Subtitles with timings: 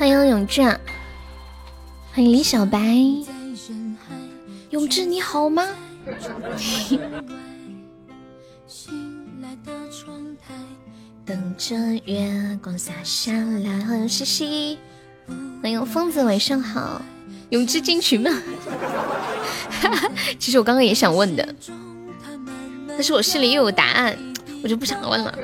[0.00, 2.96] 欢迎永志，欢迎李小白，
[4.70, 5.62] 永志你好吗？
[11.26, 11.76] 等着
[12.06, 14.78] 月光洒下来，欢迎西西，
[15.60, 17.02] 欢迎疯子晚上好，
[17.50, 18.30] 永志进群吗？
[20.40, 21.46] 其实我刚刚也想问的，
[22.88, 24.16] 但是我心里又有答案，
[24.62, 25.38] 我就不想问了。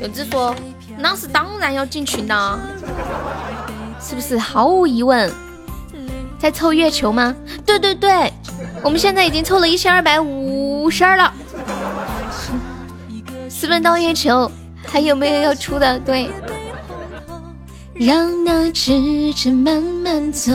[0.00, 0.56] 永志说，
[1.00, 2.58] 那是当然要进群的，
[4.00, 4.38] 是不是？
[4.38, 5.32] 毫无疑问，
[6.38, 7.34] 在凑月球吗？
[7.64, 8.32] 对对对，
[8.82, 11.32] 我们现在已经凑了一千二百五十二了。
[13.48, 14.50] 私奔到月球，
[14.86, 15.98] 还有没有要出的？
[16.00, 16.30] 对，
[17.94, 20.52] 让那指针慢慢走，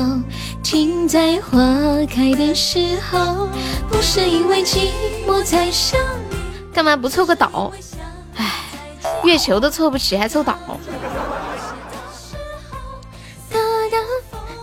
[0.64, 1.58] 停在花
[2.10, 3.48] 开的时候，
[3.90, 4.90] 不是因为寂
[5.28, 6.38] 寞才想你。
[6.74, 7.72] 干嘛不凑个岛？
[9.26, 10.56] 唉，月球都凑不起，还凑岛？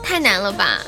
[0.05, 0.79] 太难了吧！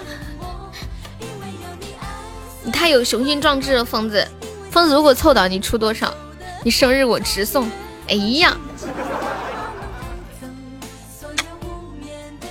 [2.62, 4.25] 你太有雄心壮志了，疯子！
[4.70, 6.14] 疯子，如果凑岛，你出多少？
[6.62, 7.69] 你生日我直送，
[8.08, 8.56] 哎呀！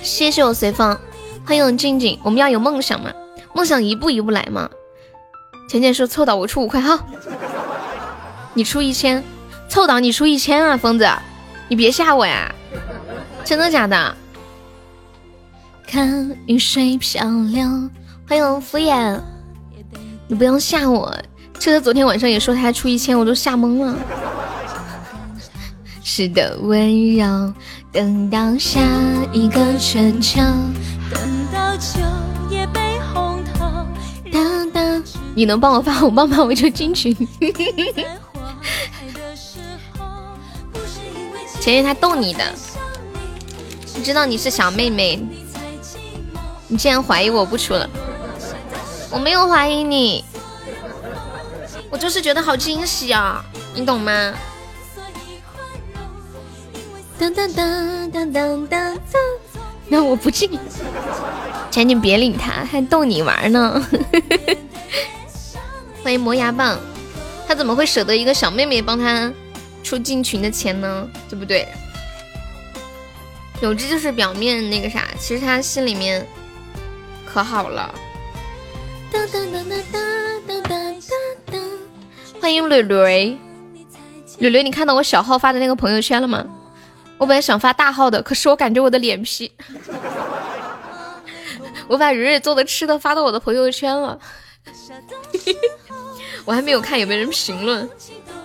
[0.02, 0.98] 谢谢我随风，
[1.46, 2.20] 欢迎静静。
[2.22, 3.10] 我们要有梦想嘛，
[3.54, 4.68] 梦想一步一步来嘛。
[5.70, 7.02] 浅浅说凑到我出五块哈，
[8.52, 9.24] 你出一千，
[9.74, 11.04] 凑到你出一千啊，疯子，
[11.66, 12.54] 你别吓我呀，
[13.44, 14.16] 真的假的？
[15.84, 17.90] 看雨水漂流，
[18.28, 19.20] 欢迎敷衍，
[20.28, 21.12] 你不要吓我。
[21.58, 23.96] 车车昨天晚上也说他出一千，我都吓懵了。
[26.04, 27.52] 是的，温柔，
[27.90, 28.80] 等到下
[29.32, 30.40] 一个春秋，
[31.10, 31.20] 等
[31.52, 31.98] 到秋
[32.48, 32.80] 叶被
[33.12, 33.84] 红透。
[34.32, 35.02] 当当，
[35.34, 36.44] 你能帮我发红包吗？
[36.44, 37.12] 我就进群。
[41.64, 42.44] 前天他逗你的，
[43.96, 45.18] 你知道你是小妹妹，
[46.68, 47.88] 你竟然怀疑我不出了？
[49.10, 50.22] 我没有怀疑你。
[51.88, 53.42] 我就是觉得好惊喜啊，
[53.74, 54.34] 你懂吗？
[57.18, 58.98] 噔噔噔噔噔噔噔，
[59.88, 60.50] 那我不进，
[61.72, 63.82] 赶紧别理他，还逗你玩呢。
[66.04, 66.78] 欢迎磨牙棒，
[67.48, 69.32] 他怎么会舍得一个小妹妹帮他
[69.84, 71.08] 出进群的钱呢？
[71.28, 71.68] 对不对？
[73.60, 76.26] 有志就是表面那个啥，其实他心里面
[77.24, 77.94] 可好了。
[82.40, 83.38] 欢迎蕊蕊，
[84.38, 86.44] 蕊蕊，你看到我小号发的那个朋友圈了吗？
[87.16, 89.52] 我本来想发大号的，可是我感觉我的脸皮，
[91.86, 94.18] 我把蕊蕊做的吃的发到我的朋友圈了，
[96.44, 97.88] 我还没有看有没有人评论，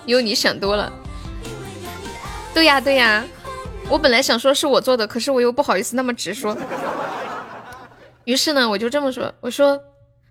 [0.06, 0.90] 因为你想多了。
[2.52, 3.24] 对呀对呀，
[3.88, 6.56] 我本来想说是我做的，可是我又不好意思那么直说，
[8.24, 9.80] 于是呢，我就这么说，我说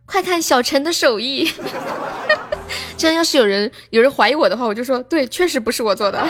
[0.05, 1.51] 快看小陈的手艺。
[2.97, 6.21] 这样要是有人有人怀疑我的话，我就说对，确实不是我做的。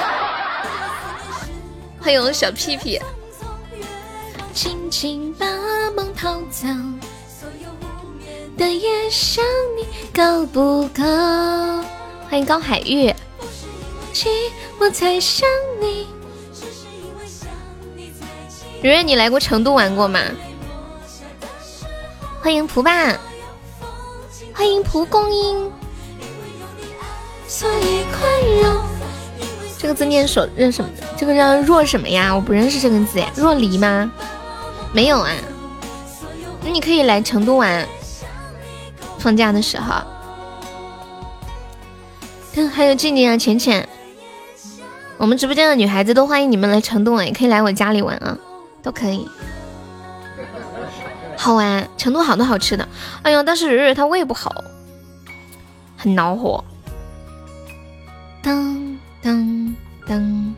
[1.99, 2.99] 欢迎小屁屁。
[4.53, 5.45] 轻轻把
[5.95, 6.67] 梦偷走，
[8.57, 9.43] 的夜想
[9.77, 11.03] 你够不够？
[12.29, 13.13] 欢迎高海玉。
[14.79, 15.47] 我才想
[15.79, 16.07] 你。
[19.15, 20.19] 来过成都玩过吗？
[22.41, 23.17] 欢迎蒲爸，
[24.53, 25.71] 欢迎蒲公英。
[29.77, 30.89] 这个字念手认什么？
[31.17, 32.33] 这个叫若什么呀？
[32.33, 33.29] 我不认识这个字呀。
[33.35, 34.11] 若离吗？
[34.93, 35.31] 没有啊。
[36.63, 37.87] 那你可以来成都玩，
[39.17, 39.95] 放假的时候。
[42.73, 43.87] 还有静静啊，浅浅，
[45.19, 48.37] 我们直播间的女孩子都欢迎你们来成都玩，也可以来我家里玩啊，
[48.81, 49.27] 都可以。
[51.35, 52.87] 好玩，成都好多好吃的。
[53.21, 54.63] 哎呦，但是蕊蕊她胃不好，
[55.97, 56.63] 很恼火。
[58.41, 59.75] 噔噔
[60.07, 60.53] 噔！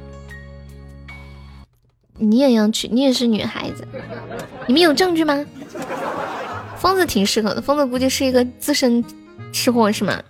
[2.20, 2.88] 你也要去？
[2.88, 3.88] 你也是女孩子？
[4.68, 5.44] 你们有证据吗？
[6.78, 9.04] 疯子挺适合的，疯子估计是一个资深
[9.52, 10.22] 吃货，是吗？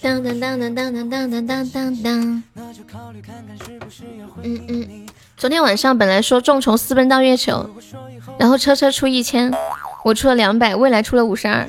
[0.00, 2.42] 当当当当当当当当当当！
[4.42, 5.06] 嗯嗯，
[5.36, 7.68] 昨天晚上本来说众筹私奔到月球，
[8.38, 9.52] 然后车车出一千，
[10.04, 11.68] 我出了两百，未来出了五十二。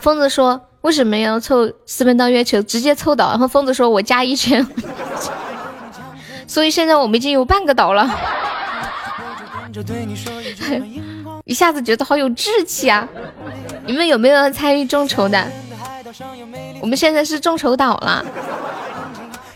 [0.00, 2.62] 疯子说：“为什么要凑私奔到月球？
[2.62, 4.66] 直接凑岛。”然后疯子说：“我加一千。”
[6.46, 8.08] 所以现在我们已经有半个岛了。
[11.44, 13.06] 一下子觉得好有志气啊！
[13.86, 15.46] 你们有没有参与众筹的？
[16.80, 18.24] 我们现在是众筹岛了。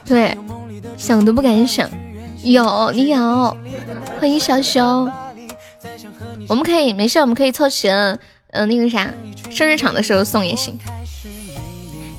[0.04, 0.36] 对，
[0.96, 1.88] 想都不敢想。
[2.42, 3.56] 有你有，
[4.20, 5.10] 欢迎小熊。
[6.48, 8.18] 我们可以没事，我们可以凑齐了，
[8.50, 9.08] 嗯，那个啥，
[9.50, 10.78] 生日场的时候送也行。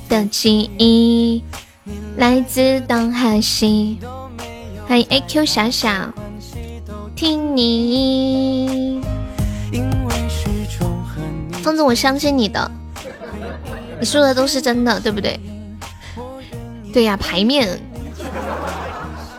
[0.08, 1.42] 的记忆
[2.16, 3.98] 来自东和西。
[4.86, 5.90] 欢迎 A Q 小小，
[7.14, 9.00] 听你。
[11.62, 12.70] 疯子，我相信你的，
[14.04, 15.40] 你说的都是真的，对不对？
[16.92, 17.80] 对呀，牌面。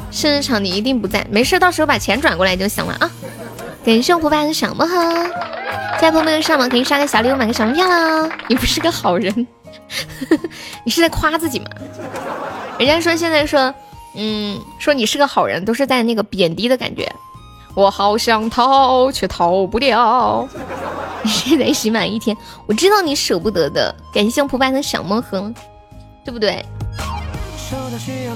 [0.09, 3.11] 生日场你一定不在，没事，到时候把钱转过来就行了啊。
[3.85, 5.29] 感谢我胡白的小魔盒，
[6.01, 8.27] 在朋友们上榜可以刷个小礼物，买个小门票啦。
[8.47, 9.31] 你不是个好人，
[10.83, 11.65] 你是在夸自己吗？
[12.79, 13.71] 人家说现在说，
[14.15, 17.07] 嗯，说你是个好人，都是在那个贬低的感觉。
[17.75, 20.47] 我好想逃，却逃不了。
[21.23, 22.35] 你 是在洗满一天，
[22.67, 23.93] 我知道你舍不得的。
[24.13, 25.53] 感谢蒲白的小魔盒，
[26.23, 26.63] 对不对？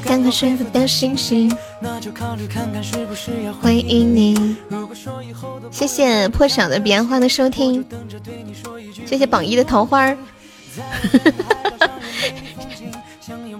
[0.04, 1.56] 看看幸福的星星，
[3.62, 4.58] 回应你。
[5.70, 7.86] 谢谢破晓的彼岸花的收听，
[9.06, 10.14] 谢谢榜一的桃花。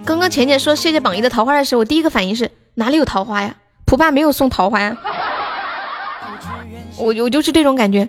[0.04, 3.54] 刚刚浅浅说谢谢榜一的桃花的时候，我第一个反应是哪里有桃花呀？
[3.84, 4.96] 蒲爸没有送桃花呀。
[7.00, 8.08] 我我就是这种感觉。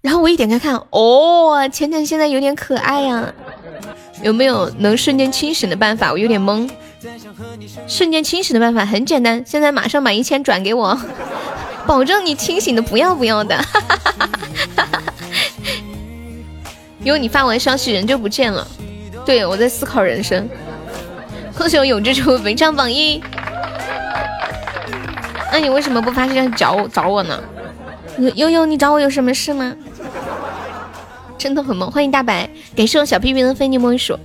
[0.00, 3.32] 然后我一点开看，哦，浅浅现在有点可爱呀。
[4.22, 6.12] 有没有能瞬间清醒的办法？
[6.12, 6.68] 我有点懵。
[7.86, 10.98] 瞬间清醒的办法很简单，现在马上把一千转给我，
[11.86, 13.56] 保证你清醒的不要不要的。
[17.04, 18.66] 因为你发完消息人就不见了。
[19.24, 20.48] 对，我在思考人生。
[21.56, 23.22] 恭喜我永之初本场榜一。
[25.52, 27.40] 那你为什么不发消息找我找我呢？
[28.18, 29.74] 悠悠，你找我有什么事吗？
[31.38, 34.18] 真的很萌，欢迎大白，感谢我小屁屁的非你莫属。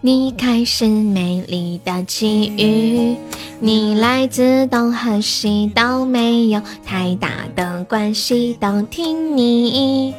[0.00, 3.16] 你开始美丽的际遇，
[3.58, 10.14] 你来自东和西都没有太大的关系，都听你。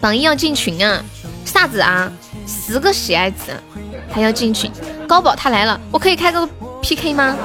[0.00, 1.04] 榜一要进群啊？
[1.44, 2.10] 啥子啊？
[2.46, 3.52] 十个喜爱值
[4.10, 4.70] 还要进群？
[5.06, 6.48] 高宝他来了，我可以开个
[6.80, 7.36] PK 吗？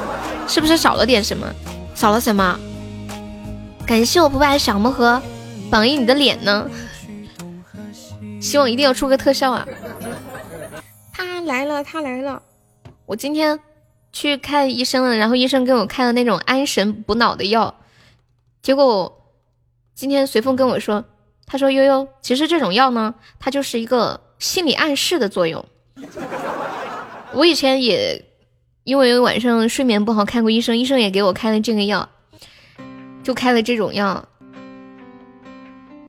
[0.47, 1.45] 是不是少了点什么？
[1.93, 2.57] 少了什么？
[3.89, 5.19] 感谢我不败的小魔盒。
[5.71, 6.69] 榜一，你的脸呢？
[8.39, 9.67] 希望一定要出个特效啊！
[11.11, 12.39] 他来了，他来了！
[13.07, 13.59] 我今天
[14.13, 17.79] 去看医生了，然后医生给我开了那种安神补脑的药。
[18.61, 19.33] 结果
[19.95, 21.03] 今天随风跟我说，
[21.47, 25.65] 他说悠悠，其实这种药呢，它就是一个心理暗示的作用。
[27.33, 28.23] 我以前也
[28.83, 32.07] 因为晚上睡眠不好看过医生，医生也给我开了这个药，
[33.29, 34.27] 就开了这种药。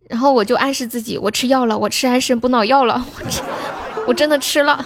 [0.08, 3.43] 然后我就暗示自己，我吃药了，我吃安神补脑药了，我吃，
[4.06, 4.82] 我真的吃了。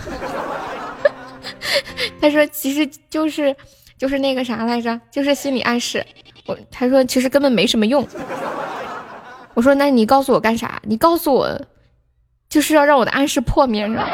[2.21, 3.55] 他说其实就是
[3.97, 6.05] 就是那个啥来着，就是心理暗示。
[6.47, 8.05] 我他说其实根本没什么用。
[9.55, 10.83] 我说那你告诉我干啥？
[10.83, 11.63] 你告诉我
[12.49, 14.11] 就是要让我的暗示破灭是吧？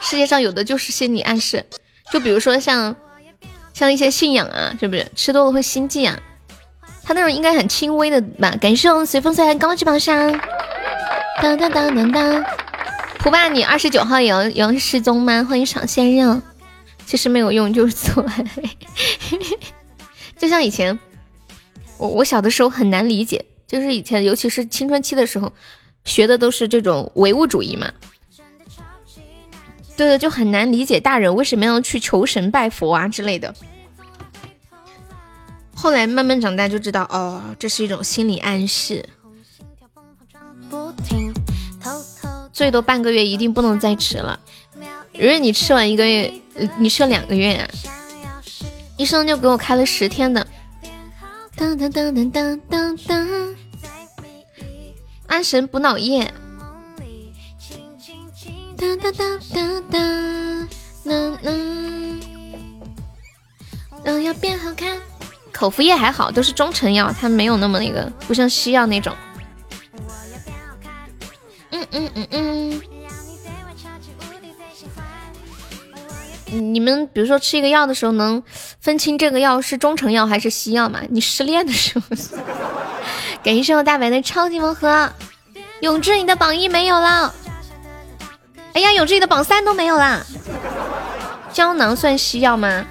[0.00, 1.62] 世界上有的就是心理暗示，
[2.10, 2.96] 就比如说像
[3.74, 6.18] 像一些信仰啊，是不是吃多了会心悸啊？
[7.06, 8.50] 他那种应该很轻微的吧？
[8.60, 10.32] 感谢随风随高级宝箱。
[11.40, 12.44] 当当当当当，
[13.20, 15.46] 蒲爸，你二十九号也要也要失踪吗？
[15.48, 16.42] 欢迎小鲜肉。
[17.06, 18.26] 其实没有用，就是错。
[20.36, 20.98] 就像以前，
[21.96, 25.52] 我我小的时候很难理解，就是以前尤其是青春期的时候，
[26.04, 27.88] 学的都是这种唯物主义嘛。
[29.96, 33.54] 对的，就很难理解大人为什么要去求神拜佛啊之类的。
[35.76, 39.06] 后来慢慢长大就知道，哦，这是一种心理暗示。
[42.52, 44.40] 最多半个月，一定不能再吃了。
[45.12, 46.32] 如果你吃完一个月，
[46.78, 47.68] 你吃了两个月呀，
[48.96, 50.46] 医生就给我开了十天的。
[51.54, 53.54] 当当当当当当当，
[55.26, 56.32] 安神补脑液。
[58.76, 60.68] 当当当当当，
[61.04, 61.54] 当当，
[64.04, 64.98] 都要变好看。
[65.56, 69.16] 口服液还好，都是中成药，它没有那么那个，不像西药那种。
[71.70, 72.82] 嗯嗯嗯嗯。
[76.52, 78.42] 你们比如说吃一个药的时候，能
[78.80, 81.00] 分清这个药是中成药还是西药吗？
[81.08, 82.04] 你失恋的时候。
[83.42, 85.10] 感谢我大白的超级魔盒，
[85.80, 87.34] 永志你的榜一没有了。
[88.74, 90.22] 哎呀，永志你的榜三都没有啦。
[91.52, 92.84] 胶囊算西药吗？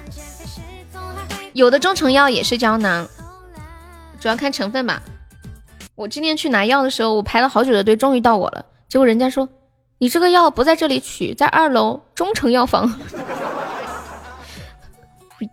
[1.56, 3.08] 有的中成药也是胶囊，
[4.20, 5.00] 主要看成分吧。
[5.94, 8.66] 我今天去拿药的时候，我排了好久的队，终于到我了。
[8.90, 9.48] 结果人家说
[9.96, 12.94] 你这个药不在这里取，在二楼中成药房。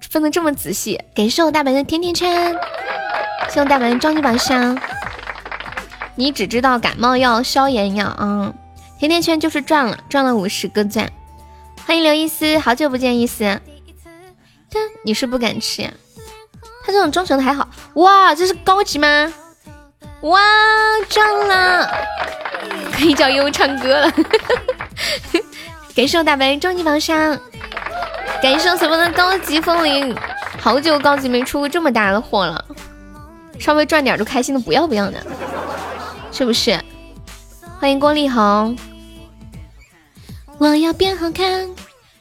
[0.09, 2.53] 分的这么仔细，感谢我大白的甜甜圈，
[3.49, 4.77] 谢我大白的终极宝箱。
[6.15, 8.53] 你只知道感冒药、消炎药啊，
[8.99, 11.09] 甜甜圈就是赚了，赚了五十个赞。
[11.85, 13.61] 欢迎刘一思，好久不见，一思。
[15.03, 15.91] 你是不敢吃呀？
[16.85, 17.67] 他这种中诚的还好。
[17.95, 19.33] 哇，这是高级吗？
[20.21, 20.39] 哇，
[21.09, 21.89] 赚了，
[22.93, 24.11] 可以叫悠悠唱歌了。
[25.95, 27.39] 感谢我大白终极宝箱。
[28.41, 30.15] 感谢我随风的高级风铃，
[30.59, 32.65] 好久高级没出过这么大的货了，
[33.59, 35.25] 稍微赚点就开心的不要不要的，
[36.31, 36.77] 是不是？
[37.79, 38.77] 欢迎郭丽红，
[40.57, 41.69] 我要变好看，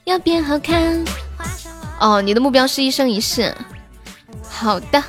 [0.05, 1.05] 要变好看。
[2.03, 3.55] 哦，你的目标是一生一世，
[4.51, 5.01] 好的，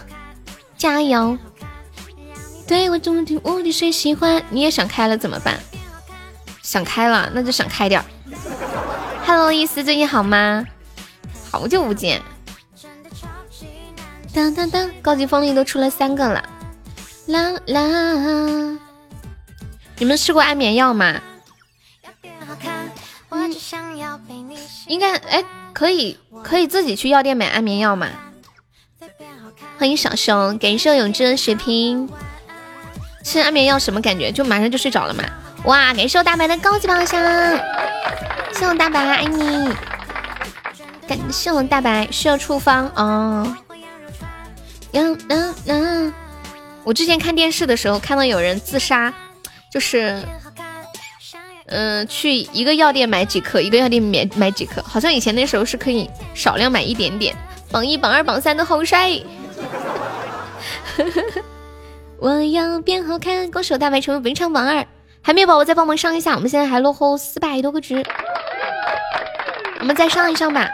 [0.77, 1.35] 加油。
[2.67, 4.43] 对我中听无敌谁喜欢？
[4.51, 5.59] 你也想开了怎么办？
[6.61, 8.05] 想开了那就想开点。
[9.25, 10.63] Hello，意思最近好吗？
[11.49, 12.21] 好久不见，
[14.31, 16.47] 当当当，高级风铃都出了三个了，
[17.25, 18.79] 啦啦！
[19.97, 21.19] 你们吃过安眠药吗？
[24.87, 25.43] 应该哎，
[25.73, 28.07] 可以可以自己去药店买安眠药吗？
[29.77, 32.09] 欢迎小熊，感谢永志的血瓶。
[33.23, 34.31] 吃安眠药什么感觉？
[34.31, 35.23] 就马上就睡着了嘛？
[35.65, 35.93] 哇！
[35.93, 37.21] 感谢我大白的高级宝箱，
[38.53, 39.73] 谢我大白，爱你。
[41.07, 43.55] 感谢我大白需要处方哦。
[44.91, 46.13] 嗯嗯嗯，
[46.83, 49.13] 我之前看电视的时候看到有人自杀，
[49.71, 50.21] 就是，
[51.73, 57.35] 嗯，去一个药店买几颗，一个药店买买几颗，好像以前那时候是可以少量买一点点。
[57.71, 59.19] 榜一、榜二、榜三都好帅。
[62.19, 64.85] 我要变好看，恭喜我大白成为本场榜二。
[65.23, 68.05] 还没有宝宝再帮忙上一下，我们现在还落后四百多个值，
[69.79, 70.69] 我们再上一上吧。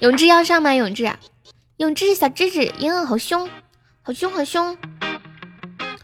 [0.00, 0.74] 永志要上吗？
[0.74, 1.10] 永志，
[1.78, 3.48] 永志小智智，银儿好凶，
[4.02, 4.76] 好凶，好凶！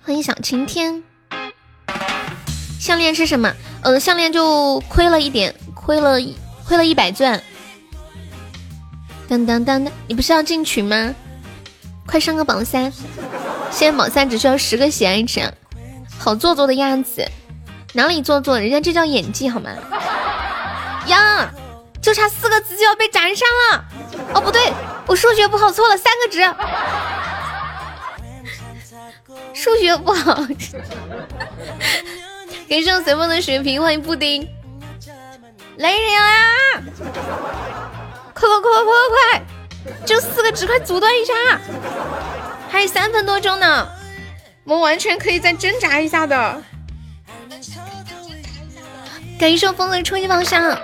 [0.02, 1.02] 欢迎小晴天。
[2.80, 3.52] 项链是什么？
[3.82, 6.18] 呃，项链就亏了一点，亏了
[6.66, 7.42] 亏了一百钻。
[9.28, 11.14] 当当当当，你不是要进群吗？
[12.06, 12.92] 快上个榜三！
[13.70, 15.40] 现在榜三只需要十个喜爱值，
[16.18, 17.30] 好做作的样子，
[17.92, 18.58] 哪里做作？
[18.58, 19.70] 人家这叫演技好吗？
[21.06, 21.50] 呀！
[22.00, 23.84] 就差四个字就要被斩杀了！
[24.32, 24.72] 哦，不对，
[25.06, 26.38] 我数学不好，错了三个值。
[29.52, 30.40] 数学不好，
[32.68, 34.46] 感谢我随风的血瓶，欢迎布丁。
[35.78, 36.34] 来人啊！
[38.34, 39.42] 快快快快快快！
[40.04, 41.32] 就四个值，快阻断一下！
[42.68, 43.88] 还有三分多钟呢，
[44.64, 46.62] 我们完全可以再挣扎一下的。
[49.40, 50.78] 感谢我风的初级宝箱。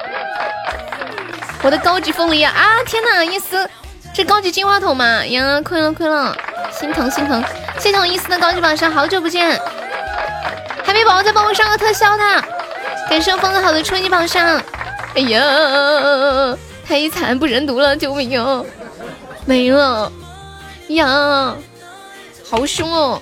[1.62, 2.82] 我的高级风铃啊！
[2.86, 3.68] 天哪，伊思，
[4.14, 5.22] 这高级金话筒嘛？
[5.26, 6.34] 呀，亏了亏了，
[6.72, 7.44] 心疼心疼！
[7.78, 9.60] 谢谢我伊思的高级榜上，好久不见，
[10.94, 12.22] 海绵宝宝再帮我上个特效的，
[13.10, 14.62] 感谢风子好的初级榜上。
[15.16, 18.62] 哎呀，太惨不忍睹了，救命啊！
[19.44, 20.12] 没了
[20.90, 21.56] 呀，
[22.48, 23.20] 好凶哦！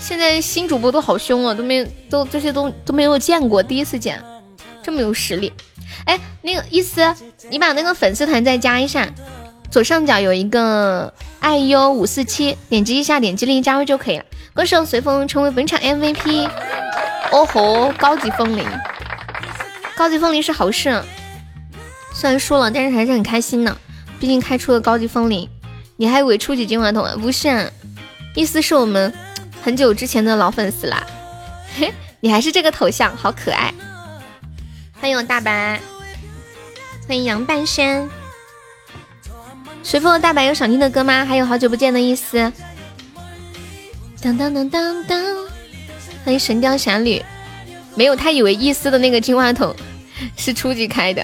[0.00, 4.20] 现在新主播都好凶哦，都没都这些都都没有见过，第一次见，
[4.82, 5.52] 这么有实力。
[6.06, 7.14] 哎，那个意思，
[7.48, 9.08] 你把那个粉丝团再加一下，
[9.70, 14.24] 左上角有一个爱优五四七，点击一下，点击立即加入就可以了。
[14.52, 16.48] 歌手随风成为本场 MVP，
[17.34, 18.64] 哦吼，高级风铃，
[19.96, 21.02] 高级风铃是好事，
[22.14, 23.76] 虽然输了，但是还是很开心呢，
[24.20, 25.50] 毕竟开出了高级风铃。
[25.96, 27.16] 你还以为初级金话筒啊？
[27.20, 27.72] 不是，
[28.36, 29.12] 意思是我们
[29.64, 31.04] 很久之前的老粉丝啦。
[31.76, 33.74] 嘿，你还是这个头像，好可爱。
[35.00, 35.80] 欢迎我大白。
[37.08, 38.08] 欢迎杨半仙，
[39.82, 41.24] 随风的大白有想听的歌吗？
[41.24, 42.52] 还有好久不见的意思。
[44.22, 45.43] 当当当当当，
[46.24, 47.22] 欢迎神雕侠侣，
[47.94, 49.76] 没有他以为意思的那个金话筒
[50.36, 51.22] 是初级开的。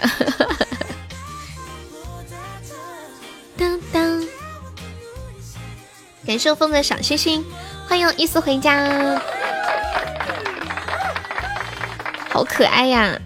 [3.57, 4.29] 当当，
[6.27, 7.43] 感谢风的小星星，
[7.89, 9.19] 欢迎意思回家，
[12.29, 13.19] 好可爱呀。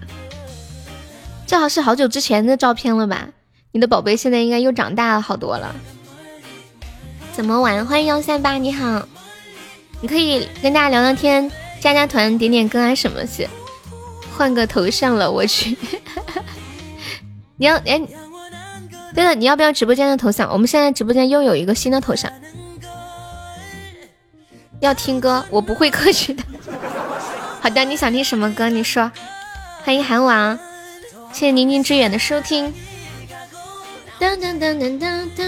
[1.45, 3.29] 这好是好久之前的照片了吧？
[3.73, 5.75] 你的宝贝现在应该又长大了好多了。
[7.33, 7.85] 怎么玩？
[7.85, 9.09] 欢迎幺三八，你好，
[10.01, 11.51] 你可以跟大家聊聊天，
[11.85, 13.47] 加加团，点点歌啊什么的。
[14.35, 15.77] 换个头像了，我去。
[17.59, 18.01] 你要哎，
[19.15, 20.51] 对了，你要不要直播间的头像？
[20.51, 22.33] 我们现在直播间又有一个新的头像。
[24.81, 26.43] 要听歌，我不会客气的。
[27.61, 28.71] 好的，你想听什么歌？
[28.71, 29.13] 你说。
[29.83, 30.59] 欢迎韩王，
[31.35, 32.73] 谢谢宁静致远的收听。
[34.19, 35.47] 当当当当当当，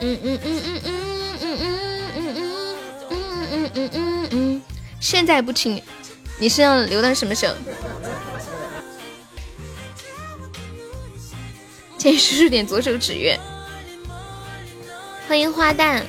[0.00, 0.92] 嗯嗯嗯嗯嗯
[1.40, 1.72] 嗯嗯嗯
[2.14, 2.36] 嗯
[3.08, 4.01] 嗯嗯嗯嗯，
[5.02, 5.82] 现在不听，
[6.38, 7.54] 你是要留到什么时候？
[11.98, 13.36] 先输出点左手指月。
[15.26, 16.02] 欢迎花旦。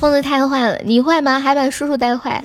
[0.00, 1.38] 疯子太坏了，你坏吗？
[1.38, 2.42] 还把叔叔带坏？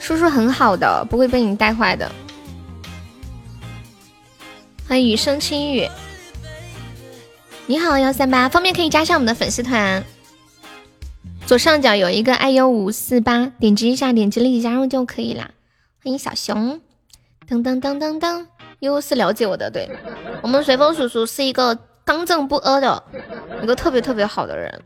[0.00, 2.10] 叔叔很好的，不会被你带坏的。
[4.88, 5.88] 欢迎雨生轻雨，
[7.66, 10.02] 你好幺三八，方便可以加上我们的粉丝团，
[11.48, 15.52] 左上角有一个 i u 五四八，点击一下，点击立即加入就可以啦。
[16.04, 16.78] 欢迎小熊，
[17.48, 18.44] 噔噔噔噔噔，
[18.80, 19.88] 悠是了解我的，对
[20.42, 21.74] 我们随风叔叔是一个
[22.04, 23.02] 刚正不阿的
[23.62, 24.82] 一个特别特别好的人。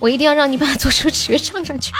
[0.00, 1.92] 我一定要让你把左手指月唱上去，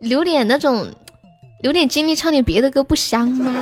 [0.00, 0.92] 留点那种，
[1.62, 3.54] 留点精力唱点别的歌不香吗？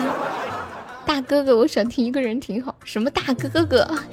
[1.06, 2.74] 大哥哥，我想听一个人挺好。
[2.84, 3.84] 什么大哥哥？
[3.84, 4.04] 大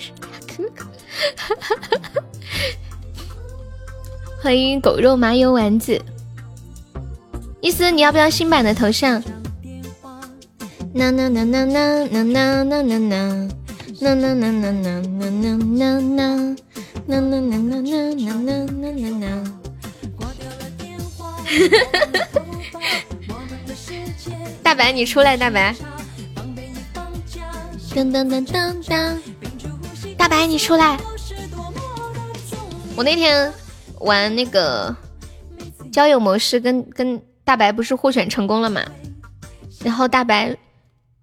[0.55, 0.85] 哥哥，
[4.41, 5.99] 欢迎狗肉麻油丸子。
[7.61, 9.21] 意思你要不要新版的头像？
[10.93, 13.43] 呐呐呐呐呐呐呐呐呐呐
[14.13, 16.57] 呐呐呐呐呐呐。
[17.07, 19.43] 啦啦啦啦啦啦啦啦啦！
[24.63, 25.35] 大白，你出来！
[25.35, 25.75] 大白，
[27.93, 29.15] 噔噔噔噔噔！
[30.17, 30.97] 大白，你出来！
[32.95, 33.53] 我那天
[33.99, 34.95] 玩那个
[35.91, 38.81] 交友模式，跟跟大白不是互选成功了吗？
[39.83, 40.57] 然后大白。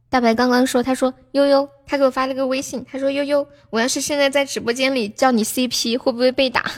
[0.08, 6.70] 大白刚刚说，他说悠悠，他给我发了个微信，他说悠悠，我要是现在在直播间里叫你 CP，会不会被打？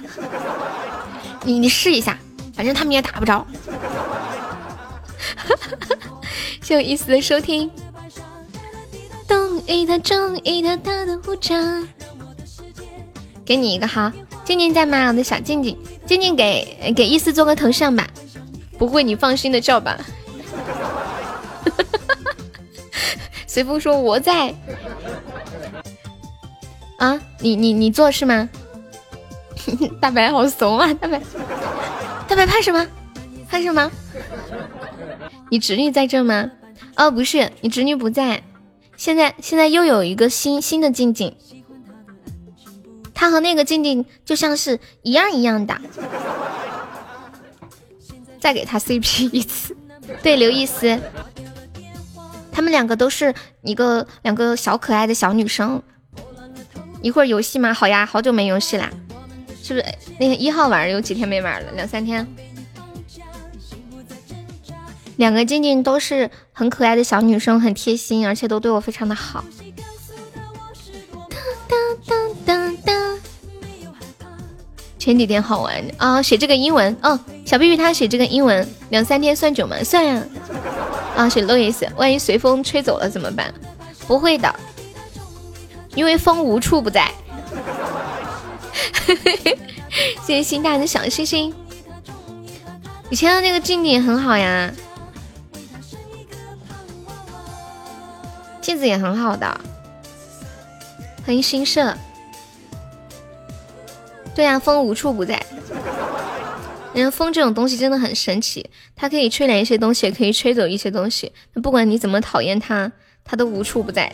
[1.45, 2.19] 你你试一下，
[2.55, 3.47] 反正他们也打不着。
[6.63, 7.71] 谢谢意思的收听。
[13.45, 14.13] 给你一个哈，
[14.45, 15.09] 静静在吗？
[15.09, 18.09] 我的小静静，静静给给意思做个头像吧，
[18.79, 19.99] 不会你放心的叫吧。
[23.47, 24.55] 随风说我在
[26.99, 28.49] 啊，你你你做是吗？
[30.01, 31.21] 大白好怂啊，大白，
[32.29, 32.87] 大白怕什么？
[33.49, 33.91] 怕什么？
[35.51, 36.51] 你侄女在这吗？
[36.97, 38.43] 哦，不是，你侄女不在。
[39.03, 41.35] 现在现在又有一个新新的静静，
[43.13, 45.77] 他和那个静静就像是一样一样的。
[48.39, 49.77] 再给他 CP 一次，
[50.23, 51.01] 对，刘易斯。
[52.53, 55.83] 他们两个都是一个两个小可爱的小女生，
[57.03, 57.75] 一会儿游戏吗？
[57.75, 58.89] 好呀，好久没游戏啦，
[59.65, 59.87] 是不是？
[60.21, 61.73] 那个一号玩有几天没玩了？
[61.73, 62.25] 两三天。
[65.17, 66.31] 两个静静都是
[66.63, 69.45] 很可爱的小女生，很贴心，而且都对我非常的好。
[74.97, 79.77] 前几天好玩啊，写这个英文哦，小碧碧她写这个英文，两三天算久吗？
[79.83, 80.23] 算呀。
[81.17, 83.53] 啊，写 Louis，万一随风吹走了怎么办？
[84.07, 84.55] 不会的，
[85.97, 87.11] 因为风无处不在。
[90.25, 91.53] 谢谢心大的小星星。
[93.11, 94.73] 以前的那个静静很好呀，
[98.63, 99.61] 镜子也很好的。
[101.27, 101.95] 欢迎新社。
[104.35, 105.45] 对呀，风无处不在。
[106.95, 111.33] 人风这种东西真的很神奇，它可以吹来一些东西，也可以吹走一些东西。
[111.63, 112.91] 不管你怎么讨厌它，
[113.25, 114.13] 它都无处不在；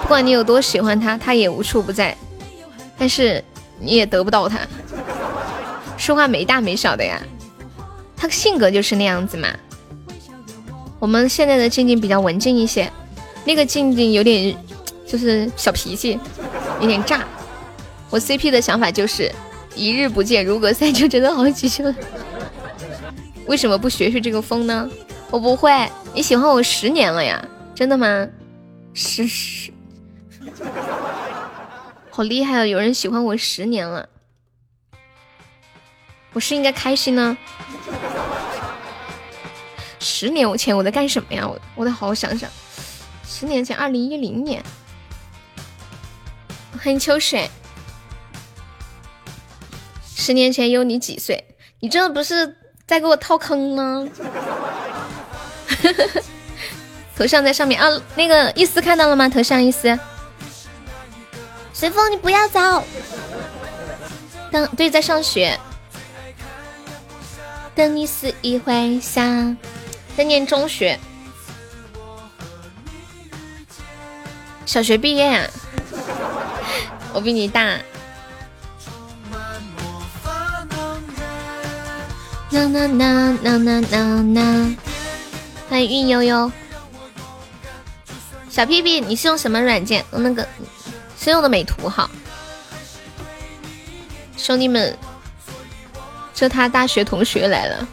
[0.00, 2.16] 不管你有多喜欢它，它也无处不在。
[2.96, 3.44] 但是
[3.78, 4.60] 你也得不到它。
[5.98, 7.20] 说话没大没小的呀，
[8.16, 9.48] 他性格就是那样子嘛。
[10.98, 12.90] 我们现在的静静比较文静一些，
[13.44, 14.56] 那个静静有点
[15.06, 16.18] 就是小脾气，
[16.80, 17.24] 有点炸。
[18.10, 19.30] 我 CP 的想法就是。
[19.76, 21.92] 一日不见如隔三秋，真的好几秋。
[23.46, 24.88] 为什么不学学这个风呢？
[25.32, 25.90] 我不会。
[26.14, 27.44] 你喜欢我十年了呀？
[27.74, 28.28] 真的吗？
[28.92, 29.72] 十十，
[32.08, 32.64] 好厉害啊！
[32.64, 34.08] 有人喜欢我十年了，
[36.32, 37.36] 我是应该开心呢？
[39.98, 41.48] 十年前我在干什么呀？
[41.48, 42.48] 我我得好好想想。
[43.36, 44.62] 十年前，二零一零年。
[46.80, 47.50] 欢迎秋水。
[50.14, 51.44] 十年前有你几岁？
[51.80, 54.08] 你这不是在给我套坑吗？
[57.16, 59.28] 头像在上面啊，那个意思看到了吗？
[59.28, 59.98] 头像意思，
[61.72, 62.84] 随风你不要走，
[64.52, 65.58] 等对，在上学。
[67.74, 69.56] 等你肆意回想，
[70.16, 70.96] 在念中学，
[74.66, 75.46] 小学毕业呀。
[77.12, 77.78] 我比你大。
[82.50, 84.76] 呐呐呐呐呐呐呐！
[85.68, 86.52] 欢迎运悠悠。
[88.48, 90.04] 小屁屁，你是用什么软件？
[90.12, 90.46] 用那个
[91.18, 92.08] 是用的美图哈。
[94.36, 94.96] 兄弟们，
[96.32, 97.86] 这他大学同学来了，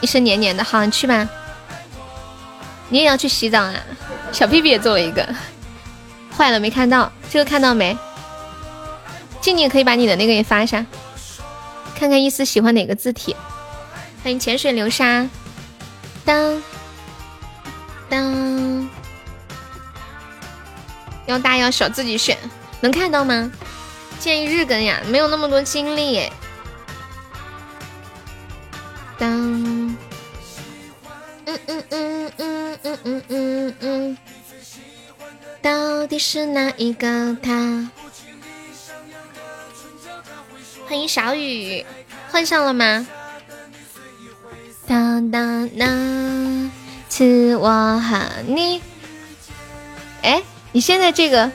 [0.00, 1.28] 一身黏黏的，好，你去吧。
[2.88, 3.74] 你也要去洗澡啊？
[4.32, 5.24] 小屁屁也做了一个，
[6.36, 7.96] 坏了没看到，这个看到没？
[9.40, 10.84] 静静可以把你的那个也发一下，
[11.94, 13.36] 看看意思喜欢哪个字体。
[14.22, 15.28] 欢迎浅水流沙，
[16.24, 16.62] 当
[18.08, 18.88] 当。
[21.26, 22.36] 要大要小自己选，
[22.80, 23.50] 能看到吗？
[24.18, 26.30] 建议日更呀，没有那么多精力。
[29.18, 29.71] 当，
[31.46, 34.18] 嗯嗯嗯嗯嗯嗯嗯嗯，
[35.60, 37.90] 到底是哪一个他？
[40.86, 41.84] 欢迎小雨，
[42.30, 43.06] 换上了吗？
[44.86, 46.70] 当当当，
[47.08, 47.68] 是我
[48.00, 48.80] 和你。
[50.22, 50.42] 哎。
[50.74, 51.52] 你现在这个，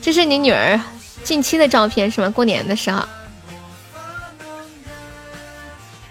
[0.00, 0.80] 这是你女儿
[1.24, 2.30] 近期的照片是吗？
[2.30, 3.04] 过年的时候。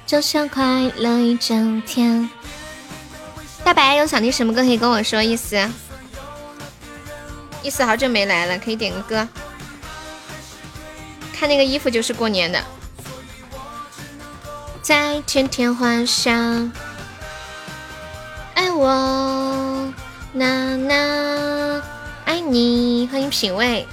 [0.05, 2.29] 就像快乐一整天。
[3.63, 5.69] 大白有想听什么歌可以跟我说，意思。
[7.61, 9.27] 意思好久没来了，可以点个歌。
[11.37, 12.63] 看那个衣服就是过年的。
[14.81, 16.71] 在天天幻想，
[18.55, 19.93] 爱我，
[20.33, 21.83] 呐呐。
[22.25, 23.87] 爱你，欢迎品味。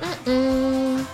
[0.00, 1.06] 嗯嗯，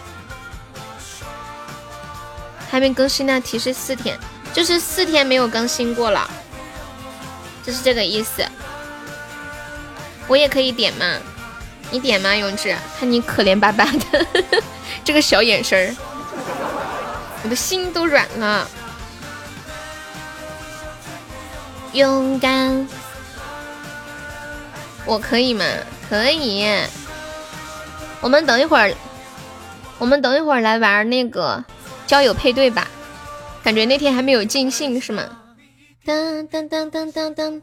[2.70, 4.18] 还没更新呢，提示四天，
[4.52, 6.30] 就是四天没有更新过了，
[7.64, 8.44] 就是这个意思。
[10.28, 11.18] 我也可以点吗？
[11.90, 12.74] 你点吗，永志？
[12.98, 14.26] 看你可怜巴巴的
[15.04, 15.94] 这个小眼神儿，
[17.44, 18.66] 我的心都软了。
[21.92, 22.88] 勇敢。
[25.04, 25.64] 我可以吗？
[26.08, 26.66] 可以。
[28.22, 28.94] 我们等一会儿，
[29.98, 31.62] 我们等一会儿来玩那个
[32.06, 32.88] 交友配对吧？
[33.62, 35.22] 感觉那天还没有尽兴是吗？
[36.04, 37.62] 噔噔噔噔噔噔，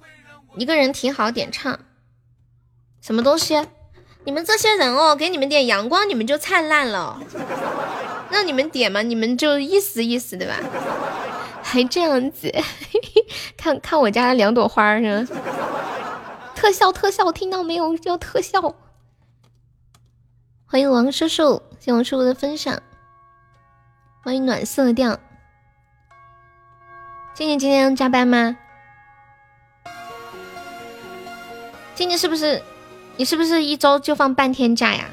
[0.55, 1.77] 一个人挺好点唱，
[3.01, 3.67] 什么东西？
[4.23, 7.21] 你们这些人哦，给你们点阳光，你们就灿烂了。
[8.29, 10.55] 让你们点嘛，你们就意思意思对吧？
[11.63, 12.53] 还这样子，
[13.57, 15.27] 看看我家的两朵花是吗？
[16.55, 17.95] 特效特效，听到没有？
[18.03, 18.75] 要特效！
[20.65, 22.81] 欢迎王叔叔，谢王叔叔的分享。
[24.23, 25.19] 欢迎暖色调。
[27.39, 28.57] 静静今天加班吗？
[31.95, 32.61] 静静是不是？
[33.15, 35.05] 你是不是一周就放半天假呀？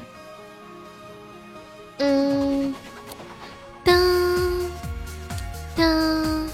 [1.99, 2.75] 嗯。
[3.81, 3.95] 当
[5.77, 6.49] 当。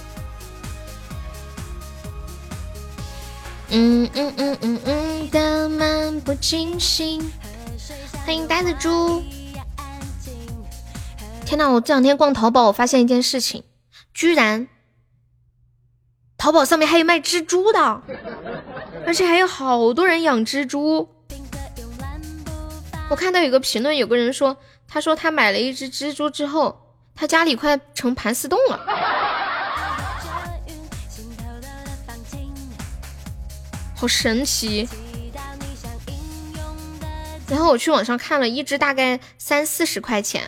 [3.69, 7.19] 嗯嗯嗯嗯嗯的漫不经心，
[8.23, 9.23] 欢迎呆子猪。
[11.47, 13.63] 天呐，我这两天逛淘宝，我发现一件事情，
[14.13, 14.67] 居然
[16.43, 18.01] 淘宝上面还有卖蜘蛛的，
[19.07, 21.07] 而且还有好多人养蜘蛛。
[23.09, 26.77] 我看到有个评论，有个人说，他说他买了一只蜘蛛之后，
[27.15, 28.77] 他家里快成盘丝洞了。
[33.95, 34.85] 好神奇！
[37.47, 40.45] 然后我去网上看了一只，大概三四十块钱，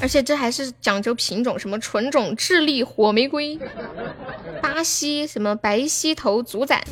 [0.00, 3.58] 而且这还是讲究品种，什么纯种智利火玫瑰、
[4.62, 6.84] 巴西什么白犀头主宰。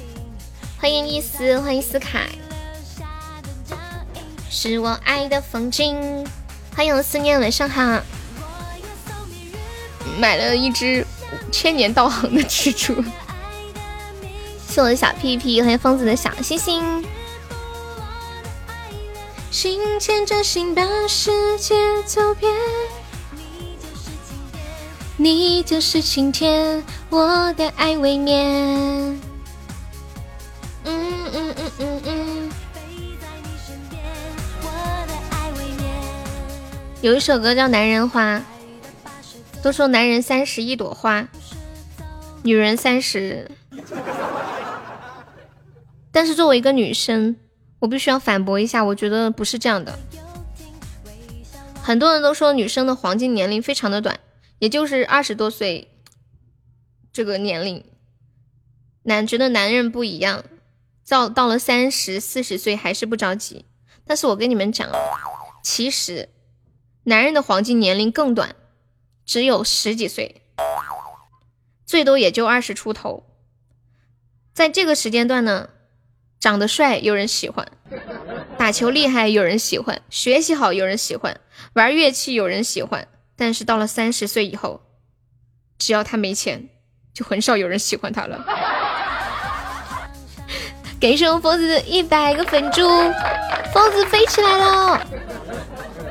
[0.78, 2.28] 欢迎伊思，欢迎斯凯，
[4.50, 6.26] 是我爱的风景。
[6.74, 8.00] 欢迎思念，晚上好。
[10.18, 11.06] 买了一只。
[11.50, 13.02] 千年道行的蜘蛛，
[14.68, 17.04] 是我的小屁屁，欢迎疯子的小星星。
[19.54, 22.52] 心牵着心，把世界走遍。
[25.16, 29.16] 你就是晴天，我的爱未眠。
[30.82, 32.50] 嗯嗯嗯嗯嗯。
[37.00, 38.38] 有一首歌叫《男人花》。
[39.62, 41.28] 都说男人三十一朵花，
[42.42, 43.48] 女人三十。
[46.10, 47.36] 但是作为一个女生，
[47.84, 49.98] 我必须要反驳一下，我觉得不是这样的。
[51.82, 54.18] 很多人都说女生的黄金年龄非常的短，
[54.58, 55.90] 也就是二十多岁
[57.12, 57.84] 这个年龄。
[59.02, 60.44] 男觉得男人不一样，
[61.06, 63.66] 到到了三十四十岁还是不着急。
[64.06, 64.98] 但是我跟你们讲啊，
[65.62, 66.30] 其实
[67.02, 68.56] 男人的黄金年龄更短，
[69.26, 70.40] 只有十几岁，
[71.84, 73.24] 最多也就二十出头。
[74.54, 75.68] 在这个时间段呢。
[76.44, 77.66] 长得帅有人喜欢，
[78.58, 81.40] 打球厉害有人喜欢，学习好有人喜欢，
[81.72, 83.08] 玩乐器有人喜欢。
[83.34, 84.82] 但是到了三十岁以后，
[85.78, 86.68] 只要他没钱，
[87.14, 88.44] 就很少有人喜欢他了。
[91.00, 92.86] 感谢我疯子的一百个粉猪，
[93.72, 95.06] 疯子飞起来了，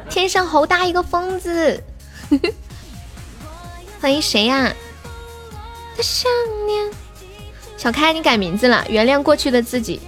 [0.09, 1.83] 天上好大一个疯子。
[4.01, 4.73] 欢迎谁呀？
[5.95, 6.27] 的想
[6.65, 6.91] 念，
[7.77, 10.01] 小开你改名字了，原谅过去的自己。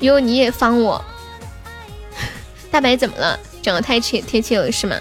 [0.00, 1.02] 哟，你也方我，
[2.70, 3.38] 大白怎么了？
[3.62, 4.96] 长得太贴贴切了是吗？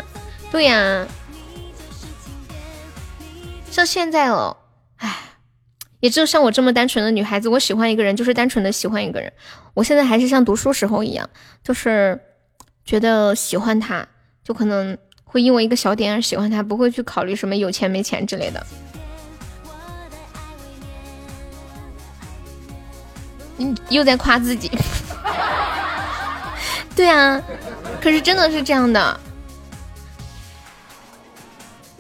[0.52, 1.06] 对呀，
[3.70, 4.56] 像现在哦，
[4.98, 5.16] 唉，
[6.00, 9.32] 也只有像我这么单纯的女孩子，我喜欢一个人就是单纯的喜欢一个人。
[9.74, 11.30] 我现在还是像读书时候一样，
[11.64, 12.20] 就是
[12.86, 14.08] 觉得喜欢他，
[14.44, 18.66] 就可能会因为一个小点而喜欢他，不会去考虑什么有钱没钱之类的。
[23.58, 24.72] 你又在夸自己，
[26.96, 27.42] 对啊，
[28.02, 29.20] 可是真的是这样的。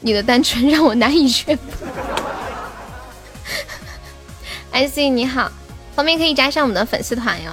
[0.01, 1.63] 你的单纯让我难以驯服。
[4.71, 5.51] IC 你好，
[5.95, 7.51] 方便可以加上我们的粉丝团哟。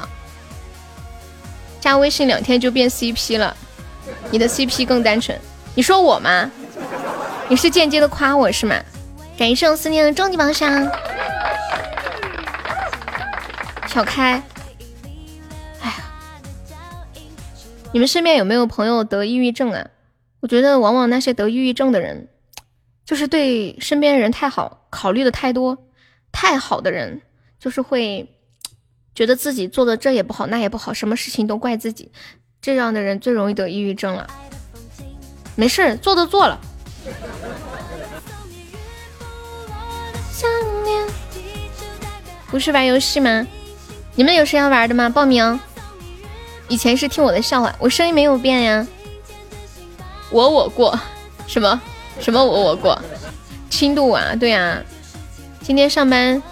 [1.80, 3.56] 加微信两天就变 CP 了，
[4.30, 5.38] 你的 CP 更单纯。
[5.74, 6.50] 你说我吗？
[7.48, 8.76] 你是间接的夸我是吗？
[9.38, 10.86] 感谢我思念的终极宝箱。
[13.92, 14.42] 小开，
[15.82, 15.94] 哎呀，
[17.92, 19.86] 你们身边有没有朋友得抑郁症啊？
[20.40, 22.26] 我觉得往往那些得抑郁症的人，
[23.04, 25.76] 就是对身边人太好，考虑的太多，
[26.32, 27.20] 太好的人，
[27.60, 28.34] 就是会
[29.14, 32.10] 觉得自己做的这也不好，那也不好，什么事情都怪自己，
[32.62, 34.26] 这样的人最容易得抑郁症了。
[35.54, 36.58] 没事，做都做了。
[42.46, 43.46] 不是玩游戏吗？
[44.14, 45.08] 你们有谁要玩的吗？
[45.08, 45.58] 报名。
[46.68, 48.86] 以前是听我的笑话，我声音没有变呀。
[50.30, 50.98] 我我过，
[51.46, 51.80] 什么
[52.20, 52.98] 什么我我过，
[53.68, 54.82] 轻度啊，对啊。
[55.62, 56.42] 今天上班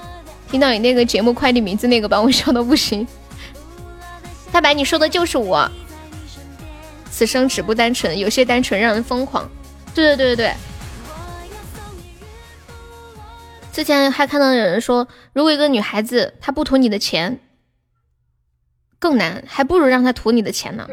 [0.51, 3.07] 听到你那个节目快递名字那个，把我笑到不行。
[4.51, 5.71] 大白，你说的就是我。
[7.11, 9.49] 此生只不单纯，有些单纯让人疯狂。
[9.95, 10.55] 对对对对对。
[13.73, 17.39] 之前还看到有人说，如果一个女孩子她不图你的钱。
[19.01, 20.87] 更难，还不如让他图你的钱呢。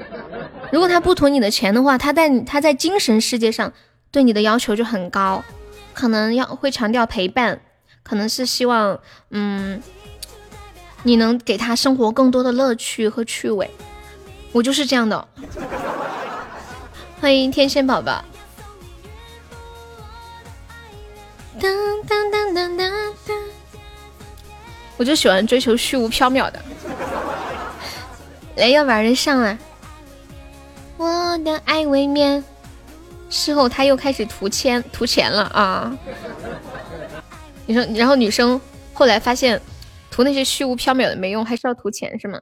[0.71, 3.71] 如果他不图你的钱的话，他在他在精神世界上
[4.09, 5.43] 对你的要求就很高，
[5.93, 7.59] 可能要会强调陪伴，
[8.03, 8.97] 可能是希望
[9.31, 9.83] 嗯
[11.03, 13.69] 你能给他生活更多的乐趣和趣味。
[14.53, 15.27] 我就是这样的。
[17.19, 18.23] 欢迎天仙宝宝。
[21.59, 21.71] 当
[22.07, 22.91] 当当当当，
[24.95, 26.61] 我就喜欢追求虚无缥缈的。
[28.57, 29.57] 来，要玩人上啊！
[30.97, 32.43] 我的爱未眠。
[33.29, 35.97] 事后他又开始图钱图钱了啊！
[37.65, 38.59] 你说，然后女生
[38.93, 39.61] 后来发现
[40.09, 42.41] 图那些虚无缥缈的没用，还是要图钱是吗？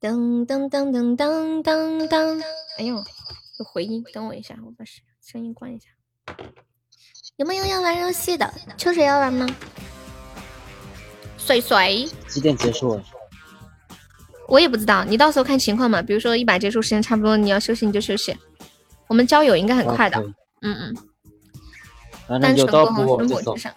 [0.00, 2.42] 噔噔噔噔噔噔噔！
[2.78, 5.86] 哎呦，有回音，等我一下，我把声声音关一下。
[7.36, 8.52] 有没有要玩游戏的？
[8.76, 9.46] 秋水要玩吗？
[11.36, 13.00] 水水几点结束？
[14.48, 16.02] 我也不知道，你到时候看情况嘛。
[16.02, 18.36] 比如说一把结束时间差不多，你要休息你就休息。
[19.06, 20.18] 我们交友应该很快的，
[20.62, 22.40] 嗯嗯。
[22.40, 23.72] 单纯过后是果上。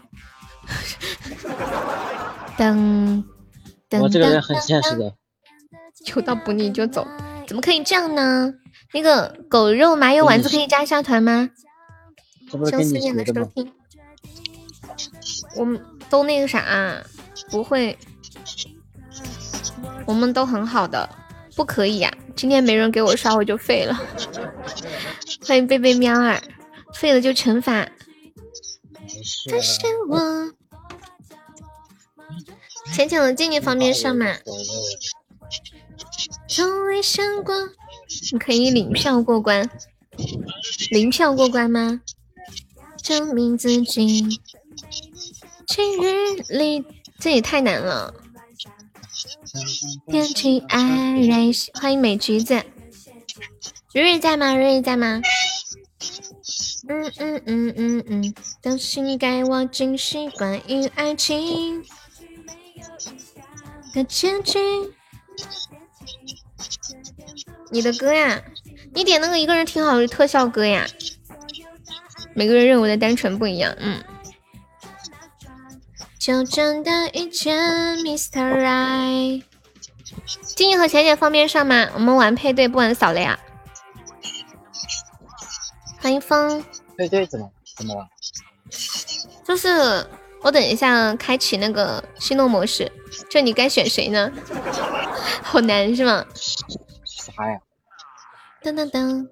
[2.58, 3.24] 噔
[3.90, 4.02] 噔。
[4.02, 5.14] 我这个人很现实的。
[6.16, 7.06] 有到补你就走，
[7.46, 8.54] 怎么可以这样呢？
[8.94, 11.50] 那个狗肉麻油丸子可以加一下团吗？
[12.70, 13.72] 相思念的收听。
[15.56, 15.80] 我们
[16.10, 17.02] 都那个啥，
[17.50, 17.98] 不会。
[20.06, 21.10] 我们都很好的，
[21.56, 22.12] 不可以呀！
[22.36, 24.02] 今天没人给我刷，我就废了。
[25.46, 26.42] 欢迎贝贝喵儿，
[26.94, 27.88] 废了就惩罚。
[29.50, 30.52] 但是我
[32.94, 34.26] 浅浅的静静方便上吗？
[36.48, 37.56] 从未想过
[38.32, 39.70] 你可以领票过关，
[40.90, 42.02] 零票过关吗？
[43.02, 44.40] 证明自己。
[45.68, 46.86] 今日里，
[47.20, 48.14] 这也太难了。
[50.08, 52.64] 天气爱瑞欢迎美橘子，
[53.94, 54.56] 瑞瑞在吗？
[54.56, 55.22] 瑞瑞在吗？
[56.88, 61.84] 嗯嗯嗯嗯嗯，都是该我惊喜关于爱情
[63.94, 64.58] 的结局。
[67.72, 68.42] 你的歌呀，
[68.94, 70.88] 你点那个一个人挺好的特效歌呀。
[72.34, 74.02] 每个人认为的单纯不一样，嗯。
[76.22, 78.62] 就真的遇见 Mr.
[78.64, 79.44] Right。
[80.56, 81.90] 静怡和浅浅方便上吗？
[81.96, 83.40] 我们玩配对，不玩扫雷啊。
[86.00, 86.64] 欢迎风。
[86.96, 88.08] 配对怎么怎么了？
[89.44, 90.06] 就是
[90.44, 92.92] 我等一下开启那个心动模式，
[93.28, 94.32] 这你该选谁呢？
[95.42, 96.24] 好难是吗？
[97.04, 97.60] 啥呀？
[98.62, 99.28] 噔噔噔，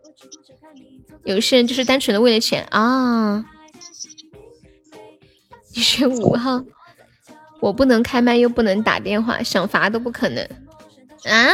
[1.23, 3.45] 有些人就是单纯的为了钱啊！
[5.75, 6.59] 你选五号，
[7.59, 10.43] 我不能开麦又不能打电话，想罚都不可能
[11.25, 11.53] 啊！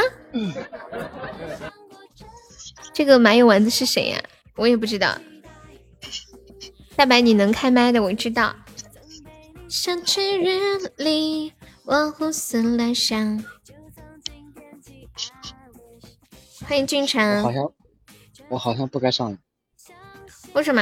[2.94, 4.24] 这个麻油丸子是谁呀？
[4.56, 5.18] 我也不知道。
[6.96, 8.56] 大白，你能开麦的，我知道。
[9.68, 11.52] 想去日里，
[11.84, 13.44] 我胡思乱想。
[16.68, 17.44] 欢迎俊成。
[17.44, 17.72] 好像
[18.48, 19.38] 我好像不该上。
[20.54, 20.82] 为什么？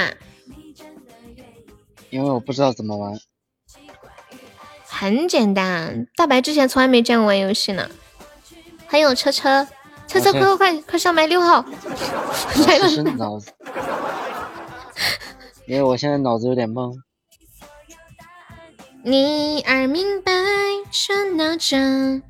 [2.11, 3.17] 因为我不知道怎么玩。
[5.03, 7.89] 很简单，大白之前从来没见过玩游戏呢。
[8.87, 9.67] 欢迎我车车，
[10.07, 11.65] 车车快快快快上麦六号
[12.65, 12.87] 来了。
[15.67, 16.95] 因为我现在脑子有点懵。
[19.03, 20.31] 你而明白
[20.89, 22.23] 这那真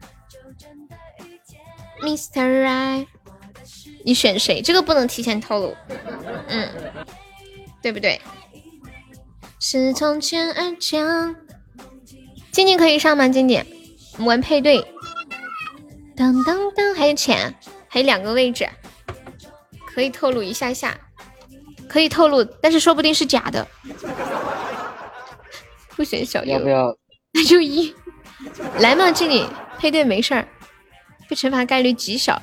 [2.01, 2.65] ，Mr.
[2.65, 3.05] Right。
[4.03, 4.63] 你选谁？
[4.63, 5.75] 这个不能提前透露，
[6.47, 6.67] 嗯，
[7.83, 8.19] 对不对？
[9.59, 11.35] 是从前而讲。
[12.53, 13.27] 静静可以上吗？
[13.27, 13.65] 静静，
[14.13, 14.85] 我们玩配对。
[16.15, 17.53] 当当当，还有钱，
[17.87, 18.69] 还有两个位置，
[19.87, 20.95] 可以透露一下下，
[21.89, 23.67] 可以透露，但是说不定是假的。
[25.97, 26.95] 不选小优，要不要？
[27.33, 27.93] 那就一。
[28.79, 30.47] 来嘛，静静配对没事儿，
[31.27, 32.39] 被惩罚概率极小。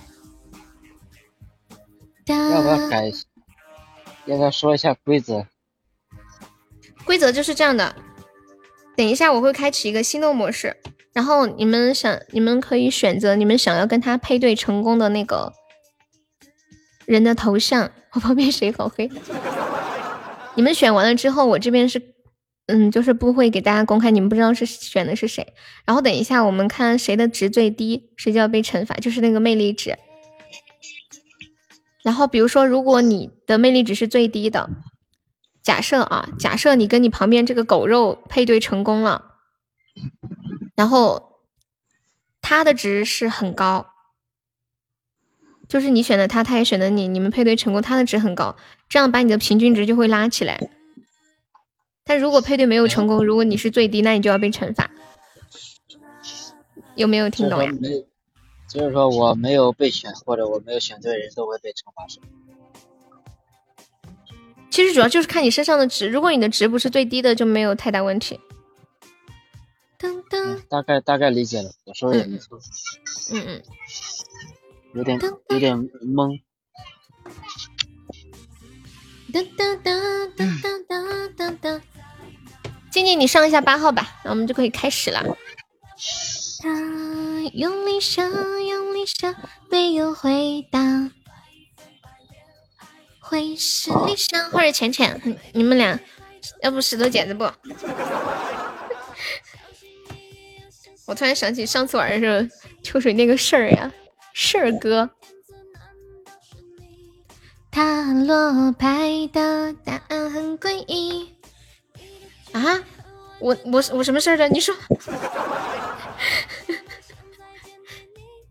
[2.26, 3.12] 要不要改？
[4.26, 5.46] 要不要说一下规则？
[7.04, 7.94] 规则就是这样的。
[8.96, 10.76] 等一下，我会开启一个心动模式，
[11.12, 15.52] 然后你们想，你们可以选择你们想要跟他配对成功的那个
[17.06, 17.90] 人的头像。
[18.12, 19.08] 我旁边谁好黑？
[20.56, 22.02] 你们选完了之后，我这边是，
[22.66, 25.46] 嗯，就是不会给大家公开，你们不知道是选的是谁。
[25.86, 29.96] 然后等一下，我们看谁的值最低，谁就要被惩罚，就是那个魅力值。
[32.02, 34.68] 然后，比如说，如果你的魅力值是最低的，
[35.62, 39.36] 假设啊，假设你跟你旁边这个狗肉配对成功了，
[40.74, 41.40] 然后
[42.40, 43.86] 他的值是很高，
[45.68, 48.56] 就是你选的他，他也选的你，你们配对成功，他的值很高，
[48.88, 50.70] 这样把你的平均值就会拉起来。
[52.04, 54.90] 但如果配对没有成功，如果你是最低，那你就要被惩罚。
[56.96, 57.70] 有没有听懂呀？
[58.68, 62.26] 就是说我没有被选，或者我没有选对人，都会被惩罚是吗？
[64.70, 68.38] 其实主要就是看你身上的值，如果你的值不是最低的，就没有太大问题。
[69.98, 72.58] 噔噔，大概大概理解了，我说的也没错。
[73.32, 73.62] 嗯嗯，
[74.94, 76.40] 有点有点懵。
[79.32, 81.80] 噔噔噔噔噔噔噔，
[82.90, 85.22] 静静，你上一下八号吧，那我们就可以开始了。
[86.62, 86.68] 他
[87.52, 88.30] 用力想，
[88.66, 89.34] 用力想，
[89.70, 91.10] 没有回答。
[93.30, 95.96] 会是理想，或者浅浅，你们俩，
[96.62, 97.44] 要不石头剪子布？
[101.06, 102.44] 我突然想起上次玩的时候
[102.82, 103.92] 秋水那个事儿呀，
[104.34, 105.08] 事儿哥。
[107.70, 111.32] 塔罗牌的答案很诡异。
[112.50, 112.82] 啊？
[113.38, 114.48] 我我我什么事儿的？
[114.48, 114.74] 你说。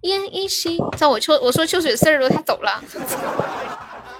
[0.03, 2.81] 演一戏，在我秋我说秋水事儿的时候，他走了。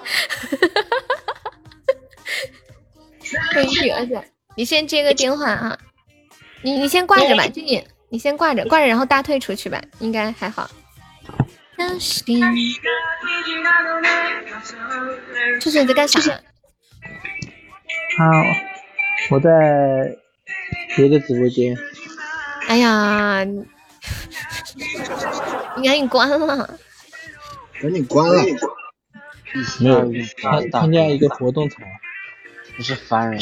[3.54, 4.24] 可以，而且
[4.56, 5.78] 你先接个电话啊，
[6.64, 10.70] 你你先挂着吧，静静，你先挂着挂着，然后大退出去吧，应该还好。
[15.62, 16.20] 秋水你在干啥？
[18.18, 18.26] 好，
[19.32, 20.16] 我在
[20.98, 21.76] 别的直播间。
[22.68, 23.44] 哎呀，
[25.78, 26.78] 你赶紧关了，
[27.82, 28.44] 赶紧关了。
[29.80, 31.78] 没有参参加一个活动才，
[32.78, 33.40] 不是烦人，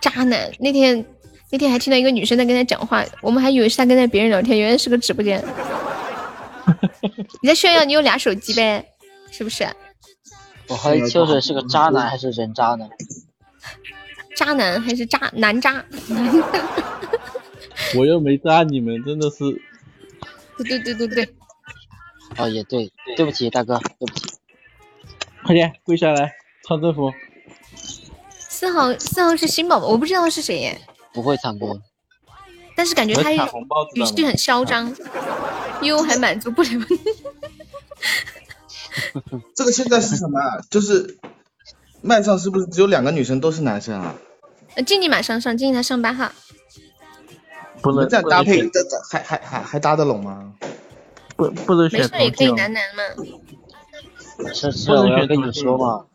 [0.00, 0.50] 渣男。
[0.60, 1.04] 那天
[1.50, 5.44] 那天还听到一个女生在跟他讲话，我们还以为是他跟在别人聊天，原来是个直播间。
[7.42, 8.86] 你在炫耀你有俩手机呗？
[9.30, 9.66] 是不是？
[10.68, 12.88] 我怀疑秋水是个渣男还是人渣呢？
[14.36, 15.84] 渣男还是渣男渣？
[17.96, 19.38] 我又没渣你们，真的是。
[20.56, 21.34] 对对对对对。
[22.36, 24.33] 哦，也对，对不起大哥，对不起。
[25.44, 26.32] 快点跪下来，
[26.66, 27.12] 唱政府。
[28.38, 30.80] 四号，四号是新宝宝，我不知道是谁耶。
[31.12, 31.80] 不会唱歌，
[32.74, 34.94] 但是感觉他语气很嚣张，
[35.82, 36.70] 又还满足不了。
[39.54, 40.40] 这个现在是什么？
[40.70, 41.18] 就是
[42.00, 44.14] 麦上是不是只有两个女生都是男生啊？
[44.74, 46.32] 呃，静静马上上，静静他上班哈。
[47.82, 50.54] 不能这样搭配，这这还还还还搭得拢吗？
[51.36, 52.00] 不不能选。
[52.00, 53.02] 没事也可以男男嘛。
[54.52, 56.06] 是是，我要跟你说嘛，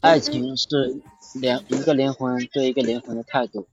[0.00, 1.00] 爱情是。
[1.40, 3.66] 两一个灵魂对一个灵魂的态度，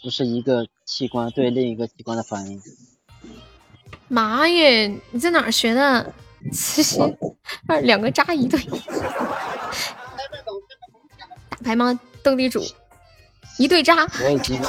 [0.00, 2.62] 不是一个器官对另一个器官的反应。
[4.06, 4.86] 妈耶！
[5.10, 6.14] 你在哪儿学的？
[6.52, 7.00] 其实
[7.66, 8.60] 二两个渣一对，
[11.48, 11.98] 打牌吗？
[12.22, 12.62] 斗地主，
[13.58, 14.06] 一对渣。
[14.22, 14.60] 我已经，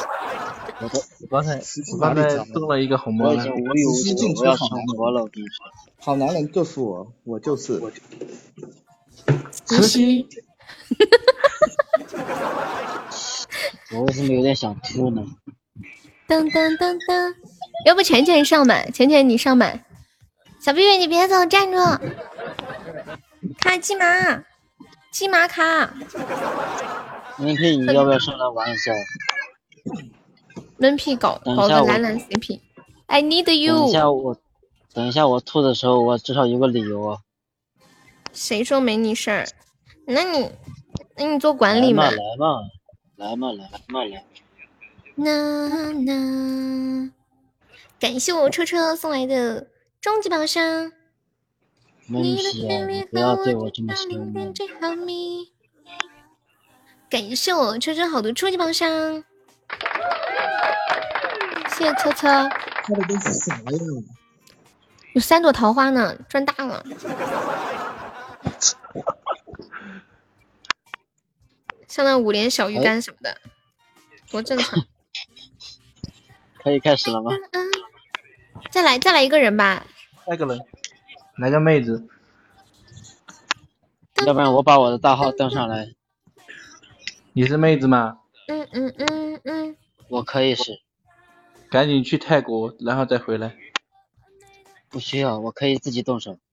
[0.81, 1.61] 我刚才
[1.93, 3.43] 我刚才中了一个红包了。
[3.43, 4.77] 慈心进出好男
[5.21, 5.45] 人，
[5.99, 7.79] 好男人就是我，我就是。
[9.51, 10.27] 慈心。
[13.91, 15.25] 我为什么有点想吐呢？
[16.27, 17.35] 噔噔噔噔，
[17.85, 19.73] 要不浅浅上吧，浅浅你上吧。
[20.59, 21.77] 小碧碧你别走，站住！
[23.59, 24.43] 卡骑马，
[25.11, 25.93] 骑马卡。
[27.37, 28.93] 闷屁，你要不要上来玩一下？
[30.77, 32.59] 闷屁搞搞个蓝蓝 CP。
[33.07, 33.79] I need you。
[33.79, 34.37] 等一下我，
[34.93, 37.19] 等一下我吐的时候，我至少有个理由啊。
[38.33, 39.47] 谁说没你事儿？
[40.05, 40.49] 那你。
[41.15, 42.09] 那你做管理嘛？
[42.09, 42.61] 来嘛，
[43.17, 44.23] 来嘛，来嘛，来。
[45.15, 47.11] 那那，
[47.99, 49.67] 感谢我车车送来的
[49.99, 50.93] 终极宝箱。
[52.05, 52.41] 你
[53.11, 54.33] 不要对我这么凶。
[57.09, 59.21] 感谢我车车好多初级宝箱。
[61.71, 62.49] 谢谢车车。
[62.83, 63.63] 他的都是啥呀？
[65.13, 66.85] 有三朵桃花呢，赚大了。
[71.87, 73.37] 像那五连小鱼干什么的，
[74.29, 74.85] 多正常。
[76.61, 77.31] 可以开始了吗？
[78.69, 79.85] 再来再来一个人吧。
[80.27, 80.59] 来个人，
[81.37, 82.07] 来个妹子。
[84.25, 85.93] 要不然我把我的大号登上来。
[87.33, 88.19] 你是妹子吗？
[88.47, 89.77] 嗯嗯嗯嗯。
[90.09, 90.81] 我可以是。
[91.71, 93.55] 赶紧去泰国，然后再回来。
[94.89, 96.37] 不需要，我可以自己动手。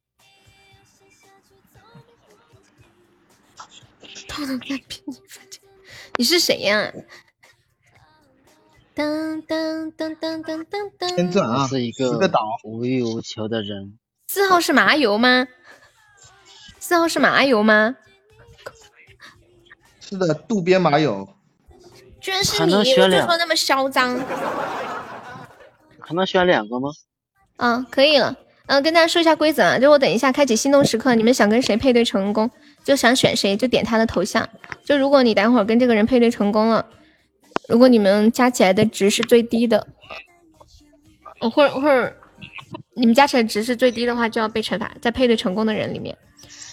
[4.29, 5.03] 偷偷在骗
[6.17, 6.93] 你是谁呀？
[8.95, 11.09] 当当当当当当当。
[11.11, 11.67] 先转啊！
[11.69, 12.19] 是一个
[12.65, 13.99] 无欲无求的人。
[14.29, 15.47] 四号是麻油吗？
[16.79, 17.97] 四号是麻油吗？
[20.01, 21.29] 是的，渡边麻友。
[22.21, 22.75] 居然是你！
[22.75, 24.19] 我就说那么嚣张。
[26.01, 26.91] 还能选两个吗？
[27.57, 28.37] 嗯，可以了。
[28.67, 32.51] 嗯，跟大家说一下规则啊，就我等一下开启心动时刻，你们想跟谁配对成功？
[32.85, 34.49] 就想选谁就点他的头像。
[34.85, 36.85] 就如果你待会儿跟这个人配对成功了，
[37.69, 39.87] 如果你们加起来的值是最低的，
[41.41, 42.13] 我或者或者
[42.95, 46.17] 你们加起来值是最低的话，就要被惩罚在配对成功的人里面。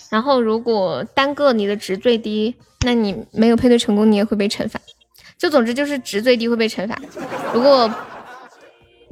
[0.09, 2.55] 然后如果单个你的值最低，
[2.85, 4.79] 那你没有配对成功，你也会被惩罚。
[5.37, 6.99] 就总之就是值最低会被惩罚。
[7.53, 7.91] 如果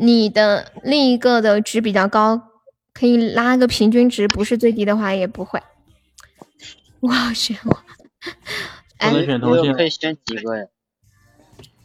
[0.02, 2.50] 你的另一个的值比较高，
[2.92, 5.62] 可以拉个平均值，不是最低的话也不会。
[7.02, 7.84] 哇，选我！
[8.98, 10.66] 不能选同性，可以选几个呀？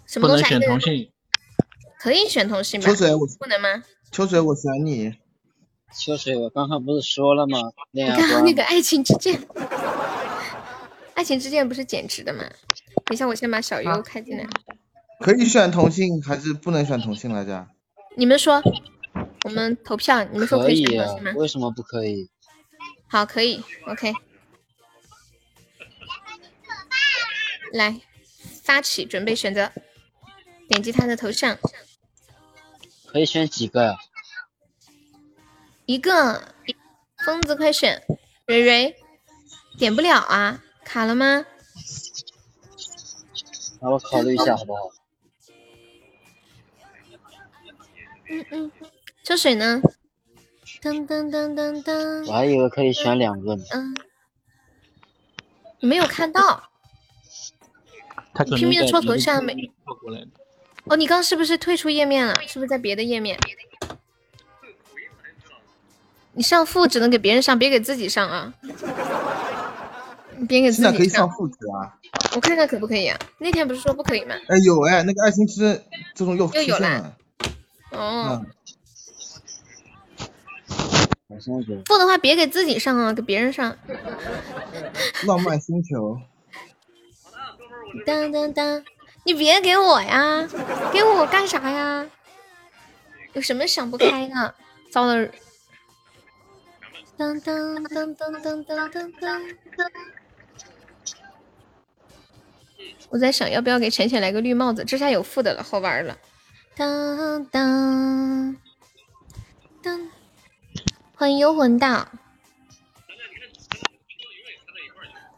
[0.06, 1.10] 什么不能选同性？
[1.98, 2.86] 可以选同性吗？
[2.86, 3.82] 秋水，我不能吗？
[4.10, 5.12] 秋水，我选你。
[5.94, 7.58] 秋水，我刚刚不是说了吗？
[7.90, 9.38] 你看那个爱情之剑，
[11.12, 12.44] 爱情之剑不是减值的吗？
[13.04, 14.46] 等一下，我先把小优开进来。
[15.20, 17.66] 可以选同性还是不能选同性来着？
[18.18, 18.62] 你们说，
[19.44, 20.24] 我们投票。
[20.24, 21.32] 你们说可以选吗？
[21.36, 22.30] 为什么不可以？
[23.08, 24.12] 好，可以，OK。
[27.72, 28.00] 来，
[28.62, 29.70] 发起，准备选择，
[30.66, 31.58] 点击他的头像，
[33.06, 33.96] 可以选几个呀？
[35.84, 36.54] 一个，
[37.24, 38.02] 疯子快选，
[38.46, 38.96] 蕊蕊，
[39.78, 41.44] 点不了啊，卡了吗？
[43.82, 44.90] 那我考虑一下好不好？
[48.28, 48.72] 嗯嗯，
[49.24, 49.80] 秋水呢？
[50.82, 52.26] 噔噔噔噔噔。
[52.26, 53.64] 我还以为可以选两个呢。
[53.72, 53.96] 嗯，
[55.80, 56.70] 没有看到。
[58.34, 59.54] 他拼命的戳头像没？
[60.84, 62.34] 哦，你刚是不是退出页面了？
[62.46, 63.38] 是不是在别的页面？
[66.32, 68.52] 你上副只能给别人上，别给自己上啊！
[70.46, 71.96] 别给自己现在可以上副职啊？
[72.34, 73.18] 我看看可不可以啊？
[73.38, 74.34] 那天不是说不可以吗？
[74.48, 75.82] 哎，有哎，那个爱心之
[76.14, 77.16] 这种又出现了。
[77.90, 78.44] 哦。
[81.28, 81.82] 好像有。
[81.86, 83.76] 副的话别给自己上啊，给别人上。
[85.26, 86.18] 浪漫星球。
[88.04, 88.84] 当当当！
[89.24, 90.48] 你别给我呀，
[90.92, 92.08] 给我干啥呀？
[93.32, 94.54] 有什么想不开的？
[94.90, 95.28] 糟了！
[97.16, 99.42] 当当当当当当当当！
[103.08, 106.16] 我在想要不要给浅浅来个绿帽子，这下有副的了，好玩了。
[106.78, 108.54] 当当
[109.82, 110.10] 当！
[111.14, 112.06] 欢迎幽魂道，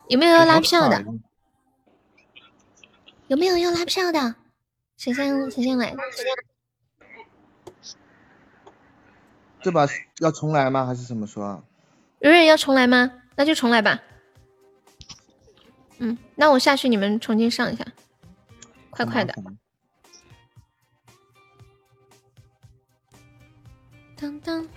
[0.08, 1.04] 有没有要拉票的？
[3.28, 4.34] 有没有要拉票的？
[4.96, 5.94] 谁先谁先来？
[9.62, 9.86] 这把
[10.18, 10.86] 要重来吗？
[10.86, 11.62] 还是怎么说？
[12.18, 13.12] 蕊蕊要重来吗？
[13.36, 14.02] 那就重来吧。
[15.98, 17.86] 嗯，那我下去，你们重新上一下，
[18.90, 19.32] 快快的。
[24.20, 24.68] 当当，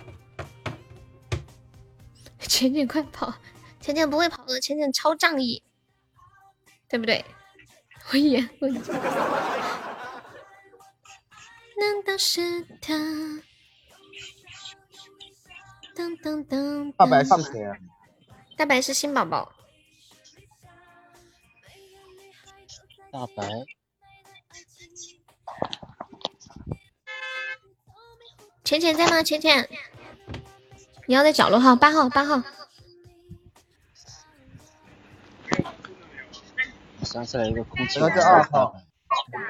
[2.40, 3.34] 浅浅快跑！
[3.80, 5.62] 浅浅不会跑的，浅浅超仗义，
[6.88, 7.24] 对不对？
[8.12, 8.80] 我演，我演。
[11.76, 12.94] 难道是他？
[15.96, 16.92] 噔噔噔。
[16.92, 17.76] 大白是谁啊？
[18.56, 19.52] 大白是新宝宝。
[23.10, 23.48] 大白。
[28.64, 29.22] 浅浅在吗？
[29.22, 29.68] 浅浅，
[31.06, 32.42] 你要在角落哈，八号，八号。
[37.02, 37.98] 想起来一个空气。
[38.00, 38.74] 要在二号。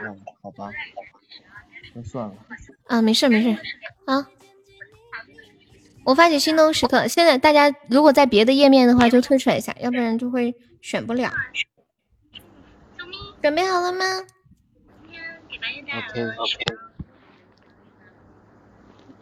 [0.05, 0.71] 嗯，好吧。
[1.95, 2.35] 那算了。
[2.87, 3.57] 啊，没事没事。
[4.07, 4.29] 啊。
[6.05, 11.33] 我发起心动时刻，现在大家如果在别的页面的话，就退出来一下，要不然就会选不了。
[13.41, 14.05] 准备好了吗
[16.09, 16.65] ？OK OK。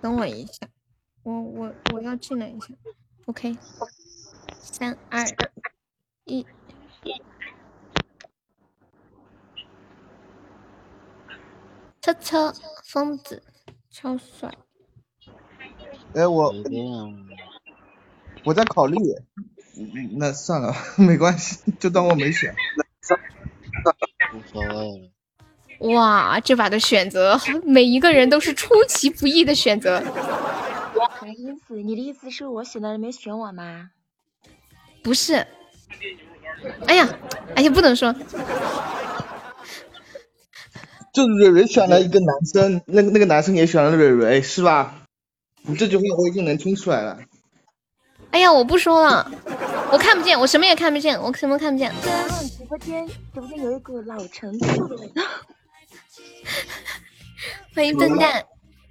[0.00, 0.68] 等我一下，
[1.22, 2.68] 我我我要进来一下。
[3.26, 3.56] OK。
[4.58, 5.24] 三二
[6.24, 6.46] 一。
[12.00, 13.42] 车车疯子
[13.90, 14.56] 超帅。
[16.14, 16.52] 哎，我
[18.44, 18.96] 我在考虑，
[20.16, 22.54] 那算了， 没关系，就当我没选。
[24.34, 25.12] 无所谓。
[25.80, 30.00] 哇，这把的选择， 每一个人都是出其不意的选择。
[31.20, 31.76] 啥意思？
[31.82, 33.90] 你的意思是我选的人没选我吗？
[35.02, 35.46] 不是。
[36.86, 37.08] 哎呀，
[37.54, 38.14] 哎呀，不能说。
[41.12, 44.94] 就蕊蕊选了一个男生，那个那个男生也选了蕊蕊，是吧？
[45.62, 47.18] 你这句话我已经能听出来了。
[48.30, 49.30] 哎呀，我不说了，
[49.90, 51.90] 我看不见，我什么也看不见，我什么看不见。
[52.58, 55.22] 直播间，直播间有一股老陈醋的味道。
[57.74, 58.44] 欢迎笨蛋，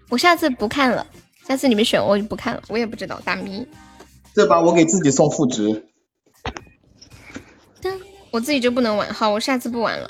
[0.10, 1.06] 我下次不看了，
[1.48, 3.68] 下次你们选我就不看了，我也不知道大咪。
[4.34, 5.86] 这把我给自己送副职。
[8.32, 10.08] 我自己就不能玩，好，我下次不玩了，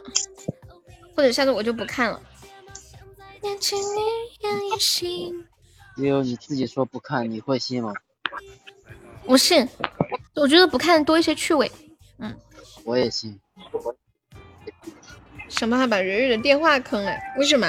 [1.16, 2.22] 或者下次我就不看了。
[5.96, 7.94] 只有你自己说不看，你会信吗？
[9.26, 9.68] 我信，
[10.36, 11.72] 我觉得不看多一些趣味。
[12.18, 12.38] 嗯，
[12.84, 13.40] 我也信。
[15.50, 17.12] 什么还把蕊蕊的电话坑了？
[17.38, 17.68] 为什么？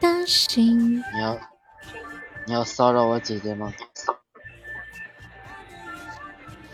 [0.00, 1.02] 担心。
[1.14, 1.38] 你要
[2.46, 3.72] 你要骚扰我姐姐吗？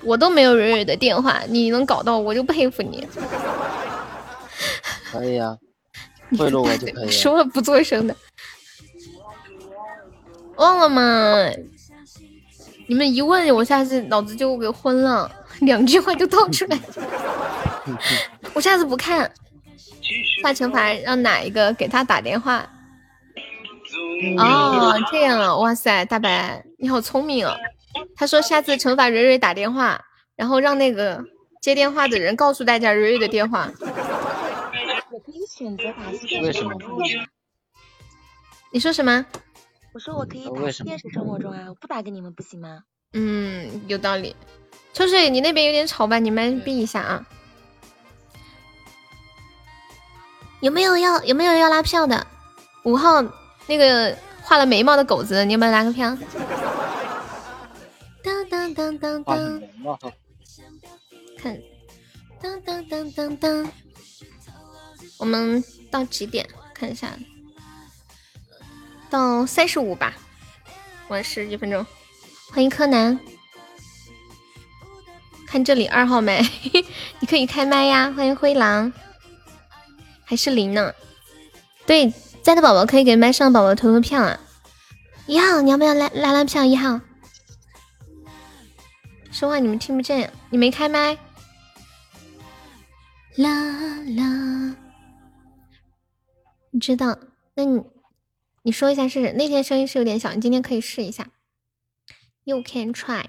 [0.03, 3.07] 我都没有蕊蕊的电话，你能搞到我就佩服你。
[5.11, 5.57] 可以啊，
[6.39, 7.11] 贿赂我就可以。
[7.11, 8.17] 说了不做声的。
[10.57, 11.51] 忘了吗？
[12.89, 15.31] 你们一问我，下次脑子就给昏了，
[15.61, 16.79] 两句话就套出来。
[18.55, 19.33] 我下次不看，
[20.43, 22.69] 下惩罚让哪一个给他打电话？
[24.39, 25.57] 哦，这样啊！
[25.57, 27.57] 哇塞，大白你好聪明哦。
[28.15, 30.01] 他说下次惩罚蕊蕊打电话，
[30.37, 31.25] 然后让那个
[31.63, 33.71] 接电话的人告诉大家蕊蕊的电话。
[35.11, 36.11] 我可以选择打
[36.43, 36.73] 为什么？
[38.73, 39.27] 你说什么？
[39.93, 42.83] 我说我可以打现实生活中啊，我不打给你们不行吗？
[43.15, 44.37] 嗯，有道理。
[44.93, 46.19] 秋水，你那边有点吵吧？
[46.19, 47.27] 你们闭一下啊。
[50.61, 52.27] 有没有要有没有要拉票的？
[52.85, 53.23] 五号
[53.67, 56.17] 那个画了眉毛的狗子，你有没有拉个票？
[58.23, 59.63] 当当当当当。
[61.39, 61.59] 看。
[62.43, 63.71] 当当当当当。
[65.19, 66.49] 我们到几点？
[66.75, 67.11] 看一下，
[69.11, 70.15] 到三十五吧，
[71.09, 71.85] 晚十几分钟。
[72.51, 73.21] 欢迎柯南，
[75.47, 76.41] 看这里二号麦，
[77.21, 78.11] 你可以开麦呀。
[78.17, 78.91] 欢迎灰狼，
[80.31, 80.95] 还是零呢？
[81.89, 84.39] 对，在的宝宝可以给麦上的宝宝投投票啊。
[85.27, 86.65] 一号，你要不要拉拉拉票？
[86.65, 87.01] 一号，
[89.33, 91.19] 说话你们听不见，你没开麦。
[93.35, 93.49] 啦
[94.17, 94.77] 啦，
[96.71, 97.19] 你知道？
[97.55, 97.83] 那你
[98.63, 99.33] 你说一下试试。
[99.33, 101.27] 那天声音是有点小，你今天可以试一下。
[102.45, 103.25] You can try。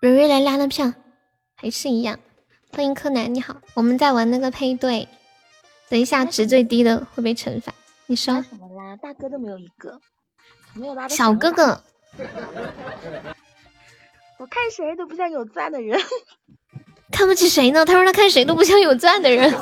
[0.00, 0.94] 蕊蕊来拉拉票，
[1.54, 2.18] 还是一样。
[2.70, 5.08] 欢迎柯南，你好，我们在玩那个配对。
[5.88, 7.72] 等一下，值最低的会被惩罚。
[8.06, 8.96] 你说什么啦？
[8.96, 10.00] 大哥都没有一个，
[10.74, 11.82] 没有拉小哥哥。
[14.38, 16.00] 我看谁都不像有钻的人。
[17.10, 17.84] 看不起谁呢？
[17.84, 19.52] 他说他看谁都不像有钻的人。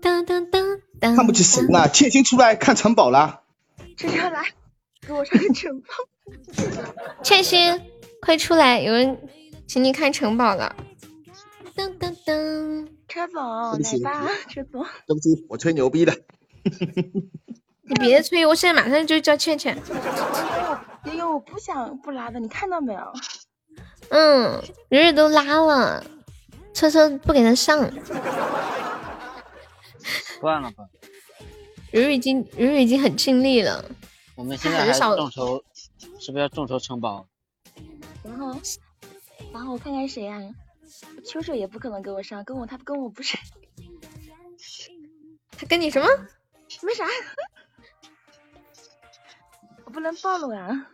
[0.00, 1.16] 当当当当。
[1.16, 1.88] 看不起谁呢？
[1.88, 3.42] 千心出来看城堡了。
[3.96, 4.44] 春春来，
[5.06, 5.88] 给我上个城堡。
[7.22, 7.82] 千心，
[8.20, 8.80] 快出来！
[8.80, 9.18] 有人
[9.68, 10.74] 请你看城堡了。
[11.76, 12.88] 噔噔噔。
[13.06, 13.42] 车总，
[14.02, 14.84] 来吧，车总。
[15.06, 16.12] 对不起，我吹牛逼的。
[17.82, 19.78] 你别吹，我现在马上就叫倩倩。
[21.04, 23.00] 悠悠，我不想不拉的，你看到没有？
[24.10, 26.04] 嗯，蕊蕊都拉了，
[26.74, 27.80] 车车不给他上。
[30.40, 30.84] 算了吧。
[31.92, 33.82] 蕊蕊已经，蕊蕊已经很尽力了。
[34.34, 35.64] 我们现在还众筹，
[36.20, 37.26] 是不是要众筹城堡？
[38.22, 38.54] 然后，
[39.58, 40.40] 然后我看看谁啊？
[41.24, 43.36] 秋水也不可能跟我上，跟我他跟我不是。
[45.50, 46.06] 他跟你什么？
[46.82, 47.04] 没啥。
[49.84, 50.86] 我不能暴露啊。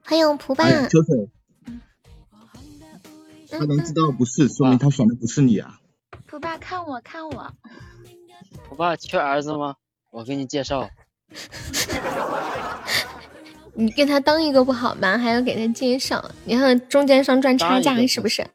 [0.00, 0.64] 还有蒲爸。
[0.88, 1.28] 秋水。
[3.50, 5.80] 他能知道不是，说明他选的不是你啊。
[6.26, 7.52] 蒲爸，看我，看我。
[8.68, 9.76] 蒲爸缺儿子吗？
[10.10, 10.88] 我给你介绍。
[13.80, 15.16] 你给他当一个不好吗？
[15.16, 16.22] 还要给他介绍？
[16.44, 18.46] 你看中间商赚差价是不是？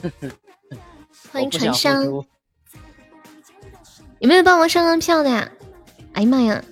[1.30, 2.02] 欢迎传香。
[4.18, 5.50] 有没有帮忙上上票的呀？
[6.14, 6.64] 哎呀妈呀！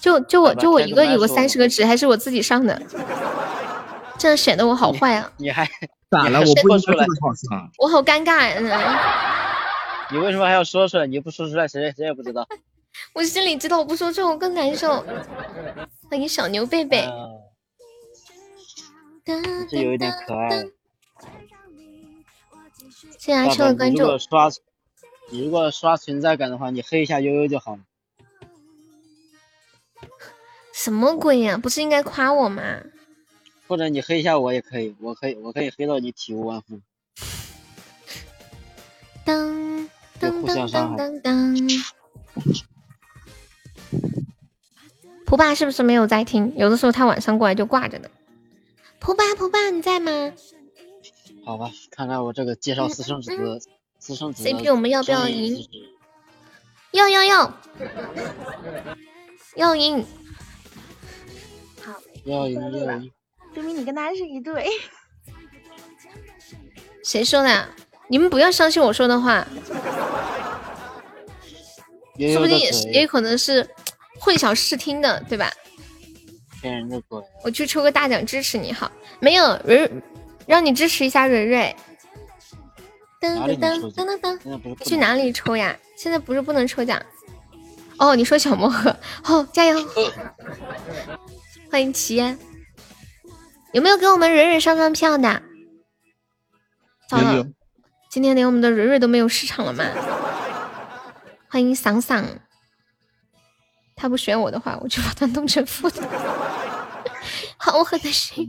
[0.00, 2.80] 就就我就我一个有个三十个值，还是我自己上的。
[4.18, 5.32] 这样显得我好坏啊！
[5.38, 5.66] 你还
[6.10, 6.40] 咋了？
[6.40, 7.06] 我不说出来，
[7.78, 9.00] 我好尴尬呀！
[10.12, 11.06] 你为什么还要说出来？
[11.08, 12.46] 你不说出来，谁谁也不知道。
[13.12, 15.04] 我心里知道，我不说出来我更难受。
[16.10, 17.08] 欢迎小牛贝贝。
[19.24, 20.64] 这有一点可爱。
[23.18, 24.02] 谢谢阿秋的关注。
[24.02, 24.50] 如果刷，
[25.30, 27.82] 你如果刷存在感的话，你黑一下悠悠就好了。
[30.74, 31.56] 什么鬼呀？
[31.56, 32.62] 不是应该夸我吗？
[33.66, 36.80] 或者你黑一下我也可以，我可以，我可以黑到你体无完肤。
[39.24, 39.88] 当
[40.20, 41.56] 当当当当当。
[45.26, 46.52] 蒲爸是不是没有在听？
[46.56, 48.08] 有的时候他晚上过来就挂着呢。
[49.00, 50.32] 蒲爸，蒲爸你在吗？
[51.44, 53.60] 好吧，看看我这个介绍私生子的
[53.98, 55.68] 私生子 CP，我们要不要赢？
[56.92, 57.58] 要要要，
[59.56, 60.06] 要赢。
[61.82, 61.94] 好，
[62.24, 63.10] 要赢要赢。
[63.54, 64.66] 说明你跟他是一对。
[67.02, 67.68] 谁说的？
[68.08, 69.46] 你们不要相信我说的话。
[72.16, 73.68] 说不定也是，也有可能是
[74.24, 75.52] 混淆视听的，对吧？
[76.62, 77.22] 骗人的鬼！
[77.44, 78.90] 我去抽个大奖支持你，好？
[79.20, 79.90] 没有蕊，
[80.46, 81.76] 让你支持一下蕊蕊。
[83.20, 85.76] 噔噔噔噔噔噔，去哪里抽呀？
[85.94, 87.00] 现在不是不能抽奖。
[87.98, 88.96] 哦，你说小魔盒，
[89.28, 89.78] 哦，加油！
[91.70, 92.38] 欢迎齐烟。
[93.72, 95.42] 有没有给我们蕊蕊上上票的？
[97.10, 97.46] 糟了，
[98.10, 99.84] 今天连我们的蕊蕊都没有市场了吗？
[101.50, 102.24] 欢迎桑桑，
[103.96, 106.02] 他不选我的话，我就把他弄成负的。
[107.56, 108.46] 好狠的心！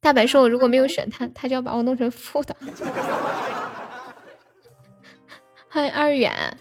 [0.00, 2.54] 大白说：“我如果没有选他，他就要把我弄成负的。”
[5.68, 6.58] 欢迎二远，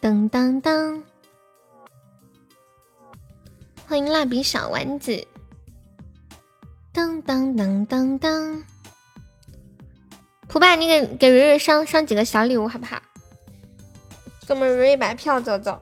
[0.00, 1.04] 当当当。
[3.86, 5.24] 欢迎蜡笔小丸子，
[6.92, 8.64] 当当当当当。
[10.48, 13.00] 蒲爸，你给给蕊蕊上上几个小礼物好不好？
[14.46, 15.80] 给我们蕊蕊把票走走，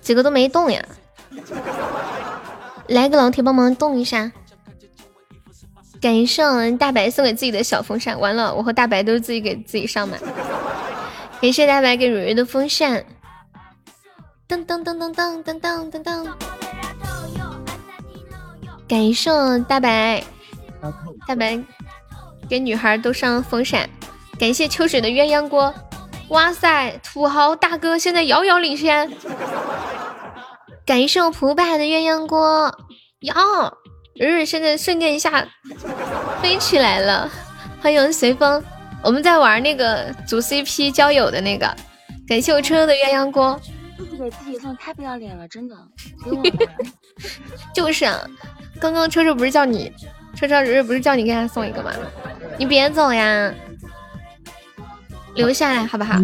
[0.00, 0.84] 几个都没动呀。
[2.88, 4.30] 来个老铁帮忙动一下。
[6.00, 10.20] 感谢我们大白送给自己的小风扇，完了，我和大白都是自己给自己上满。
[11.40, 13.04] 感谢大白给蕊蕊的风扇。
[14.48, 16.28] 噔噔噔噔噔噔噔噔噔。
[18.86, 19.30] 感谢
[19.66, 20.22] 大白，
[21.26, 21.58] 大白
[22.48, 23.90] 给女孩都上风扇。
[24.38, 25.74] 感谢秋水的鸳鸯锅，
[26.28, 29.10] 哇塞，土豪大哥现在遥遥领先。
[30.84, 32.72] 感谢我蒲爸的鸳鸯锅，
[33.20, 33.34] 呀，
[34.14, 35.46] 日日现在瞬间一下
[36.42, 37.30] 飞起来了。
[37.80, 38.62] 欢迎随风，
[39.02, 41.72] 我们在玩那个组 CP 交友的那个。
[42.28, 43.60] 感谢我车车的鸳鸯锅，
[43.96, 45.76] 自己给自己送太不要脸了，真的。
[47.72, 48.20] 就是啊，
[48.80, 49.92] 刚刚车车不是叫你，
[50.34, 51.92] 车车日日不是叫你给他送一个吗？
[52.58, 53.54] 你别走呀。
[55.36, 56.18] 留下来好不好？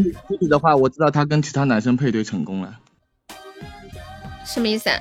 [0.48, 2.78] 的话，我知道他跟其他男生配对成功了。
[4.44, 4.98] 什么意思啊？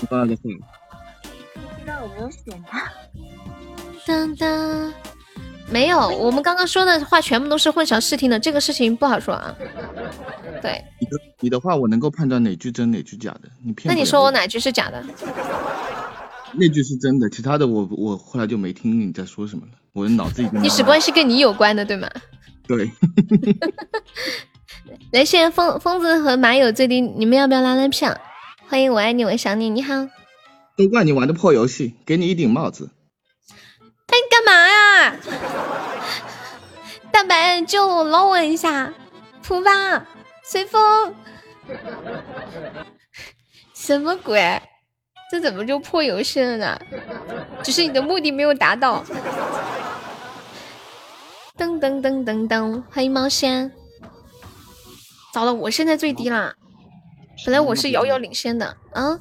[0.00, 0.42] 你刚刚在说。
[1.54, 2.90] 不知道我没有选他？
[4.06, 4.92] 当当，
[5.70, 6.08] 没有。
[6.08, 9.54] 我们刚刚说的话全部都是混淆视听的，这个事情不好说啊。
[10.62, 10.82] 对。
[11.00, 13.48] 你的你的话，我能够判断哪句真哪句假的。
[13.64, 13.92] 你骗。
[13.92, 15.04] 那你说我哪句是假的？
[16.52, 19.72] 那句是真的，其他的我我后来就没听你在说什么了。
[19.92, 20.62] 我的脑子已经。
[20.62, 22.08] 你只关系跟你有关的，对吗？
[22.68, 22.90] 对，
[25.12, 28.16] 来，谢谢疯疯子和马友最低，你们要不要拉拉票？
[28.68, 30.08] 欢迎我爱你，我想你，你好。
[30.76, 32.90] 都怪你玩的破游戏，给你一顶帽子。
[34.06, 35.16] 他干嘛呀？
[37.12, 38.92] 大白救我，捞我一下！
[39.42, 40.06] 扑吧，
[40.44, 41.14] 随风。
[43.74, 44.60] 什么鬼？
[45.30, 46.78] 这怎么就破游戏了呢？
[47.62, 49.04] 只是你的目的没有达到。
[51.56, 53.72] 噔噔噔噔噔，欢迎猫仙。
[55.32, 56.54] 糟了，我现在最低啦！
[57.46, 59.18] 本来我是遥遥领先的，啊？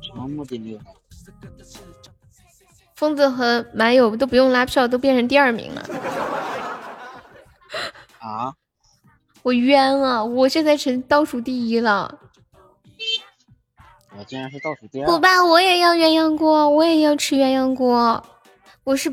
[0.00, 0.78] 什么目的没有？
[2.94, 5.82] 疯子和蛮友都不用拉票，都变成第二名了。
[8.20, 8.54] 啊？
[9.42, 10.24] 我冤啊！
[10.24, 12.20] 我现在成倒数第一了。
[14.16, 15.06] 我竟然是倒数第二。
[15.06, 18.24] 不吧，我也要鸳鸯锅，我也要吃鸳鸯锅。
[18.84, 19.12] 我是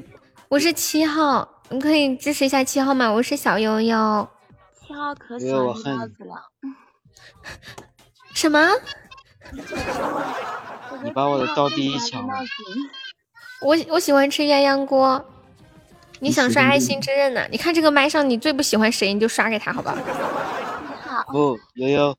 [0.49, 1.49] 我是七号。
[1.69, 3.11] 你可以支持一下七号吗？
[3.11, 4.27] 我是小悠悠。
[4.79, 5.73] 七号可喜欢帽
[6.07, 6.49] 子了。
[8.35, 8.67] 什么？
[11.03, 12.33] 你把我的高低抢了。
[13.61, 15.23] 我我喜欢吃鸳鸯锅。
[16.19, 17.47] 你想刷爱心之刃呢？
[17.51, 19.97] 你看这个麦上，你最不喜欢谁，你就刷给他，好吧？
[21.03, 21.23] 好。
[21.31, 22.15] 不，悠悠。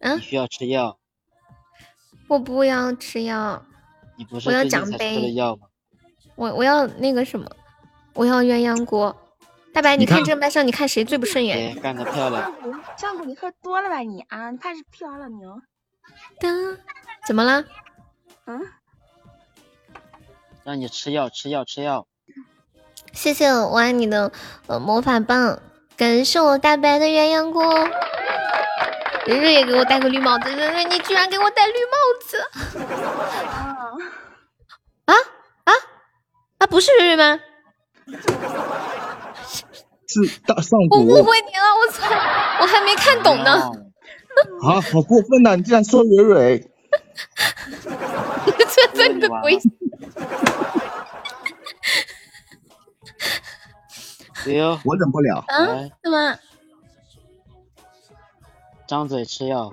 [0.00, 0.20] 嗯。
[0.20, 0.98] 需要吃药。
[2.26, 3.64] 我不要吃药。
[4.16, 5.32] 你不是我要奖杯。
[5.34, 5.68] 药吗？
[6.34, 7.48] 我我要那个什么。
[8.18, 9.16] 我要鸳鸯锅，
[9.72, 11.80] 大白，你看这个麦上，你看谁最不顺眼？
[11.80, 12.52] 干得漂亮！
[12.98, 14.50] 上古，你喝多了吧你啊？
[14.50, 15.44] 你怕是飘了你？
[16.40, 16.76] 噔，
[17.28, 17.64] 怎么了？
[18.46, 18.60] 嗯？
[20.64, 22.08] 让你吃药，吃药，吃药。
[23.12, 24.32] 谢谢我爱你的
[24.66, 25.60] 呃魔法棒，
[25.96, 27.88] 感谢我大白的鸳鸯锅。
[29.26, 31.96] 蕊蕊也给我戴个绿帽子，蕊蕊你居然给我戴绿帽
[32.26, 32.50] 子！
[35.04, 35.14] 啊
[35.62, 35.72] 啊
[36.58, 36.66] 啊！
[36.66, 37.38] 不是蕊蕊吗？
[40.08, 42.08] 是大上古，我误会你了，我操，
[42.62, 43.52] 我还没看懂呢。
[44.62, 45.54] 啊，好过分呐！
[45.56, 46.70] 你竟然说蕊蕊，
[48.74, 49.58] 这真的鬼。
[54.44, 55.44] 行，我忍不了。
[55.48, 55.66] 啊？
[56.02, 56.38] 怎么？
[58.86, 59.70] 张嘴吃药。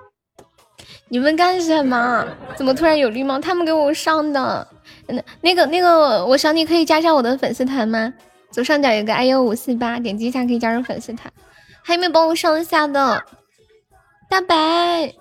[1.07, 2.25] 你们干什么？
[2.57, 3.39] 怎么突然有绿帽？
[3.39, 4.67] 他们给我上的。
[5.07, 8.13] 那那个那个，我想你可以加上我的粉丝团吗？
[8.51, 11.31] 左上角有个 i u 五四八，点击一下可以加入粉丝团。
[11.83, 13.23] 还有没有帮我上一下的？
[14.29, 15.13] 大白，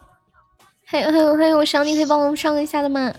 [0.84, 3.12] 还有还有还有，我想你可以帮我上一下的吗？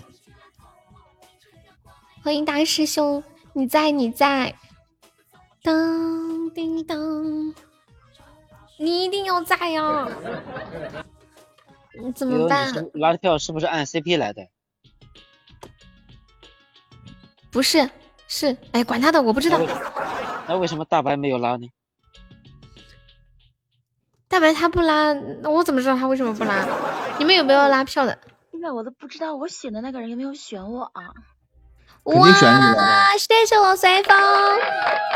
[2.24, 4.54] 欢迎大师兄，你在你在？
[5.62, 7.54] 当叮当，
[8.78, 10.08] 你一定要在呀！
[12.00, 12.72] 你怎么办？
[12.94, 14.46] 拉票是不是按 CP 来的？
[17.56, 17.88] 不是，
[18.28, 19.58] 是哎，管他的，我不知道。
[20.46, 21.66] 那为什么大白没有拉呢？
[24.28, 26.66] 大白他不拉，那我怎么知道他为什么不拉？
[27.18, 28.18] 你们有没有拉票的？
[28.52, 31.14] 现在我都不知道我选的那个人有没有选我啊！
[32.02, 34.14] 哇，谢谢我随风，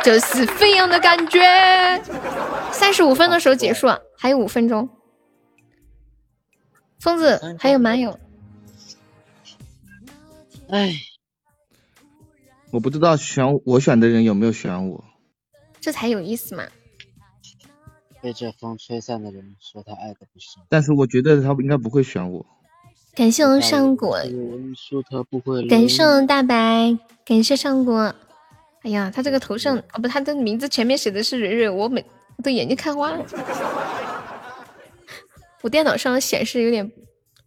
[0.02, 1.42] 这是飞扬的感觉。
[2.72, 3.86] 三十五分的时候结束，
[4.16, 4.88] 还有五分钟。
[7.00, 8.18] 疯子还有蛮友。
[10.70, 10.94] 哎。
[12.72, 15.04] 我不知道选我选的人有没有选我，
[15.80, 16.64] 这才有意思嘛。
[18.22, 22.46] 被这风吹散的人说他爱的不深，但是我觉得他应该不会选我。
[23.14, 24.18] 感谢我上果，
[24.76, 25.66] 说他不会。
[25.66, 28.14] 感谢我大白，感谢上果。
[28.82, 32.04] 哎呀，他这个头像哦不，他的名字前面写的是蕊蕊，我每
[32.42, 33.26] 都眼睛看花了。
[35.62, 36.92] 我电脑上显示有点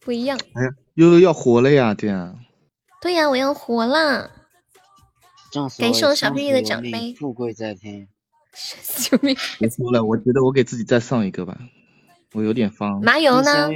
[0.02, 0.38] 不一样。
[0.56, 2.36] 哎呀，悠悠要活了呀，对呀。
[3.02, 4.32] 对呀，我要活了。
[5.78, 7.14] 感谢我小屁屁的奖杯。
[7.16, 8.08] 富贵在天。
[9.10, 9.36] 救命！
[9.58, 11.58] 别说了，我觉得我给自己再上一个吧，
[12.34, 13.02] 我有点 方。
[13.02, 13.68] 麻油呢？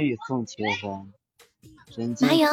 [2.20, 2.48] 麻油。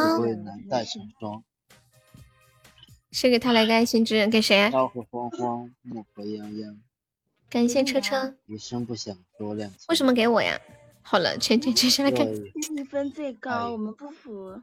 [3.12, 4.30] 谁给他来个爱心之人？
[4.30, 4.72] 给谁？
[4.72, 6.78] 朝和慌慌，暮和泱泱。
[7.48, 8.34] 感谢车车。
[8.48, 9.72] 一声不响，多亮。
[9.90, 10.60] 为什么给我呀？
[11.04, 12.28] 好了，全全全下来看。
[12.76, 14.60] 你分最高，我们不服。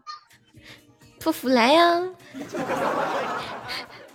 [1.21, 2.11] 不服来呀！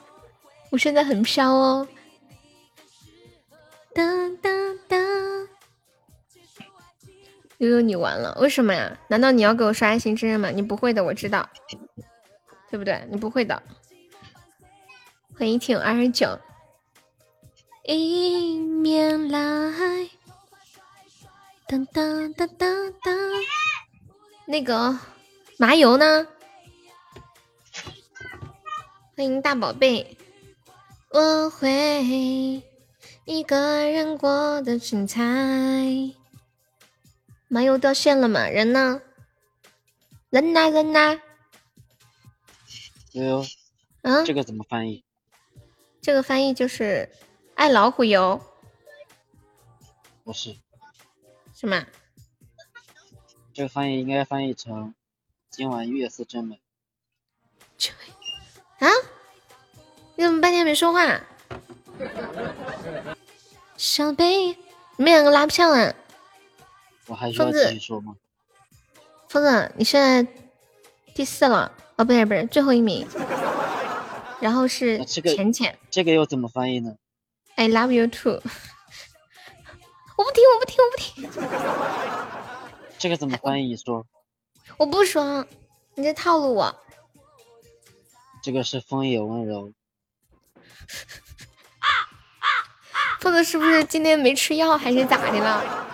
[0.70, 1.88] 我现在很飘哦。
[3.93, 4.99] 当当当！
[7.57, 8.95] 悠悠，你完了，为什么呀？
[9.07, 10.49] 难道你要给我刷爱心之刃吗？
[10.49, 11.49] 你不会的，我知道，
[12.70, 13.07] 对不对？
[13.09, 13.63] 你不会的。
[15.36, 16.38] 欢迎听二十九。
[17.86, 19.39] 迎面来，
[21.68, 23.18] 当当当当当。
[24.45, 24.99] 那个
[25.57, 26.28] 麻油呢？
[29.15, 30.18] 欢迎大宝贝。
[31.10, 32.64] 我会。
[33.26, 35.22] 一个人过得精彩。
[37.49, 38.47] 麻油掉线了吗？
[38.47, 39.01] 人呢？
[40.30, 40.70] 人呢？
[40.70, 41.22] 人呢？
[43.14, 43.45] 悠悠，
[44.01, 45.03] 嗯，这个怎么翻译？
[46.01, 47.10] 这个翻译就是
[47.55, 48.41] 爱老虎油。
[50.24, 50.58] 不是。
[51.53, 51.86] 什么？
[53.53, 54.93] 这个翻译应该翻译成
[55.49, 56.62] 今晚月色真美。
[58.80, 58.88] 啊？
[60.18, 61.22] 你怎么半天没说话？
[63.78, 64.47] 小贝，
[64.95, 65.93] 你们两个拉票啊！
[67.05, 68.15] 我还需要继续说吗？
[69.30, 70.26] 疯子，你现在
[71.13, 73.07] 第四了，哦，不是不是，最后一名。
[74.39, 76.95] 然后是浅浅，这个又怎么翻译呢
[77.55, 78.41] ？I love you too。
[80.18, 81.30] 我不听，我不听，我不听。
[82.97, 83.78] 这个怎么翻译？
[83.78, 84.07] 说。
[84.78, 85.45] 我不说，
[85.93, 86.76] 你在套路我。
[88.41, 89.72] 这个是风也温柔。
[93.20, 95.86] 疯子是不是今天没吃药还是咋的了？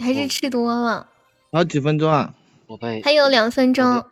[0.00, 1.08] 还是吃多了？
[1.52, 2.34] 还有几分钟啊？
[3.04, 4.10] 还有两分钟。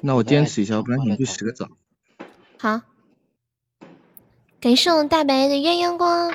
[0.00, 1.68] 那我坚持一下，不然你去洗个澡。
[2.58, 2.82] 好。
[4.60, 6.34] 感谢我大白的鸳鸯光。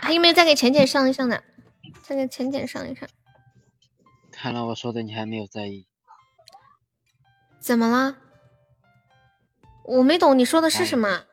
[0.00, 1.42] 还有没有再给浅浅上一上的？
[2.02, 3.06] 再给浅浅上一上。
[4.32, 5.86] 看来我说的你还没有在意。
[7.60, 8.16] 怎么了？
[9.84, 11.24] 我没懂你说的是什么。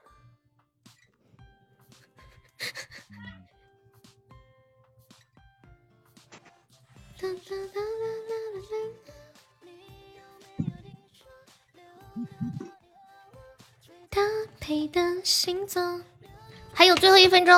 [14.09, 14.21] 搭
[14.59, 16.01] 配的星座，
[16.73, 17.55] 还有最后一分钟。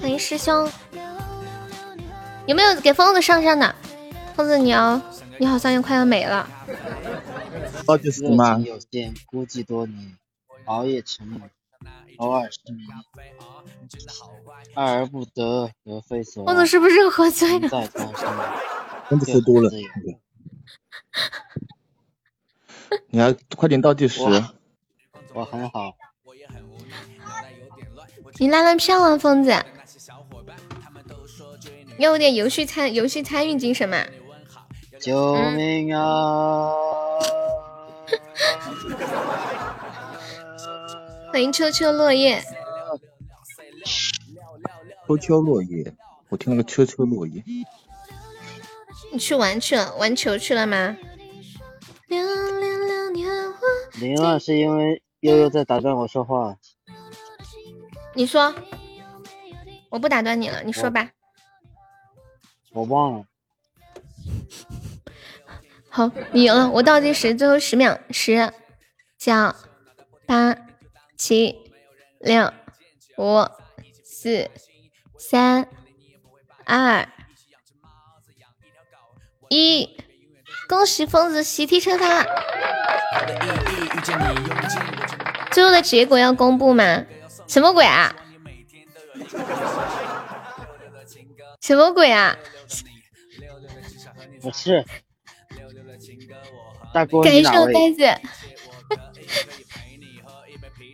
[0.00, 0.70] 欢迎师兄，
[2.46, 3.74] 有没有给疯子上上的？
[4.34, 5.00] 疯子，你要，
[5.38, 6.48] 你好像又快要没了。
[7.86, 8.58] 倒计时吗？
[8.58, 10.16] 有限，孤寂多年，
[10.64, 11.40] 熬夜沉迷，
[12.16, 12.86] 偶尔失眠，
[14.74, 16.54] 爱而不得，得非所望。
[16.54, 17.68] 疯子是不是喝醉了？
[19.08, 19.70] 真的喝多了。
[23.08, 24.20] 你还快点倒计时。
[25.32, 25.94] 我很好。
[28.38, 29.50] 你拉了票啊，疯子？
[31.98, 34.04] 要有点游戏参游戏参与精神嘛。
[35.00, 36.72] 救命啊！
[41.32, 42.42] 欢迎秋秋落叶。
[45.06, 45.94] 秋秋落叶，
[46.28, 47.44] 我听了个秋秋落叶。
[49.12, 50.96] 你去玩去了，玩球去了吗？
[54.00, 56.56] 零了，是因为悠悠在打断我说话。
[58.14, 58.54] 你说，
[59.90, 61.10] 我不打断你了，你说吧。
[62.72, 63.24] 我忘了。
[65.96, 68.52] 好，你赢了，我倒计时，最后十秒，十、
[69.18, 69.32] 九、
[70.26, 70.54] 八、
[71.16, 71.56] 七、
[72.20, 72.52] 六、
[73.16, 73.48] 五、
[74.04, 74.50] 四、
[75.18, 75.66] 三、
[76.66, 77.08] 二、
[79.48, 79.88] 一，
[80.68, 82.26] 恭喜疯子喜提成他！
[85.50, 87.06] 最后的结果要公布吗？
[87.48, 88.14] 什么鬼啊？
[91.62, 92.36] 什么鬼啊？
[94.42, 94.84] 不是。
[97.04, 98.04] 感谢我呆子，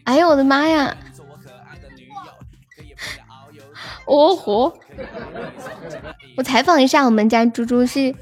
[0.05, 0.97] 哎呦我的妈呀！
[4.07, 4.77] 哦吼！
[6.37, 8.13] 我采访一下我们家猪猪是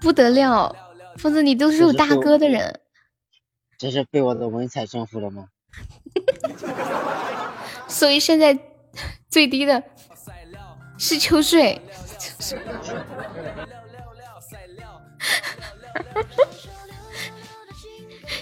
[0.00, 0.74] 不得了，
[1.18, 2.80] 疯子你都是有大哥的人。
[3.78, 5.46] 这是被我的文采征服了吗？
[7.86, 8.58] 所以现在
[9.30, 9.82] 最低的
[10.98, 11.80] 是秋水。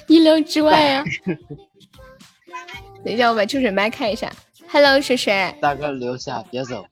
[0.11, 1.05] 意料之外啊！
[3.05, 4.33] 等一下，我把秋水麦开一下。
[4.71, 5.55] Hello，水水？
[5.61, 6.85] 大哥留下，别走。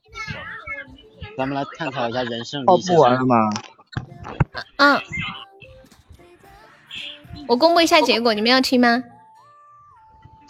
[1.37, 3.35] 咱们来探讨一下人生哦，不玩了吗？
[4.77, 4.99] 嗯，
[7.47, 9.03] 我公布一下结果，你们要听吗？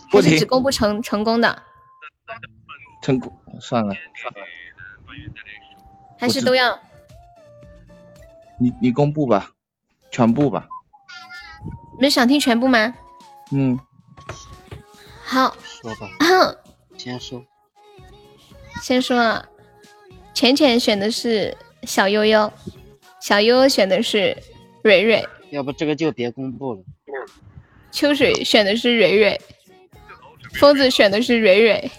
[0.09, 1.63] 不听只公布成成功的，
[3.01, 3.93] 成功，算了，
[6.17, 6.79] 还是都要？
[8.57, 9.51] 你你公布吧，
[10.11, 10.67] 全部吧。
[11.97, 12.93] 你们想听全部吗？
[13.51, 13.79] 嗯，
[15.23, 16.07] 好，说吧，
[16.95, 17.43] 先说。
[18.83, 19.49] 先说了，
[20.31, 22.53] 浅浅选的是小悠悠，
[23.19, 24.37] 小悠悠选的是
[24.83, 26.83] 蕊蕊，要不这个就别公布了。
[27.91, 29.41] 秋水选的是蕊蕊，
[30.53, 31.89] 疯子选的是蕊蕊，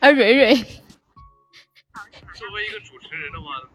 [0.00, 0.54] 而 蕊蕊。
[0.54, 3.65] 作为一个主持人的话，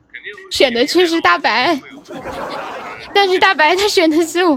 [0.52, 1.82] 选的却是大白，
[3.16, 4.56] 但是大白他选的是我。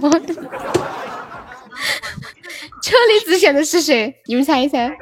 [2.83, 4.21] 车厘子选的是谁？
[4.27, 4.95] 你们猜一猜。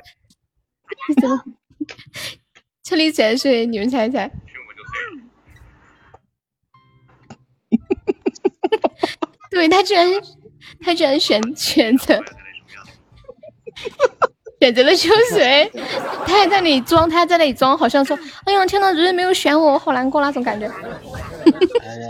[2.85, 3.67] 车厘子选的是谁？
[3.67, 4.31] 你们猜一猜。
[9.51, 10.09] 对他居然，
[10.81, 12.23] 他居然选选择
[14.63, 15.69] 选择了秋水，
[16.25, 20.69] 他还在那里装，他还在那里装，好像说：“哎呀，天呐，蕊蕊没有选我，我好难过那种感觉。
[20.69, 22.09] 哎呀，”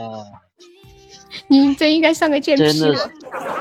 [1.49, 3.11] 你真应该上个贱真的。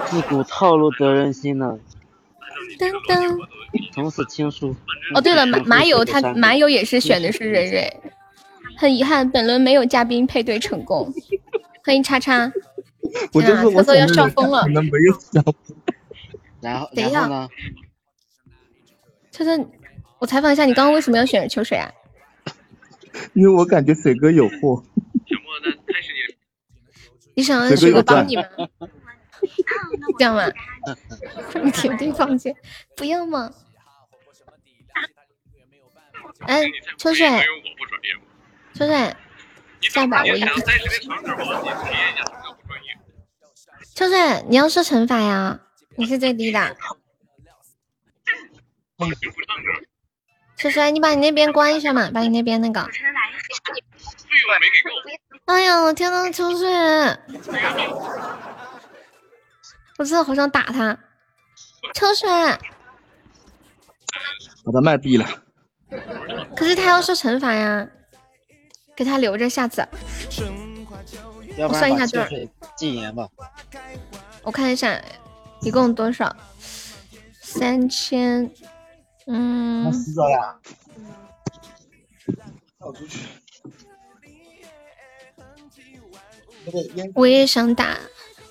[0.07, 1.79] 自古套路得人心呢。
[2.77, 3.37] 噔噔。
[3.93, 4.75] 从此情书。
[5.15, 8.01] 哦，对了，马马友他马友也是选的是蕊蕊，
[8.75, 11.13] 很遗憾本轮没有嘉宾配对成功。
[11.85, 12.51] 欢迎叉叉，
[13.31, 14.67] 我就是我要笑疯了可。
[14.67, 15.41] 能没有笑。
[16.59, 17.47] 然后等一下然后呢？
[19.43, 19.69] 特特，
[20.19, 21.91] 我采访一下，你刚刚为什么要选秋水啊？
[23.33, 24.83] 因为我感觉水哥有货。
[27.33, 28.43] 你想让水水哥帮你吗？
[30.19, 30.43] 这样吗？
[31.63, 32.53] 你铁定放弃，
[32.95, 33.51] 不要嘛。
[36.41, 36.63] 哎，
[36.97, 37.27] 秋水，
[38.73, 39.15] 秋水，
[39.79, 40.47] 这样吧，我一个。
[43.95, 45.61] 秋水，你要说惩罚呀？
[45.95, 46.77] 你是最低的。
[50.57, 52.87] 秋水，你把你那边关一下嘛，把你那边那个。
[55.45, 56.67] 哎呀，天呐，秋水，
[59.97, 60.97] 我真的好想打他。
[61.93, 62.29] 秋水，
[64.63, 65.25] 把他麦闭了。
[66.55, 67.87] 可是他要受惩罚呀，
[68.95, 69.85] 给他留着，下次
[70.39, 73.27] 我要不算一下对禁言吧。
[74.43, 75.01] 我看一下，
[75.61, 76.35] 一共多少？
[77.41, 78.49] 三千，
[79.27, 80.55] 嗯，洗澡呀？
[82.79, 83.19] 跑出去。
[86.65, 87.97] 那个烟我也想打，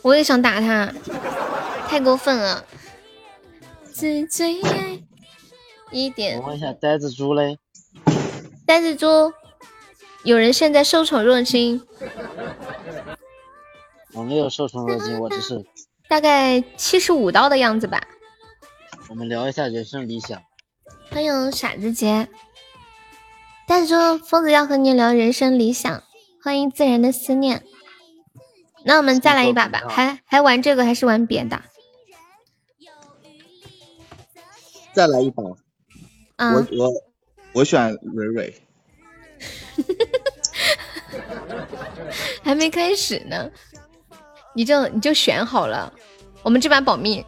[0.02, 0.92] 我也想打他，
[1.88, 2.64] 太过分了。
[3.92, 5.02] 最最爱
[5.90, 7.58] 一点我，问一下呆子猪嘞？
[8.66, 9.32] 呆子猪，
[10.24, 11.84] 有人现在受宠若惊，
[14.12, 15.64] 我没有受宠若惊，我只是
[16.08, 18.00] 大概七十五刀的样子吧。
[19.08, 20.40] 我们聊一下人生理想。
[21.10, 22.28] 欢迎傻子杰。
[23.66, 26.02] 但是说，疯子要和你聊人生理想。
[26.42, 27.64] 欢迎自然的思念。
[28.84, 31.60] 那我们再来一把吧，还还玩这个还是玩别的？
[34.94, 35.42] 再来一把。
[36.36, 36.90] 啊、我我
[37.52, 38.54] 我选蕊蕊。
[42.42, 43.50] 还没开始呢，
[44.54, 45.92] 你就你就选好了。
[46.42, 47.24] 我们这把保密，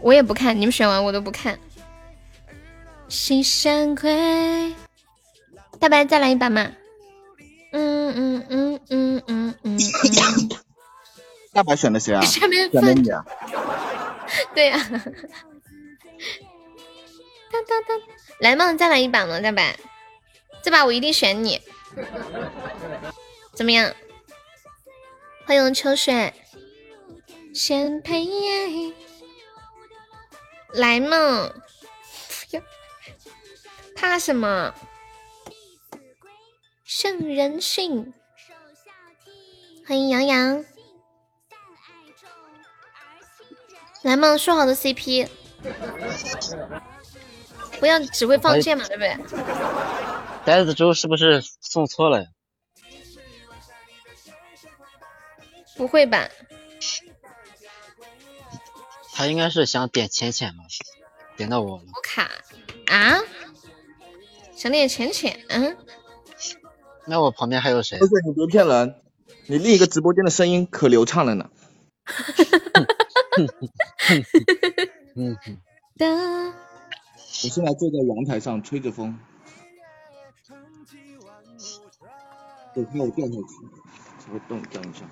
[0.00, 1.58] 我也不看，你们选完我都不看。
[3.08, 4.74] 心山亏，
[5.78, 6.72] 大白再来一把嘛。
[7.72, 9.78] 嗯嗯嗯嗯嗯嗯，
[11.52, 12.20] 大白选的谁啊？
[12.22, 13.24] 下面选的你啊？
[14.54, 14.78] 对呀、
[17.52, 18.00] 当当当，
[18.40, 19.78] 来嘛，再来一把嘛，大白，
[20.62, 21.60] 这把我一定选你，
[23.54, 23.92] 怎么样？
[25.44, 26.32] 欢迎秋水，
[27.54, 28.26] 先陪，
[30.72, 31.52] 来嘛，
[33.96, 34.74] 怕什么？
[36.84, 38.12] 圣人训，
[39.86, 40.64] 欢迎杨洋。
[44.02, 45.28] 来嘛，说好的 CP，
[47.80, 49.16] 不要只会放箭嘛，对不对？
[50.44, 52.28] 呆子猪是不是送错了呀？
[55.76, 56.28] 不会吧？
[59.12, 60.62] 他应该是想点浅浅吧，
[61.36, 61.84] 点到我了。
[61.94, 62.30] 我卡
[62.86, 63.20] 啊？
[64.56, 65.38] 想点浅浅？
[65.48, 65.76] 嗯，
[67.04, 67.98] 那我旁边还有谁？
[67.98, 69.02] 不是，你别骗人。
[69.48, 71.50] 你另一个直播间的声音可流畅了呢。
[77.44, 79.18] 我现在坐在阳台上吹着风，
[82.74, 83.38] 我怕我掉下去，
[84.32, 85.04] 我动等一下。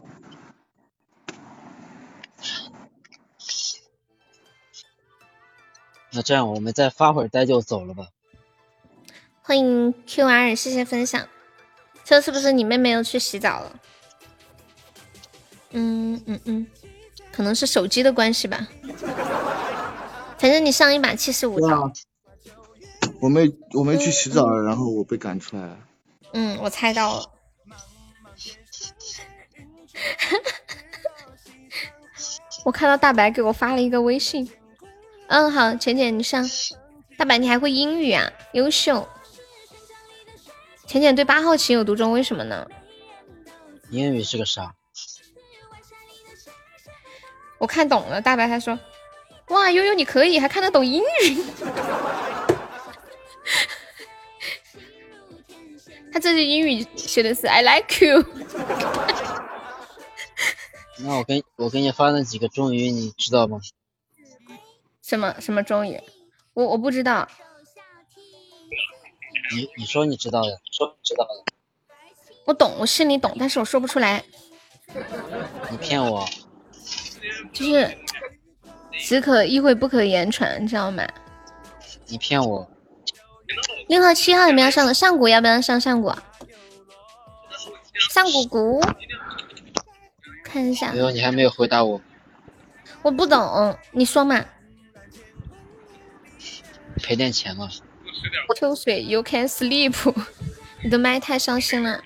[6.12, 8.08] 那这样我们再发会儿呆就走了吧。
[9.46, 11.28] 欢迎 QR，谢谢分享。
[12.02, 13.78] 这是不是你妹妹又去洗澡了？
[15.72, 16.66] 嗯嗯嗯，
[17.30, 18.66] 可能是手机的关系吧。
[20.38, 21.92] 反正你上一把七十五刀。
[23.20, 25.78] 我没我没去洗澡，然后我被赶出来了。
[26.32, 27.24] 嗯，我猜到了。
[32.64, 34.50] 我看到大白给我发了一个微信。
[35.26, 36.48] 嗯，好，浅浅你上。
[37.18, 39.06] 大白你还会英语啊，优秀。
[40.94, 42.64] 浅浅对八号情有独钟，为什么呢？
[43.90, 44.72] 英语是个啥？
[47.58, 48.78] 我看懂了，大白他说
[49.50, 51.04] ：“哇，悠悠你可以，还看得懂英语。
[56.14, 58.24] ”他这句英语写的是 “I like you”。
[61.02, 63.58] 那我给我给你发那几个中语，你知道吗？
[65.02, 66.00] 什么什么中语？
[66.52, 67.28] 我我不知道。
[69.52, 71.52] 你你说你知道的，说知道的。
[72.46, 74.24] 我懂，我心里懂，但是我说不出来。
[75.70, 76.26] 你骗我。
[77.52, 77.96] 就是
[78.98, 81.06] 只可意会不可言传，你知道吗？
[82.06, 82.68] 你骗我。
[83.88, 84.94] 六号七号有没有上的？
[84.94, 86.12] 上古要不要上上古？
[88.10, 88.80] 上古古。
[90.42, 90.92] 看一下。
[90.92, 92.00] 没有，你还没有回答我。
[93.02, 94.44] 我不懂，你说嘛。
[96.96, 97.68] 赔点钱嘛。
[98.56, 99.94] 秋水，You can sleep。
[100.82, 102.00] 你的麦太伤心了，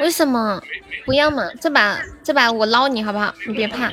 [0.00, 0.60] 为什么？
[1.04, 3.32] 不要嘛，这把这把我捞你好不好？
[3.46, 3.90] 你别怕。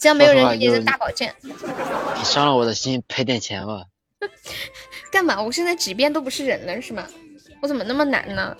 [0.00, 1.34] 只要没有人给你扔大宝剑。
[1.42, 3.84] 你伤了我的心，赔点钱吧。
[5.10, 5.40] 干嘛？
[5.40, 7.06] 我现在几遍都不是人了是吗？
[7.60, 8.56] 我怎么那么难呢？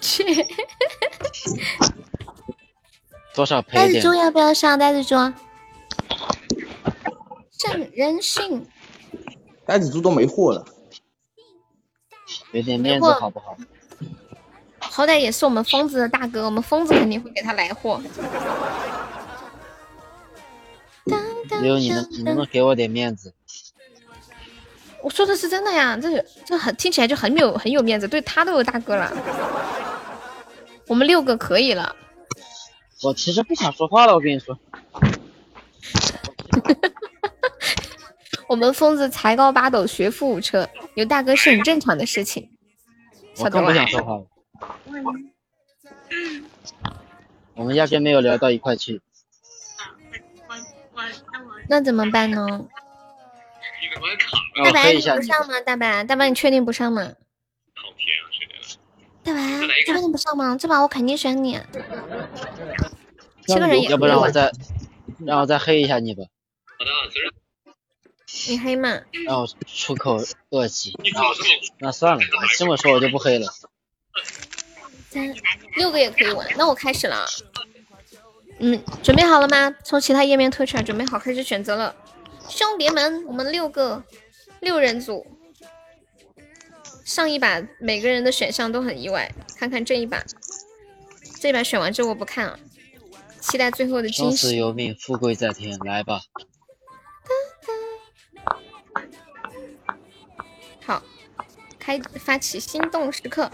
[0.00, 0.24] 去！
[3.34, 3.92] 多少赔点？
[3.92, 4.78] 袋子猪要不要上？
[4.78, 5.14] 袋子猪。
[7.58, 8.66] 正人性。
[9.66, 10.64] 袋子猪都没货了。
[12.52, 13.56] 给点面子好不好？
[14.78, 18.00] 好歹也是我们疯子的大哥，我们疯子肯定会给他来货。
[21.48, 23.32] 只有你能，你能不能给我点面子？
[25.02, 29.12] 我说的是真的呀，这这很听起来就很有很有面子，对他都有大哥了。
[30.88, 31.94] 我们六个可以了。
[33.02, 34.58] 我其实不想说话了，我跟你说。
[38.48, 42.50] 我们疯子才高八斗，学富五车，有大哥是很正常的事情。
[43.38, 44.26] 我更不想说话了。
[47.54, 49.00] 我们压根没有聊到一块去。
[51.68, 52.66] 那怎么办呢？
[54.64, 55.60] 大白你不上吗？
[55.64, 57.12] 大白，大白你确定不上吗？
[59.24, 59.40] 大白，
[59.84, 60.56] 确定不上吗？
[60.56, 61.58] 这把我肯定选你。
[63.46, 63.88] 七个人也。
[63.88, 64.52] 要不让我再
[65.24, 66.22] 让我再黑一下你吧。
[66.78, 66.90] 好的，
[68.48, 69.00] 你黑吗？
[69.26, 70.18] 让我出口
[70.50, 70.92] 恶气。
[71.78, 72.26] 那算了，你
[72.58, 73.46] 这么说我就不黑了。
[75.10, 75.34] 三
[75.76, 77.26] 六个也可以玩，那我开始了。
[78.58, 79.74] 嗯，准备好了吗？
[79.84, 81.94] 从其他页面退出来，准备好开始选择了。
[82.48, 84.02] 兄弟们，我们六个
[84.60, 85.26] 六人组，
[87.04, 90.22] 上一把每个人的选项都很意外，看看这一把，
[91.40, 92.58] 这一把选完之后我不看了，
[93.40, 94.36] 期待最后的惊喜。
[94.36, 96.20] 生死由命，富贵在天，来吧。
[100.86, 101.02] 好，
[101.80, 103.50] 开发起心动时刻。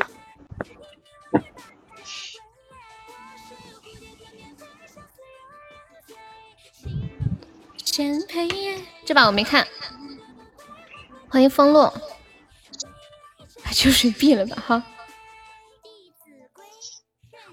[9.04, 9.66] 这把我没看，
[11.28, 11.92] 欢迎风落，
[13.64, 14.82] 把秋水闭了吧哈。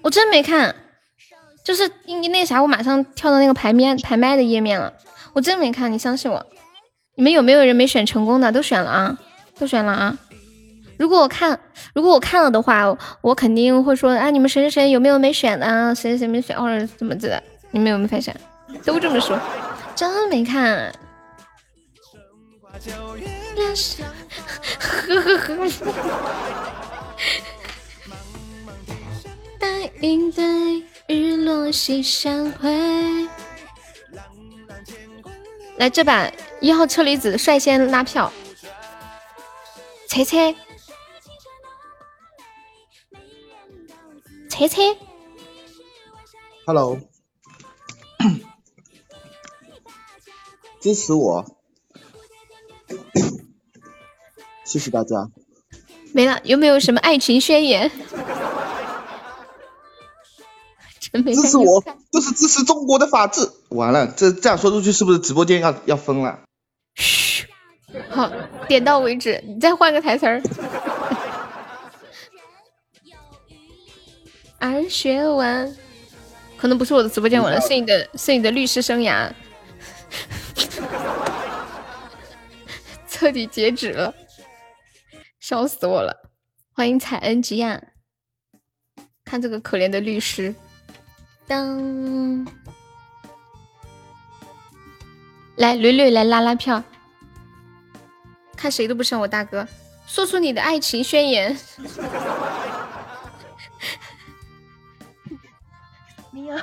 [0.02, 0.74] 我真没看，
[1.64, 4.94] 就是因为那啥，我马上跳到那个排面排麦的页面了，
[5.34, 6.46] 我真没看，你相信我。
[7.16, 8.50] 你们有没有人没选成功的？
[8.50, 9.18] 都选了啊，
[9.60, 10.16] 都选了啊。
[10.96, 11.60] 如果我看，
[11.94, 15.94] 如果我看了的话，我肯定会说，啊，你们谁谁谁有没有没选的啊？
[15.94, 17.42] 谁谁谁没选或者怎么子的？
[17.70, 18.34] 你们有没有发现？
[18.84, 19.38] 都这么说。
[19.94, 20.90] 真没看，
[24.78, 25.68] 呵呵呵。
[29.58, 32.70] 白云对日落西山回。
[35.76, 36.30] 来，这把
[36.60, 38.30] 一号车厘子率先拉票，
[40.10, 40.52] 猜猜，
[44.48, 44.82] 猜车车
[46.66, 46.98] ，Hello，
[50.80, 51.46] 支持我，
[54.64, 55.30] 谢谢大家。
[56.12, 57.88] 没了，有没有什么爱情宣言？
[60.98, 63.48] 真没支持我，就是支持中国的法治。
[63.68, 66.40] 完了，这这样说出去是不是直播间要要封了？
[67.92, 68.30] 嘘，好，
[68.68, 70.40] 点到为止，你再换个台词儿。
[74.60, 75.76] 儿学文，
[76.56, 79.30] 可能不是我的直播间完了，是你的，是你的律师生涯
[83.08, 84.14] 彻底截止了，
[85.40, 86.14] 笑死我了！
[86.72, 87.82] 欢迎彩恩吉亚，
[89.24, 90.54] 看这个可怜的律师，
[91.46, 92.46] 当，
[95.56, 96.82] 来蕊蕊来拉拉票，
[98.60, 99.66] 看谁都不像我大哥，
[100.06, 101.52] 说出你的爱情宣言。
[106.30, 106.54] 没有，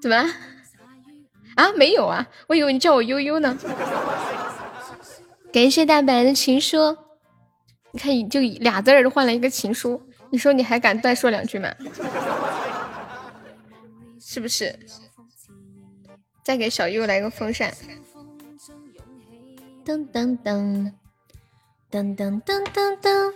[0.00, 0.24] 怎么了？
[1.56, 3.58] 啊，没有啊，我以为你叫我悠悠呢。
[5.52, 6.96] 感谢大白的情书，
[7.90, 10.00] 你看，就俩字儿换了一个情书，
[10.30, 11.74] 你说你还敢再说两句吗？
[14.20, 14.78] 是不是？
[16.44, 17.74] 再给小优来个风扇。
[19.86, 20.92] 噔噔噔
[21.92, 23.32] 噔噔噔噔噔。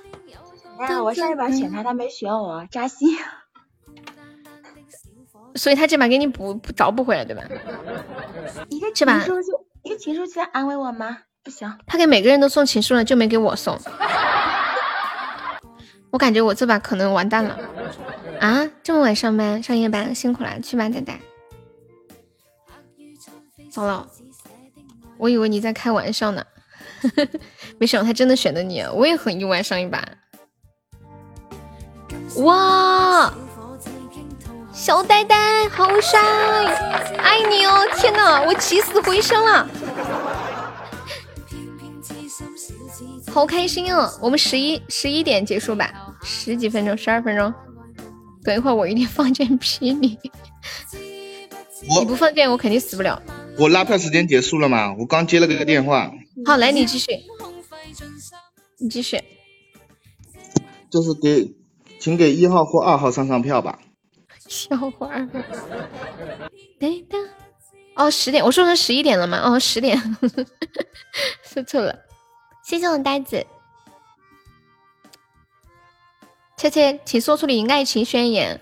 [0.81, 3.17] 哎呀，我上一把选他，他没选我，扎心。
[5.55, 7.45] 所以他这把给你补补找补回来，对吧？
[8.69, 11.19] 一个情书就一个情书就在安慰我吗？
[11.45, 13.79] 不行，他给每个人都送情书了，就没给我送。
[16.11, 17.57] 我感觉我这把可能完蛋了
[18.41, 18.69] 啊！
[18.83, 21.21] 这么晚上班，上夜班，辛苦了，去吧，呆呆。
[23.71, 24.09] 糟了，
[25.21, 26.43] 我以为你在开玩笑呢，
[27.79, 29.63] 没想到他真的选的你，我也很意外。
[29.63, 30.03] 上一把，
[32.37, 33.33] 哇，
[34.73, 36.19] 小呆呆好帅，
[37.19, 37.87] 爱你哦！
[37.99, 39.69] 天哪，我起死回生了。
[43.31, 44.11] 好开心哦！
[44.23, 45.93] 我们十一十一点结束吧，
[46.23, 47.53] 十几分钟，十二分钟。
[48.43, 50.19] 等一会儿我一定放箭劈 你，
[51.87, 53.21] 你不放箭我肯定死不了。
[53.61, 54.95] 我拉票时间结束了吗？
[54.99, 56.11] 我刚接了个电话，
[56.47, 57.13] 好，来你继续，
[58.79, 59.23] 你继续。
[60.91, 61.55] 就是给，
[62.01, 63.79] 请给一号或二号上上票吧。
[64.49, 65.29] 笑话儿。
[66.79, 67.19] 对的。
[67.97, 69.39] 哦，十点，我说成十一点了吗？
[69.45, 70.01] 哦，十点，
[71.45, 71.99] 说错了。
[72.65, 73.47] 谢谢我呆子。
[76.57, 78.59] 切切，请说出你爱情宣言。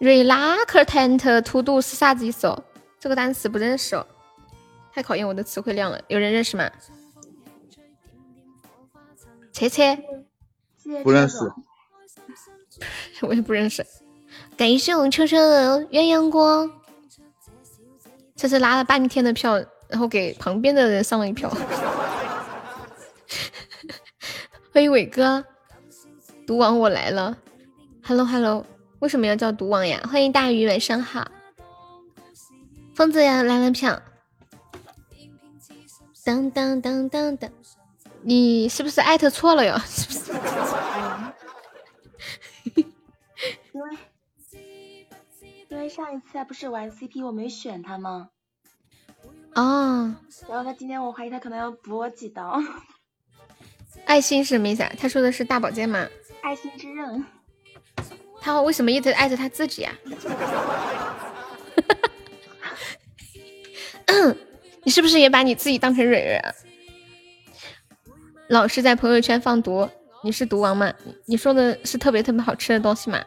[0.00, 2.64] 瑞拉克坦特荼毒是啥子意思哦？
[2.98, 4.06] 这个单词不认识哦，
[4.94, 6.00] 太考验我的词汇量了。
[6.08, 6.70] 有人认识吗？
[9.52, 10.02] 切切，
[11.02, 11.36] 不认识。
[13.20, 13.86] 我也不认识。
[14.56, 16.70] 感谢我秋秋的鸳鸯锅，
[18.34, 21.52] 这是拉了半天的票，然后给旁边的人上了一票。
[24.72, 25.44] 欢迎伟哥，
[26.46, 27.36] 毒王我来了
[28.02, 28.64] ，Hello Hello，
[29.00, 29.98] 为什么要叫毒王呀？
[30.10, 31.30] 欢迎大鱼，晚上好。
[32.94, 34.02] 疯子呀，来了票。
[36.22, 37.50] 当当当当当，
[38.22, 39.78] 你是不是艾特错了哟？
[39.86, 40.32] 是不是？
[43.72, 43.96] 因为
[45.70, 48.28] 因为上一次他不是玩 CP 我没选他吗？
[49.54, 50.14] 哦，
[50.46, 52.62] 然后他今天我怀疑他可能要补我几刀。
[54.04, 54.92] 爱心是什么意思啊？
[54.98, 56.06] 他说的是大宝剑吗？
[56.42, 57.24] 爱心之刃。
[58.40, 59.94] 他为什么一直爱着他自己啊？
[64.82, 66.52] 你是不是也把你自己当成蕊蕊啊？
[68.48, 69.88] 老是在朋友圈放毒，
[70.24, 70.92] 你是毒王吗？
[71.26, 73.22] 你说的是特别特别好吃的东西吗？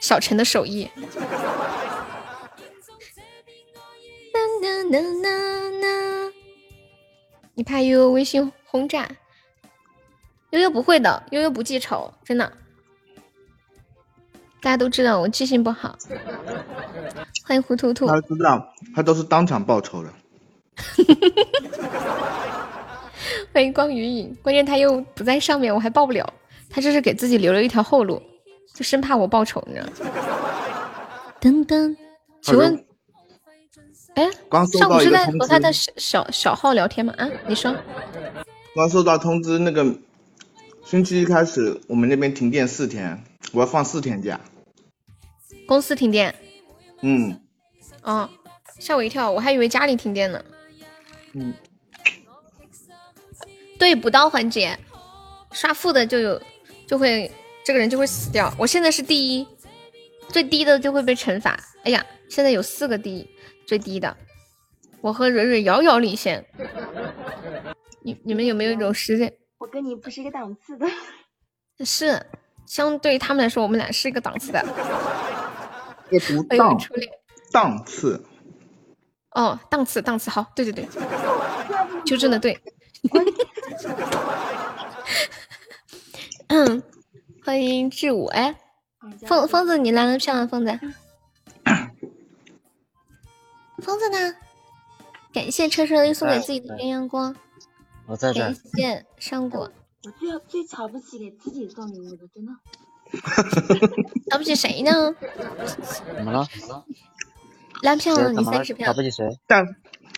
[0.00, 0.90] 小陈的手艺。
[7.54, 9.08] 你怕悠悠微信轰炸？
[10.50, 12.52] 悠悠不会的，悠悠不记仇，真的。
[14.62, 15.96] 大家都知道我记性不好。
[17.44, 18.06] 欢迎胡图图。
[18.06, 20.10] 他知道，他都是当场报仇的。
[23.52, 26.32] 欢迎光与影，关键他又不在上面，我还报不了。
[26.68, 28.22] 他这是给自己留了一条后路，
[28.74, 29.92] 就生怕我报仇，你知道吗？
[31.40, 31.96] 噔噔，
[32.42, 32.84] 请问，
[34.14, 34.30] 哎，
[34.78, 37.12] 上午是在和他的小小小号聊天吗？
[37.18, 37.74] 啊，你说。
[38.76, 39.84] 刚收到通知，那个
[40.84, 43.20] 星期一开始我们那边停电四天，
[43.52, 44.40] 我要放四天假。
[45.66, 46.34] 公司停电。
[47.02, 47.40] 嗯。
[48.02, 48.28] 哦，
[48.78, 50.44] 吓我一跳，我还以为家里停电呢。
[51.34, 51.54] 嗯。
[53.78, 54.78] 对，补刀环节，
[55.52, 56.42] 刷负的就有
[56.86, 57.30] 就会
[57.64, 58.52] 这个人就会死掉。
[58.58, 59.46] 我现在是第一，
[60.28, 61.58] 最低的就会被惩罚。
[61.84, 63.28] 哎呀，现在有四个第一，
[63.66, 64.16] 最低的，
[65.00, 66.44] 我和蕊蕊遥遥领先。
[68.02, 69.32] 你你们有没有一种实力？
[69.58, 70.86] 我跟你不是一个档次的。
[71.84, 72.26] 是，
[72.70, 74.62] 相对他们来说，我们俩是一个档次的。
[76.56, 76.78] 档
[77.50, 78.24] 档次。
[79.32, 80.88] 哦，档次档次好，对对对，
[82.06, 82.56] 纠正 的对。
[86.46, 86.80] 嗯，
[87.44, 88.54] 欢迎志武哎，
[89.26, 90.46] 疯疯子你来了票吗？
[90.46, 90.70] 疯子，
[93.82, 94.36] 疯子呢？
[95.32, 97.34] 感谢车车又送给自己的鸳鸯光，
[98.06, 98.38] 我在这。
[98.38, 99.68] 感谢上果。
[100.02, 102.52] 我最最瞧不起给自己送礼物的，真的。
[104.30, 105.14] 瞧不起谁呢？
[106.16, 106.48] 怎么了？
[107.82, 108.86] 拉票了，你三十票。
[108.86, 109.26] 瞧不起谁？
[109.46, 109.66] 但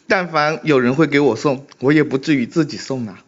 [0.07, 3.19] 但凡有人会给我送，我也不至于自己送呐。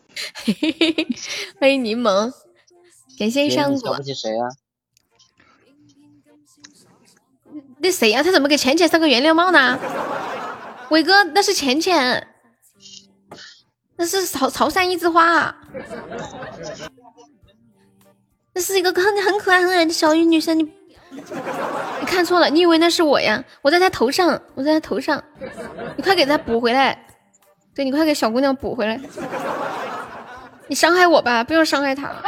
[1.60, 2.32] 欢迎柠檬，
[3.18, 3.90] 感谢上果。
[3.90, 4.46] 瞧不起谁啊？
[7.78, 8.22] 那谁呀？
[8.22, 9.76] 他怎么给浅浅送个原谅帽呢？
[10.90, 12.28] 伟哥，那是浅浅，
[13.96, 15.54] 那是潮潮汕一枝花，
[18.52, 20.62] 那是一个很很可爱很可爱的小女生，你
[21.10, 23.44] 你看错了，你以为那是我呀？
[23.62, 25.22] 我在她头上，我在她头上，
[25.96, 27.06] 你快给她补回来，
[27.74, 29.00] 对你快给小姑娘补回来，
[30.66, 32.12] 你伤害我吧，不要伤害她。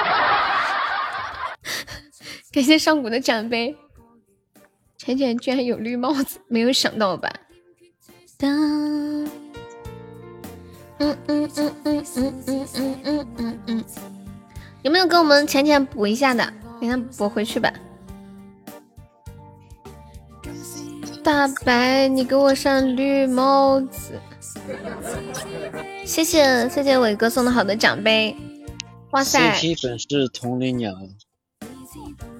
[2.52, 3.76] 感谢上古的奖杯，
[4.97, 7.28] 浅浅居然有绿帽子，没有想到吧？
[8.38, 9.28] 当，
[10.98, 13.85] 嗯嗯嗯嗯嗯嗯嗯嗯嗯嗯，
[14.82, 16.52] 有没有给我们浅浅补一下的？
[16.81, 17.73] 给他补回去吧。
[21.23, 24.20] 大白，你给我上绿帽子。
[26.05, 28.35] 谢谢谢谢伟哥送的好的奖杯。
[29.10, 30.94] 哇塞！CP 本是同林鸟。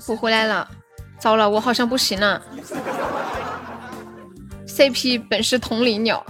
[0.07, 0.69] 补回来了，
[1.19, 2.41] 糟了，我好像不行了。
[4.69, 6.25] CP 本是同林鸟。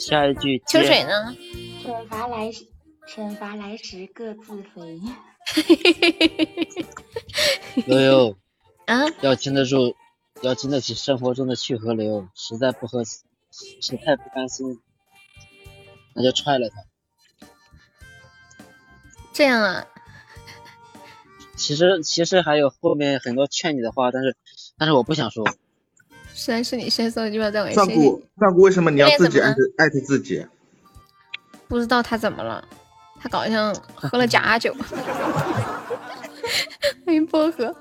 [0.00, 0.62] 下一句。
[0.66, 1.36] 秋水呢？
[1.84, 2.66] 惩罚来时，
[3.06, 5.00] 惩罚来时各自飞。
[7.86, 8.38] 悠悠。
[8.86, 9.04] 啊。
[9.20, 9.94] 要经得住，
[10.40, 12.26] 要经得起生活中的去和留。
[12.34, 14.80] 实在不合，实在不甘心，
[16.14, 16.76] 那就踹了他。
[19.34, 19.86] 这样啊。
[21.56, 24.34] 其实其实还有后面很多劝你的话，但是
[24.78, 25.44] 但是我不想说。
[26.40, 30.46] 虽然是你先送的，就要在我上古上古，为什么你要自己艾特艾特自己？
[31.68, 32.66] 不知道他怎么了，
[33.20, 34.74] 他好像喝了假 酒。
[37.04, 37.76] 欢迎薄荷。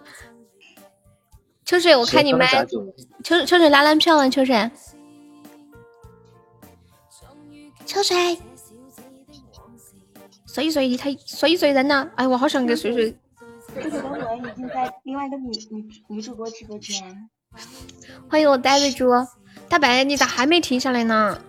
[1.63, 2.45] 秋水，我看你麦。
[3.23, 4.69] 秋秋水拉拉票了，秋水。
[7.85, 8.37] 秋水。
[10.47, 12.11] 水水他水水人呢？
[12.15, 13.17] 哎，我好想给水水。
[13.73, 17.29] 秋水的我已经在另外一个女女女主播直播间。
[18.29, 19.09] 欢迎我呆瑞猪，
[19.67, 21.41] 大白，你咋还没停下来呢？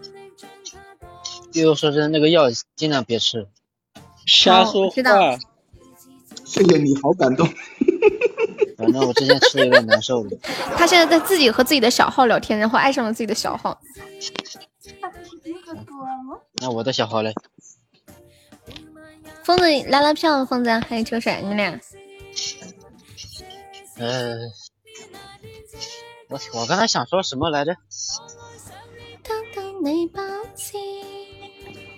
[1.52, 2.44] 悠悠说真，那个药
[2.76, 3.48] 尽量别吃，
[4.26, 4.94] 瞎说话。
[6.44, 7.46] 谢谢你好感动。
[8.78, 10.30] 反正我之前吃的有点难受了。
[10.76, 13.78] 他现在在自己和自己的小号聊天，然后爱上了自己的小号。
[16.54, 17.34] 那我的小号嘞？
[19.44, 21.80] 疯子拉拉票，疯子还有秋水，你们俩。
[23.98, 24.38] 呃。
[26.30, 27.76] 我我刚才想说什么来着？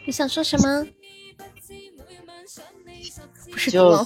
[0.04, 0.86] 你想说什么？
[3.50, 4.04] 不是就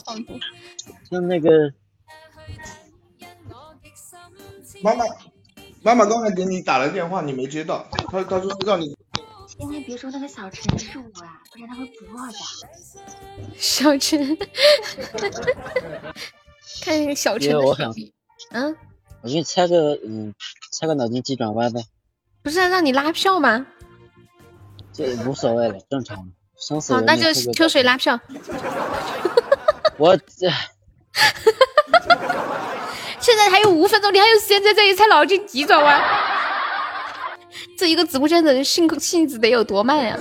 [1.11, 1.73] 就那个
[4.83, 5.05] 妈妈，
[5.83, 8.97] 妈妈刚才给你打了电话，你没接到，他他说让你。
[9.47, 12.35] 今天别说那个小陈是我啊，不然他会补我的。
[13.57, 14.37] 小陈，
[16.83, 18.13] 看那个小陈的手臂，
[18.51, 18.77] 嗯。
[19.27, 20.33] 我给你猜个，嗯，
[20.71, 21.85] 猜个脑筋急转弯呗。
[22.45, 23.67] 不是让你拉票吗？
[24.93, 26.31] 这无所谓了，正常。
[26.57, 28.21] 生死好，那就秋水拉票。
[29.99, 30.47] 我 这。
[33.19, 36.01] 现在还有五分钟，你还有时间在这里猜脑筋急转弯？
[37.77, 40.17] 这一个直播间的人性性子得有多慢呀？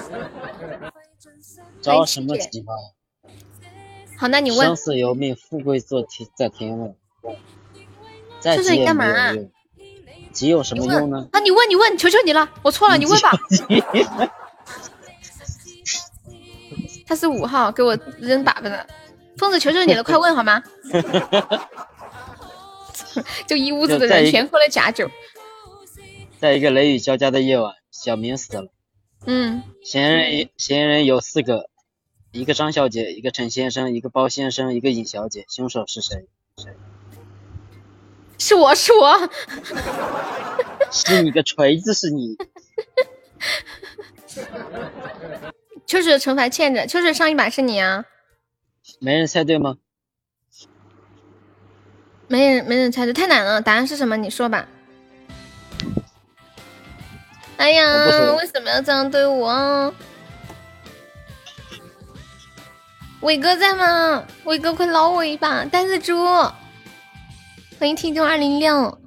[1.79, 2.73] 着什么急嘛？
[4.17, 4.65] 好，那你问。
[4.65, 6.95] 生死由命，富贵在天问。
[8.53, 9.33] 这是你干嘛？
[10.31, 11.27] 急有什么用呢？
[11.31, 13.31] 啊，你问，你问，求求你了，我错了，你问吧。
[17.07, 18.85] 他是五号，给我扔粑粑的。
[19.37, 20.61] 疯子，求求你了，快问好吗？
[23.47, 25.09] 就一屋子的人全喝了假酒。
[26.39, 28.67] 在一个雷雨交加的夜晚，小明死了。
[29.25, 29.63] 嗯。
[29.83, 31.69] 嫌疑人嫌疑人有四个，
[32.31, 36.27] 一个张小姐，一个陈先生，一个包先生，一个尹小姐，凶手是谁？
[38.37, 39.29] 是我是我，
[40.91, 42.37] 是你个锤子是你。
[45.85, 48.05] 秋水的惩罚欠着，秋水上一把是你啊？
[48.99, 49.77] 没人猜对吗？
[52.27, 53.61] 没人没人猜对，太难了。
[53.61, 54.17] 答案是什么？
[54.17, 54.67] 你说吧。
[57.57, 59.93] 哎呀，为什么要这样对我？
[63.21, 64.23] 伟哥在吗？
[64.43, 65.65] 伟哥，快捞我一把！
[65.65, 66.15] 单子猪，
[67.85, 68.97] 欢迎听众二零六。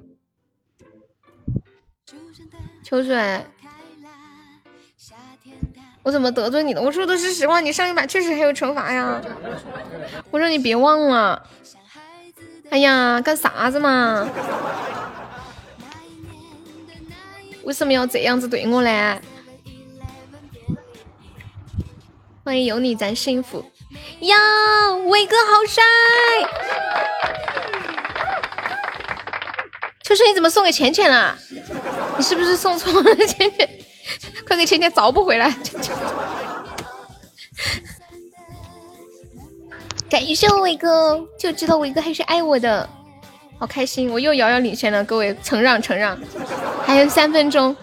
[2.81, 3.45] 秋水，
[6.01, 6.81] 我怎么得罪你了？
[6.81, 9.21] 我说的是实话，你上一把确实还有惩罚呀。
[10.31, 11.45] 我说你别忘了。
[12.69, 14.25] 哎呀，干啥子嘛？
[17.65, 19.21] 为什么要这样子对我呢？
[22.45, 23.65] 欢迎有你咱幸福
[24.21, 24.37] 呀，
[25.09, 25.83] 伟哥好帅！
[30.09, 31.37] 秋水你怎么送给浅浅了？
[32.17, 33.69] 你是不是送错了浅浅？
[34.47, 35.47] 快给浅浅找补回来！
[40.09, 42.89] 感谢我伟哥，就知道伟哥还是爱我的。
[43.59, 46.19] 好开心，我又遥遥领先了，各位，承让承让，
[46.83, 47.75] 还有三分钟。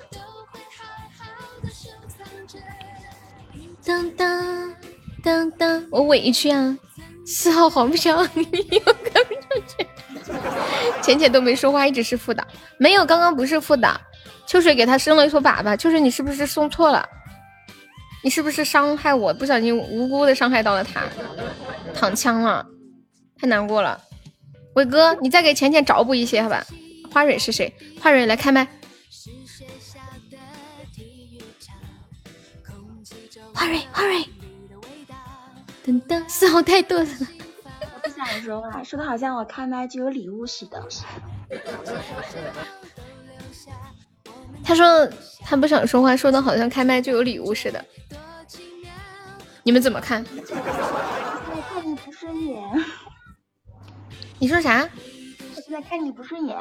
[3.85, 4.75] 当当
[5.23, 6.77] 当当，我委屈啊，
[7.25, 9.43] 四号好票，你又看不上
[9.79, 9.87] 去。
[11.03, 12.47] 浅浅都没说话，一直是副的，
[12.79, 14.01] 没有，刚刚不是副的。
[14.47, 17.09] 秋水给他生了一坨粑粑，秋水你是不是送错了？
[18.23, 19.33] 你是不是伤害我？
[19.35, 21.03] 不小心无辜的伤害到了他，
[21.95, 22.65] 躺枪了，
[23.41, 24.01] 太难过了。
[24.75, 26.65] 伟哥，你再给浅浅找补一些，好吧？
[27.13, 27.73] 花蕊是谁？
[28.01, 28.67] 花蕊来开麦。
[33.55, 34.25] 花蕊，花蕊。
[35.85, 37.09] 等等，四号太多了。
[38.19, 40.83] 我不想说话，说的好像我开麦就有礼物似的。
[44.65, 45.07] 他说
[45.45, 47.85] 他不想说话，说的好像开麦就有礼物似的。
[49.65, 50.25] 你们怎么看？
[50.31, 52.85] 我看你不顺眼。
[54.39, 54.89] 你说啥？
[55.55, 56.57] 我现在看你不顺眼。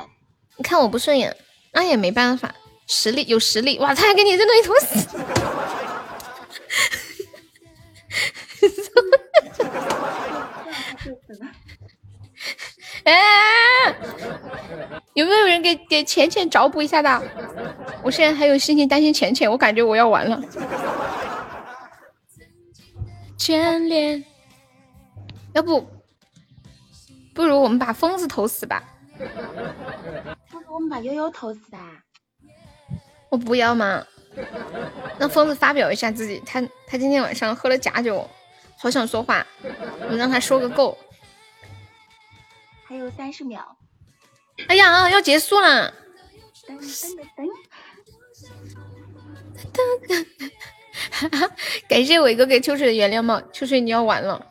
[0.57, 1.35] 你看我不顺眼，
[1.71, 2.53] 那也没办法，
[2.87, 3.79] 实力有实力。
[3.79, 5.07] 哇，他还给你扔了一坨屎！
[13.03, 13.95] 哎，
[15.13, 17.23] 有没有人给给浅浅找补一下的？
[18.03, 20.41] 我现在还有心情担心浅浅，我感觉我要完了。
[23.37, 24.23] 眷恋，
[25.53, 25.87] 要不？
[27.33, 28.83] 不如我们把疯子投死吧。
[30.49, 31.79] 不如我们把悠悠投死吧。
[33.29, 34.03] 我不要嘛。
[35.19, 38.27] 让疯子发表一下自己，他他今天晚上喝了假酒，
[38.85, 39.43] 好想说话，
[40.11, 40.95] 我让他说个够。
[42.87, 43.75] 还有三十秒。
[44.67, 45.91] 哎呀，要结束了。
[46.67, 46.87] 等等
[47.35, 47.47] 等。
[49.73, 51.51] 噔噔噔。
[51.89, 54.45] 感谢伟哥给秋水的原谅帽，秋水你要完了。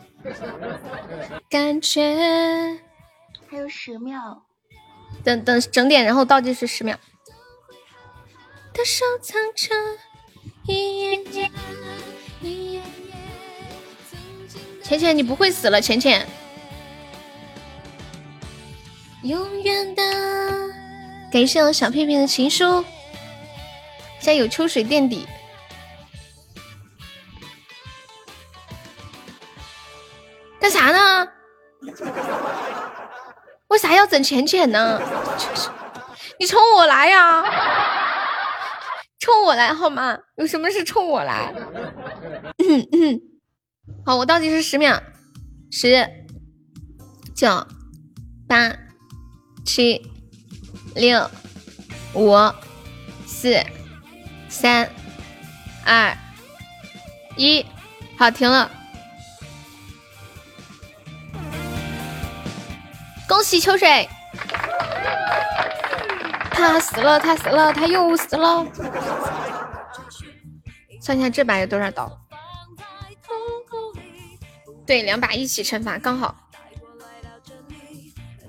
[1.49, 2.81] 感觉
[3.49, 4.45] 还有十秒，
[5.23, 6.99] 等等整点，然后倒计时十秒。
[8.73, 9.73] 的收藏着
[10.67, 11.49] 一。
[14.85, 16.27] 浅浅，你不会死了，浅浅。
[19.23, 20.03] 永远的，
[21.33, 22.85] 感谢我小屁屁的情书。
[24.21, 25.27] 现在有秋水垫底。
[30.61, 31.29] 干啥呢？
[33.69, 35.01] 为啥要整浅浅呢？
[36.39, 37.43] 你冲我来呀！
[39.19, 40.19] 冲我来好吗？
[40.37, 41.55] 有什么事冲我来？
[44.07, 45.03] 好，我倒计时十秒，
[45.71, 46.07] 十、
[47.35, 47.67] 九、
[48.47, 48.77] 八、
[49.65, 50.13] 七、
[50.95, 51.31] 六、
[52.13, 52.37] 五、
[53.27, 53.65] 四、
[54.51, 54.91] 三、
[55.87, 56.15] 二、
[57.37, 57.65] 一，
[58.19, 58.71] 好，停了。
[63.27, 64.07] 恭喜秋水，
[66.51, 68.67] 他死了，他死了，他又死了。
[71.01, 72.24] 算一下这把有多少刀？
[74.87, 76.37] 对，两把一起惩罚，刚好。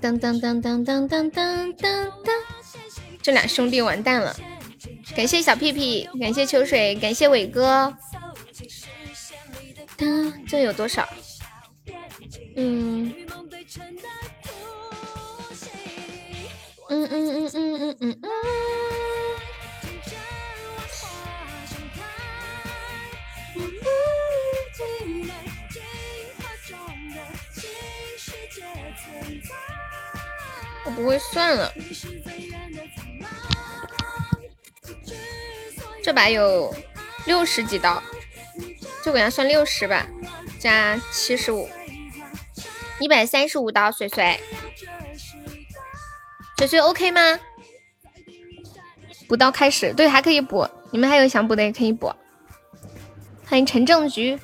[0.00, 2.10] 当当当当当当当当，
[3.22, 4.36] 这俩兄弟完蛋了。
[5.16, 7.92] 感谢小屁屁，感谢秋水，感谢伟哥。
[10.46, 11.08] 这有多少？
[12.56, 13.12] 嗯。
[16.88, 18.30] 嗯嗯嗯嗯嗯嗯嗯。
[30.96, 31.72] 不会算了。
[36.02, 36.74] 这把有
[37.26, 38.02] 六十几刀，
[39.04, 40.06] 就给他算六十吧，
[40.58, 41.68] 加七十五，
[42.98, 43.92] 一百三十五刀。
[43.92, 44.40] 水水，
[46.58, 47.38] 水水 OK 吗？
[49.28, 50.68] 补刀开始，对，还可以补。
[50.92, 52.12] 你们还有想补的也可以补。
[53.44, 54.38] 欢迎陈正局。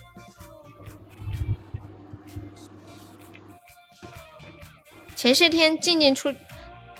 [5.23, 6.35] 前些天静静出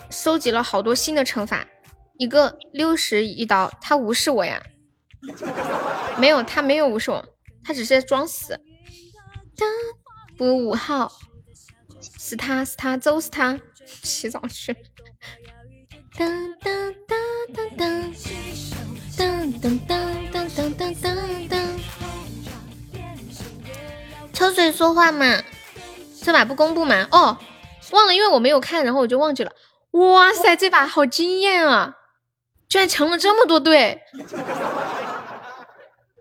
[0.09, 1.67] 收集了好多新的惩罚，
[2.17, 4.63] 一个六十一刀，他无视我呀？
[6.17, 7.25] 没有，他没有无视我，
[7.65, 8.57] 他只是在装死。
[10.37, 11.11] 补五号，
[12.17, 14.73] 是他是他揍死他，洗澡去。
[16.17, 17.19] 当当当
[17.53, 18.13] 当当
[19.17, 19.79] 当当
[20.31, 21.79] 当当当当当。
[24.31, 25.43] 抽水说话嘛？
[26.21, 27.05] 这把不公布嘛？
[27.11, 27.37] 哦。
[27.93, 29.53] 忘了，因为我没有看，然后我就忘记了。
[29.91, 31.97] 哇塞，这把好惊艳啊！
[32.67, 34.01] 居然成了这么多队，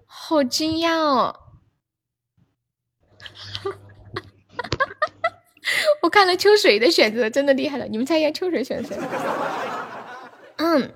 [0.06, 1.40] 好惊讶哦！
[6.02, 7.86] 我看了秋水的选择，真的厉害了。
[7.86, 8.94] 你们猜一下秋水选谁？
[10.56, 10.92] 嗯，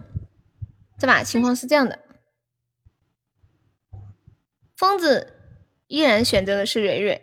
[0.98, 1.98] 这把情况是这样的，
[4.76, 5.32] 疯子
[5.86, 7.22] 依然选择的是蕊蕊，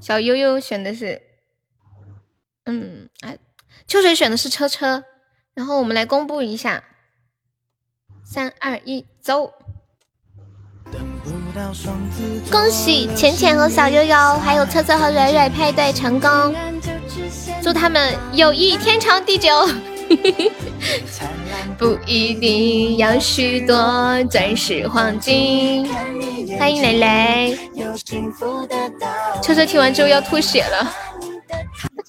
[0.00, 1.29] 小悠悠选的是。
[2.70, 3.36] 嗯，哎，
[3.88, 5.02] 秋水选的是车车，
[5.54, 6.84] 然后我们来公布一下，
[8.24, 9.52] 三二一，走！
[12.48, 16.54] 恭喜浅浅和小悠悠，还有车车和蕊蕊配对成功，
[17.60, 19.50] 祝他们友谊天长地久。
[21.76, 25.88] 不一定要许多钻石黄金。
[26.58, 27.58] 欢迎蕾蕾，
[29.42, 31.09] 车车听完之后要吐血了。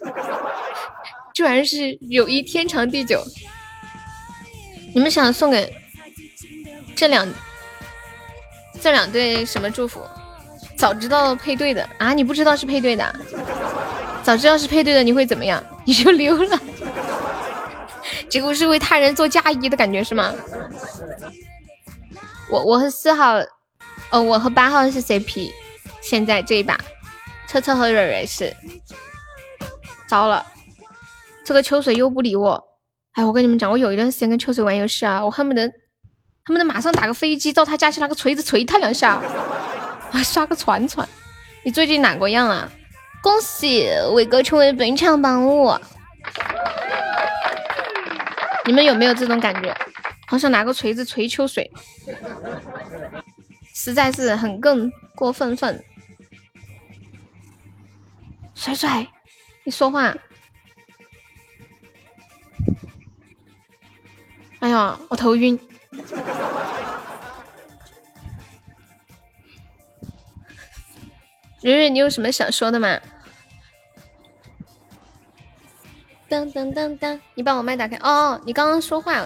[1.34, 3.24] 居然是友谊天长地久！
[4.94, 5.74] 你们想送给
[6.96, 7.28] 这两
[8.82, 10.02] 这两对什么祝福？
[10.76, 13.16] 早知道配对的啊，你不知道是配对的？
[14.24, 15.64] 早知道是配对的，你会怎么样？
[15.86, 16.60] 你就溜了。
[18.30, 20.34] 结果是为他人做嫁衣的感觉是吗？
[22.50, 23.36] 我我和四号，
[24.10, 25.52] 哦，我和八号是 CP。
[26.02, 26.78] 现在这一把，
[27.48, 28.54] 车车和蕊蕊是。
[30.12, 30.46] 糟了，
[31.46, 32.62] 这个秋水又不理我。
[33.14, 39.22] 哎，我跟你们讲，我有一段时间跟秋水玩游戏啊，我恨不得恨不得马上打个飞机，到他家去拿个锤子锤他两下，
[40.12, 41.08] 啊，刷个传传。
[41.64, 42.70] 你最近哪个样啊？
[43.24, 45.74] 恭喜伟哥成为本场榜五。
[48.66, 49.74] 你们有没有这种感觉？
[50.28, 51.72] 好想拿个锤子锤秋水，
[53.74, 55.82] 实在是很更过分分。
[58.54, 59.08] 水水。
[59.64, 60.16] 你说话！
[64.60, 65.60] 哎呀，我头晕。
[71.62, 73.00] 蕊蕊，你有什么想说的吗？
[76.28, 77.98] 噔噔噔噔，你把我麦打开。
[77.98, 79.26] 哦，你刚刚说话，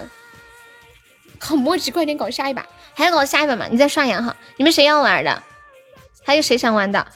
[1.40, 3.66] 好墨迹，快点搞下一把，还要搞下一把吗？
[3.70, 4.36] 你再刷牙哈。
[4.56, 5.42] 你们谁要玩的？
[6.24, 7.06] 还有谁想玩的？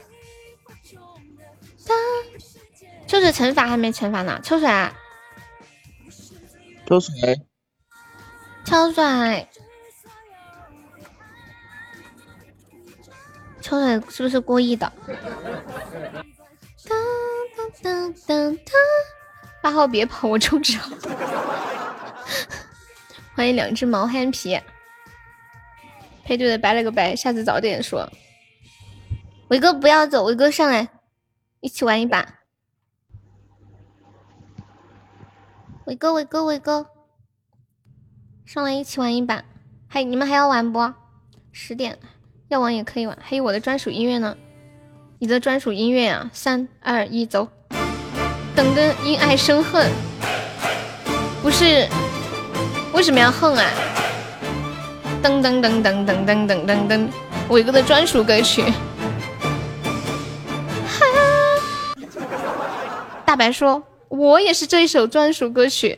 [3.10, 4.68] 秋水惩罚还没惩罚呢，秋水，
[6.86, 7.40] 秋水，
[8.64, 9.48] 秋水，
[13.60, 14.92] 秋水是不是故意的？
[16.88, 16.96] 当
[17.56, 18.64] 当当当当，
[19.60, 20.78] 八号别跑，我中招。
[23.34, 24.56] 欢迎两只毛憨皮，
[26.22, 28.08] 配对的拜了个拜，下次早点说。
[29.48, 30.88] 伟哥不要走，伟哥上来，
[31.58, 32.36] 一起玩一把。
[35.90, 36.86] 伟哥，伟哥，伟哥，
[38.46, 39.42] 上来一起玩一把。
[39.88, 40.94] 还你们还要玩不？
[41.50, 41.98] 十点
[42.46, 43.18] 要玩也可以玩。
[43.20, 44.36] 还有我的专属音乐呢，
[45.18, 46.30] 你的专属音乐啊！
[46.32, 47.48] 三二一，走！
[48.54, 49.90] 等的因爱生恨，
[51.42, 51.88] 不是？
[52.94, 53.68] 为什么要恨啊？
[55.20, 57.08] 噔噔噔噔噔噔噔噔噔，
[57.48, 58.62] 伟哥的专属歌曲。
[63.24, 63.82] 大白说。
[64.10, 65.96] 我也是这一首专属歌曲。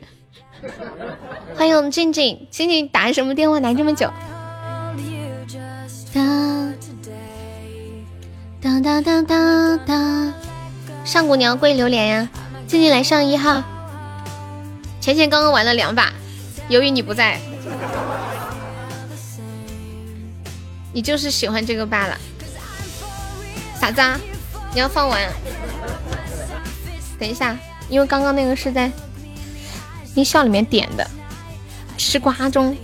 [1.57, 4.13] 欢迎我们静静，静静打什么电话来这么久？
[8.61, 10.33] 当当当当当，
[11.07, 12.29] 上古你要跪榴莲呀！
[12.67, 13.63] 静静来上一号。
[15.01, 16.13] 浅浅刚刚玩了两把，
[16.69, 17.41] 由于你不在，
[20.93, 22.19] 你就是喜欢这个罢了。
[23.81, 24.21] 傻子啊，
[24.75, 25.19] 你要放完？
[27.19, 27.57] 等一下。
[27.93, 28.91] 因为刚刚那个是在
[30.15, 31.07] 音效里面点的，
[31.99, 32.75] 吃瓜中。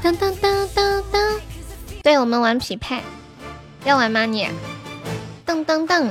[0.00, 1.40] 当当当当当，
[2.04, 3.02] 对我们玩匹配，
[3.84, 4.48] 要玩吗你？
[5.44, 6.08] 噔噔噔，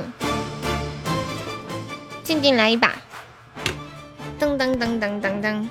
[2.22, 2.94] 静静来一把。
[4.38, 5.66] 噔噔噔噔噔噔，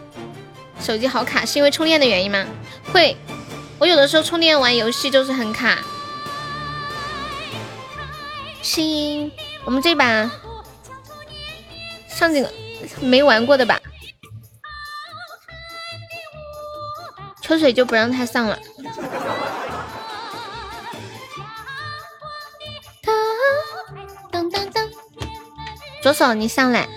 [0.82, 2.44] 手机好卡是因为充电的原因吗？
[2.92, 3.16] 会，
[3.78, 5.78] 我有的时候充电玩游戏就是很卡。
[8.64, 9.32] 心，
[9.64, 10.32] 我们这把
[12.16, 12.50] 上几个
[13.02, 13.80] 没玩过的吧？
[17.42, 18.58] 秋水就不让他上了。
[24.32, 24.90] 当当当，
[26.02, 26.88] 左手你上来，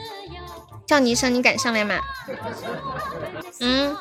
[0.87, 2.01] 叫你一声，你敢上来吗？
[3.61, 3.95] 嗯。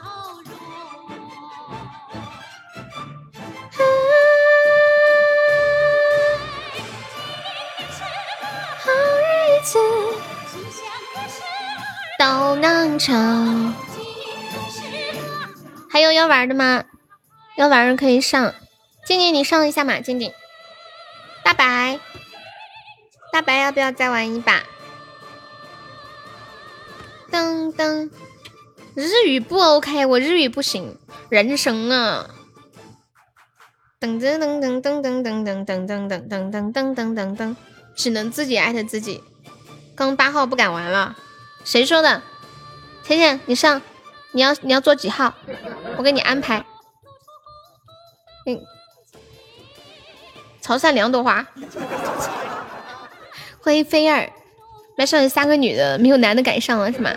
[8.83, 8.93] 好
[12.17, 13.73] 都能成。
[15.89, 16.83] 还有要玩的吗？
[17.57, 18.53] 要玩的可以上。
[19.05, 20.31] 静静，你上一下嘛，静静。
[21.43, 21.99] 大白，
[23.31, 24.63] 大白要不要再玩一把？
[27.31, 28.09] 噔噔，
[28.95, 30.97] 日语不 OK，我日语不行。
[31.29, 32.29] 人生啊！
[33.99, 37.55] 噔噔噔噔噔噔噔噔噔噔噔噔噔噔噔噔，
[37.95, 39.23] 只能自己艾特自己。
[39.95, 41.17] 刚八号不敢玩了，
[41.67, 42.21] 谁说的？
[43.03, 43.81] 甜甜，你上，
[44.31, 45.33] 你要你要做几号？
[45.97, 46.63] 我给你安排。
[48.45, 48.61] 嗯，
[50.61, 51.45] 潮汕两朵花。
[53.59, 54.31] 欢迎菲儿，
[54.95, 57.11] 麦上有三个女的，没有男的敢上了是吗？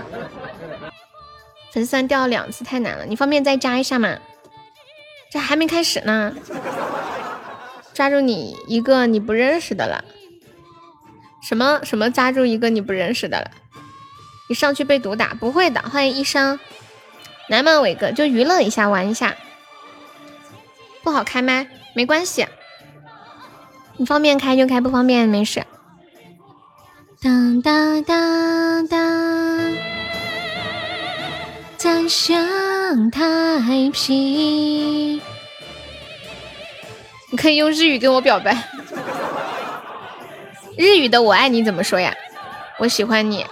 [1.70, 3.06] 粉丝掉了两次，太难了。
[3.06, 4.18] 你方便再加一下吗？
[5.30, 6.34] 这还没开始呢，
[7.94, 10.04] 抓住你一个你不认识的了。
[11.40, 13.52] 什么什么抓住一个你不认识的了？
[14.50, 15.32] 你上去被毒打？
[15.34, 15.80] 不会的。
[15.80, 16.58] 欢迎医生，
[17.46, 19.36] 来嘛伟哥，就娱乐一下，玩一下。
[21.04, 22.44] 不好开麦，没关系，
[23.96, 25.64] 你方便开就开，不方便没事。
[27.22, 29.72] 当当当当，
[31.76, 33.20] 再向太
[33.92, 35.22] 平。
[37.30, 38.64] 你可以用日语跟我表白。
[40.76, 42.12] 日语的“我爱你”怎么说呀？
[42.80, 43.46] 我喜欢你。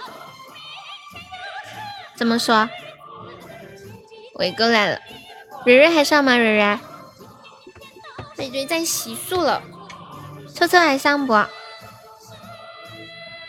[2.19, 2.69] 怎么说？
[4.35, 4.99] 伟哥来了，
[5.65, 6.35] 蕊蕊还上吗？
[6.35, 6.77] 蕊蕊。
[8.35, 9.63] 蕊蕊在洗漱了，
[10.53, 11.45] 车车还上不？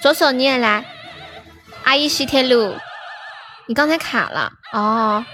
[0.01, 0.85] 左手你也来，
[1.83, 2.77] 阿姨西铁路，
[3.67, 5.27] 你刚才卡了哦。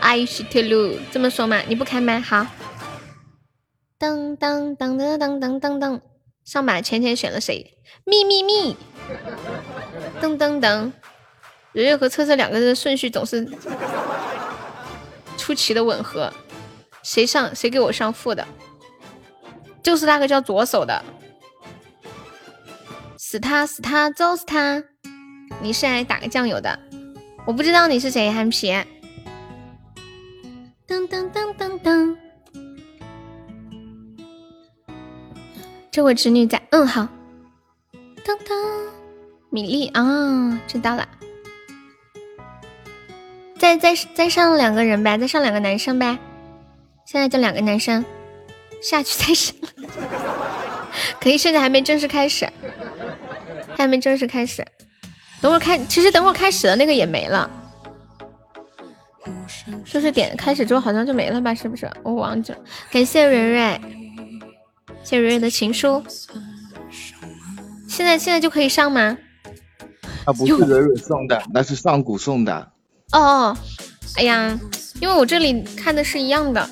[0.00, 1.62] 阿姨西铁路这么说嘛？
[1.68, 2.46] 你不开麦好。
[3.98, 6.02] 噔噔噔噔噔噔噔噔，
[6.44, 7.78] 上把浅浅选了谁？
[8.04, 8.76] 咪咪咪。
[10.20, 10.92] 噔噔噔，
[11.78, 13.48] 蕊蕊和车车两个人的顺序总是
[15.36, 16.32] 出奇的吻合。
[17.04, 18.44] 谁上谁给我上副的，
[19.80, 21.04] 就是那个叫左手的，
[23.16, 24.82] 死他死他揍死他！
[25.62, 26.76] 你是来打个酱油的，
[27.46, 28.72] 我不知道你是谁，憨皮。
[30.88, 32.16] 噔噔噔噔噔，
[35.92, 37.08] 这位侄女在，嗯好。
[38.24, 38.90] 噔噔，
[39.48, 41.08] 米粒啊，知道了。
[43.58, 46.16] 再再再上两个人呗，再上两个男生呗。
[47.04, 48.04] 现在就两个男生
[48.82, 49.54] 下去再上，
[51.20, 52.48] 可以，现在还没正式开始，
[53.76, 54.64] 还没正式开始，
[55.40, 57.50] 等会儿开，其实等会儿开始的那个也没了，
[59.84, 61.54] 就是点开始之后好像就没了吧？
[61.54, 61.90] 是不是？
[62.02, 62.58] 我忘记了。
[62.90, 63.80] 感谢蕊蕊，
[65.02, 66.02] 谢蕊蕊的情书。
[67.88, 69.16] 现在现在就可以上吗？
[70.26, 72.70] 啊，不是蕊蕊送的，那是上古送的。
[73.12, 73.56] 哦哦，
[74.16, 74.58] 哎呀，
[75.00, 76.68] 因为我这里看的是一样的。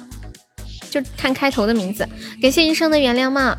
[0.88, 2.08] 就看开头的名字，
[2.40, 3.58] 感谢医生的原谅嘛。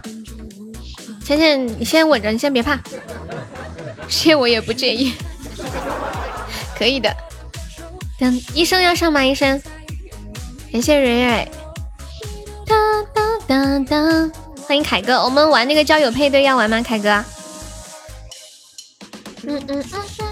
[1.23, 2.79] 浅浅，你先稳着，你先别怕，
[4.07, 5.13] 谢我也不介意，
[6.75, 7.13] 可以的。
[8.17, 9.23] 等医生要上吗？
[9.23, 9.61] 医生，
[10.71, 11.51] 感谢蕊蕊。
[12.65, 12.75] 哒
[13.13, 14.31] 哒哒哒，
[14.65, 16.81] 欢迎凯哥，我们玩那个交友配对要玩吗？
[16.81, 17.23] 凯哥。
[19.43, 20.26] 嗯嗯嗯。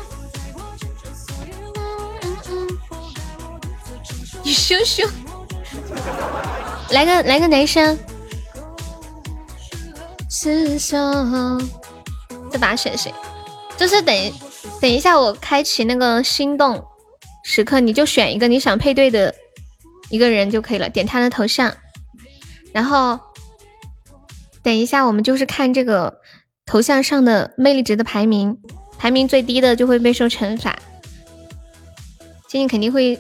[4.56, 5.08] 羞羞。
[6.92, 8.00] 来个来个男生，
[12.52, 13.14] 这把选谁？
[13.78, 14.34] 就是等
[14.80, 16.84] 等一下，我开启那个心动
[17.44, 19.36] 时刻，你就选一个你想配对的
[20.10, 21.76] 一个人就可以了，点他的头像，
[22.72, 23.20] 然后
[24.64, 26.22] 等一下我们就是看这个
[26.66, 28.58] 头像上的魅力值的排名，
[28.98, 30.78] 排名最低的就会被受惩罚。
[32.48, 33.20] 今天肯定会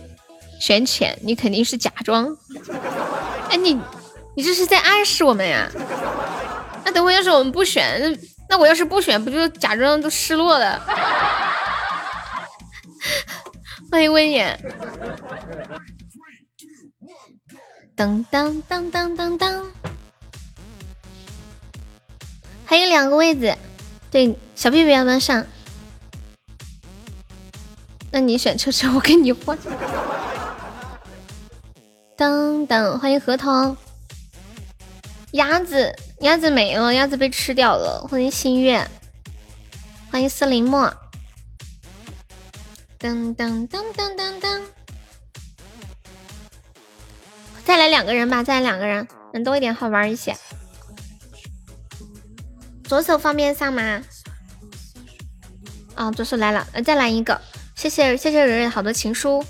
[0.65, 2.35] 选浅，你肯定是假装。
[3.51, 3.79] 哎，你
[4.35, 5.69] 你这是在暗示我们呀？
[6.83, 8.17] 那等会要是我们不选，那
[8.49, 10.83] 那我要是不选，不就假装都失落了？
[13.91, 14.59] 欢迎温言。
[17.95, 19.71] 当当当当当当，
[22.65, 23.55] 还有两个位子，
[24.09, 25.45] 对，小屁屁要不要上？
[28.15, 29.57] 那你选车车，我跟你换。
[32.15, 33.75] 当当，欢迎核桃。
[35.33, 38.07] 鸭子，鸭子没了，鸭子被吃掉了。
[38.09, 38.89] 欢迎心月，
[40.09, 40.93] 欢迎四林墨。
[42.97, 44.61] 当当当当当当。
[47.65, 50.37] 再来两个人吧，再来两个人，人多一点好玩一些。
[52.85, 54.01] 左手方便上吗？
[55.95, 57.41] 啊，左手来了，呃，再来一个，
[57.75, 59.43] 谢谢谢谢蕊蕊好多情书。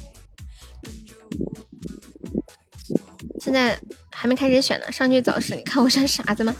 [3.39, 3.79] 现在
[4.11, 6.53] 还没开始选呢，上去找事，你看我像傻子吗？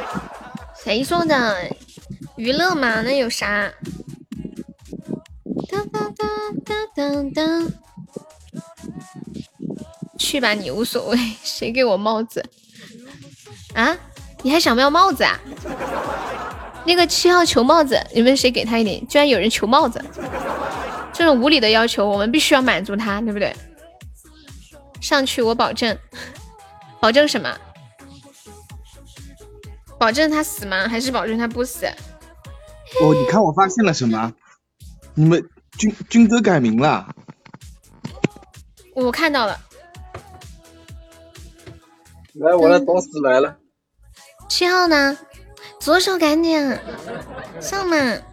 [0.82, 1.70] 谁说的？
[2.36, 3.72] 娱乐嘛，那有啥？
[10.18, 11.18] 去吧，你无所谓。
[11.42, 12.44] 谁给我帽子
[13.74, 13.96] 啊？
[14.42, 15.38] 你还想不要帽子啊？
[16.86, 19.06] 那个七号求帽子，你们谁给他一点？
[19.08, 20.02] 居然有人求帽子，
[21.14, 23.54] 这种无理的要求，我们必须要满足他，对不对？
[25.00, 25.96] 上去，我保证，
[27.00, 27.56] 保证什么？
[29.98, 30.88] 保证他死吗？
[30.88, 31.86] 还是保证他不死？
[33.00, 34.32] 哦，你看我发现了什么？
[35.14, 37.08] 你们军军哥改名了。
[38.94, 39.58] 我看到了。
[42.34, 43.56] 来，我的导师来了。
[44.48, 45.16] 七号呢？
[45.80, 46.58] 左手赶紧
[47.60, 47.96] 上嘛！
[47.96, 48.24] 嗯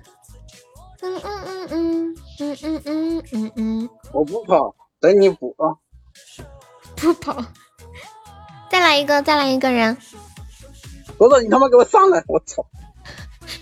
[1.01, 3.89] 嗯嗯嗯嗯嗯嗯嗯嗯。
[4.13, 5.75] 我不跑，等你补啊！
[6.95, 7.43] 不跑。
[8.69, 9.95] 再来一个，再来一个人。
[11.17, 12.23] 朵朵，你他妈给我上来！
[12.27, 12.65] 我操！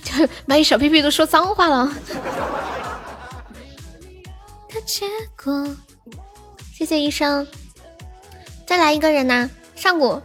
[0.03, 1.91] 就把你小屁屁都说脏话了。
[4.85, 5.05] 结
[5.43, 5.67] 果，
[6.73, 7.45] 谢谢医生。
[8.65, 9.49] 再来一个人呢？
[9.75, 10.21] 上古。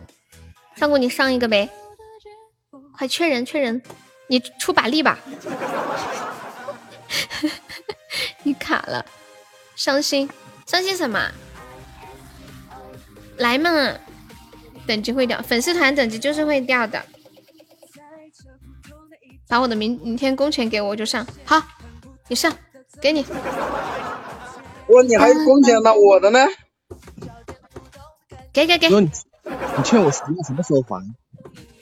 [0.76, 1.68] 上古，你上一个呗，
[2.96, 3.82] 快缺人缺人，
[4.28, 5.18] 你出把力吧。
[8.44, 9.04] 你卡了，
[9.74, 10.30] 伤心
[10.66, 11.30] 伤心什么？
[13.38, 13.70] 来嘛，
[14.86, 17.04] 等级会掉，粉丝团等级就是会掉的。
[19.48, 21.26] 把我的明明天工钱给我，我就上。
[21.44, 21.62] 好，
[22.28, 22.52] 你上，
[23.00, 23.22] 给你。
[23.22, 25.92] 哇，你还有工钱呢？
[25.94, 26.38] 我的呢？
[28.52, 28.88] 给给给。
[28.88, 29.10] 你
[29.82, 31.02] 欠我十万，什么时候还？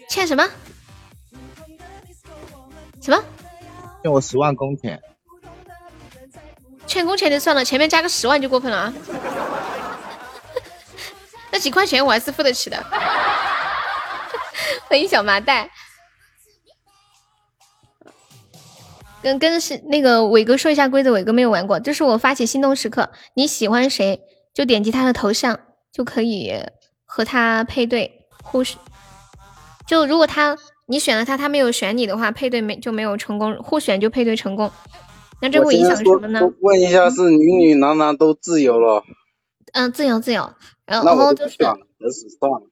[0.09, 0.49] 欠什么？
[3.01, 3.23] 什么？
[4.03, 5.01] 欠我十万工钱。
[6.93, 8.93] 欠工钱就算了，前面加个十万就过分了啊！
[11.51, 12.77] 那几块钱我还是付得起的。
[14.91, 15.71] 欢迎小麻袋。
[19.23, 21.81] 跟跟是那个伟哥说一下规则，伟哥没有玩过。
[21.81, 24.21] 这是我发起心动时刻，你喜欢谁
[24.53, 25.59] 就点击他的头像
[25.91, 26.63] 就可以。
[27.07, 28.79] 和他配对互选，
[29.87, 30.59] 就如果他
[30.89, 34.71] 你选了他，他没有选你的话，配对没就没有成功，互选就配对成功。
[35.43, 36.41] 那这会影响什么呢？
[36.61, 39.03] 问一下，是女女男男都自由了？
[39.73, 40.55] 嗯，自由自由。
[40.87, 41.87] 然后就是，算了，
[42.39, 42.63] 算了。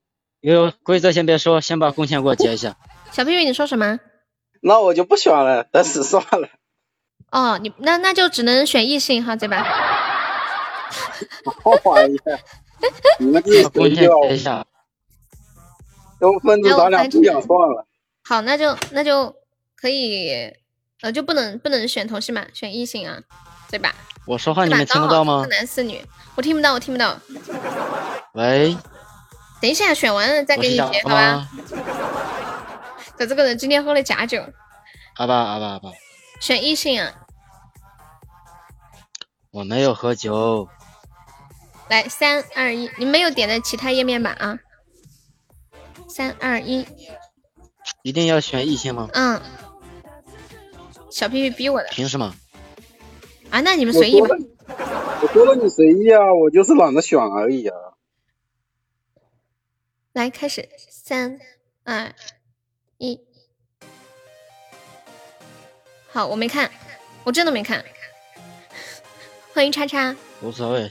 [0.41, 2.77] 有规则先别说，先把工钱给我结一下。
[3.11, 3.99] 小屁屁，你说什么？
[4.63, 6.49] 那我就不选了，等死算了。
[7.33, 9.65] 哦，你那那就只能选异性哈，对吧？
[11.65, 12.23] 好玩一下。
[13.19, 14.07] 你们自己回去
[14.49, 14.65] 啊！
[16.21, 17.87] 都分子咱俩不想算了。
[18.23, 19.35] 好，那就那就
[19.75, 20.53] 可以，
[21.03, 23.19] 呃，就不能不能选同性嘛，选异性啊，
[23.71, 23.95] 对吧？
[24.27, 25.43] 我说话你们听得到吗？
[25.43, 26.05] 四男四女，
[26.35, 27.19] 我听不到，我听不到。
[28.35, 28.77] 喂。
[29.61, 31.49] 等一下，选完了再给你结，好吧？
[33.19, 34.43] 这这个人今天喝了假酒。
[35.17, 35.91] 阿爸阿爸阿爸。
[36.41, 37.13] 选异性啊。
[39.51, 40.69] 我没有喝酒。
[41.89, 44.31] 来，三二一，你没有点的其他页面吧？
[44.39, 44.59] 啊，
[46.09, 46.87] 三二一，
[48.03, 49.09] 一定要选异性吗？
[49.13, 49.43] 嗯，
[51.11, 52.35] 小屁屁逼我的，凭什么？
[53.51, 54.29] 啊，那你们随意吧。
[55.23, 57.77] 我说了你随意啊，我就是懒得选而已啊。
[60.13, 61.39] 来，开始，三
[61.85, 62.15] 二
[62.99, 63.21] 一，
[66.09, 66.71] 好，我没看，
[67.25, 67.85] 我真的没看。
[69.53, 70.91] 欢迎叉叉，无所谓。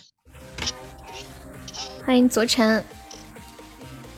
[2.06, 2.84] 欢迎左晨。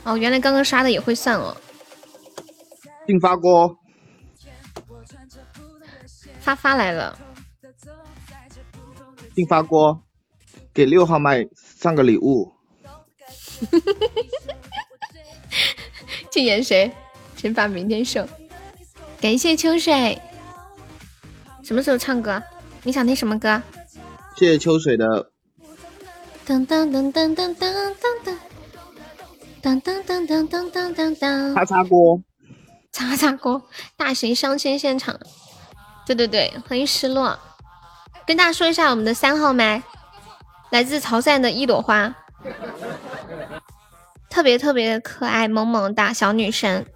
[0.04, 1.56] 哦，原来刚刚刷的也会算哦。
[3.06, 3.76] 进发锅。
[6.42, 7.18] 发发来了。
[9.34, 10.02] 进发锅。
[10.74, 12.50] 给六号麦上个礼物。
[16.32, 16.90] 去演谁？
[17.36, 18.26] 惩罚明天胜。
[19.20, 20.18] 感谢秋水。
[21.62, 22.42] 什么时候唱歌？
[22.82, 23.62] 你想听什么歌？
[24.36, 25.30] 谢谢秋水的。
[26.46, 27.94] 噔噔噔噔噔噔噔
[28.24, 28.34] 噔。
[29.62, 31.54] 噔噔噔噔噔噔噔噔。
[31.54, 32.20] 叉叉锅。
[32.90, 33.62] 叉叉锅。
[33.96, 35.20] 大型相亲现场。
[36.06, 37.38] 对对对，欢迎失落。
[38.26, 39.82] 跟大家说一下，我们的三号麦
[40.70, 42.14] 来自潮汕的一朵花。
[44.28, 46.86] 特别特别可爱萌萌哒小女生，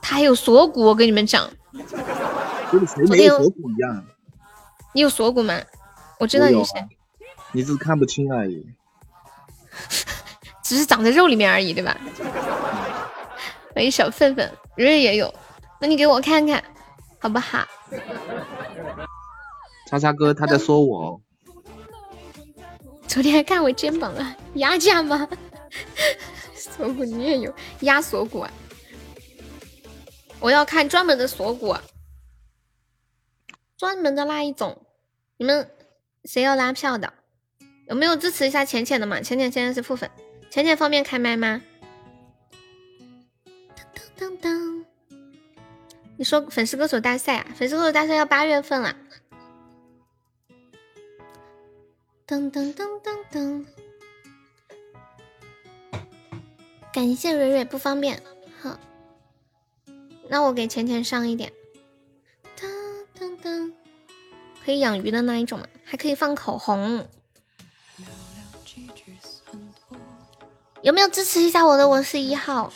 [0.00, 1.48] 她还有锁骨，我跟你们讲，
[2.70, 4.04] 跟谁没有锁骨一样？
[4.92, 5.60] 你有锁骨吗？
[6.18, 6.72] 我知道你是，
[7.52, 8.66] 你只是看不清而已，
[10.64, 11.96] 只是长在肉里面而已，对吧？
[13.74, 15.32] 欢迎小粪粪， 蕊蕊也有，
[15.80, 16.64] 那你给我看看
[17.20, 17.66] 好不好？
[19.88, 21.20] 叉叉哥他在说我，
[23.06, 25.28] 昨天还看我肩膀了，压价吗？
[26.54, 28.50] 锁骨你也有压锁骨啊？
[30.40, 31.74] 我要看专门的锁骨，
[33.76, 34.86] 专门的那一种。
[35.38, 35.70] 你们
[36.24, 37.12] 谁要拉票的？
[37.88, 39.20] 有没有支持一下浅浅的嘛？
[39.20, 40.10] 浅浅现在是副粉，
[40.50, 41.62] 浅浅方便开麦吗？
[43.74, 43.86] 当
[44.18, 44.84] 当当！
[46.18, 47.46] 你说粉丝歌手大赛啊？
[47.54, 48.96] 粉丝歌手大赛要八月份了。
[52.26, 53.64] 噔噔噔噔噔。
[56.92, 58.22] 感谢蕊蕊不方便，
[58.60, 58.78] 好，
[60.28, 61.52] 那我给浅浅上一点。
[62.58, 62.66] 噔
[63.18, 63.72] 噔噔，
[64.64, 65.66] 可以养鱼的那一种吗？
[65.84, 67.06] 还可以放口红。
[70.80, 71.86] 有没有支持一下我的？
[71.86, 72.72] 我是一号。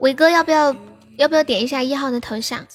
[0.00, 0.74] 伟哥要不要
[1.20, 2.66] 要不要点一下一号的头像？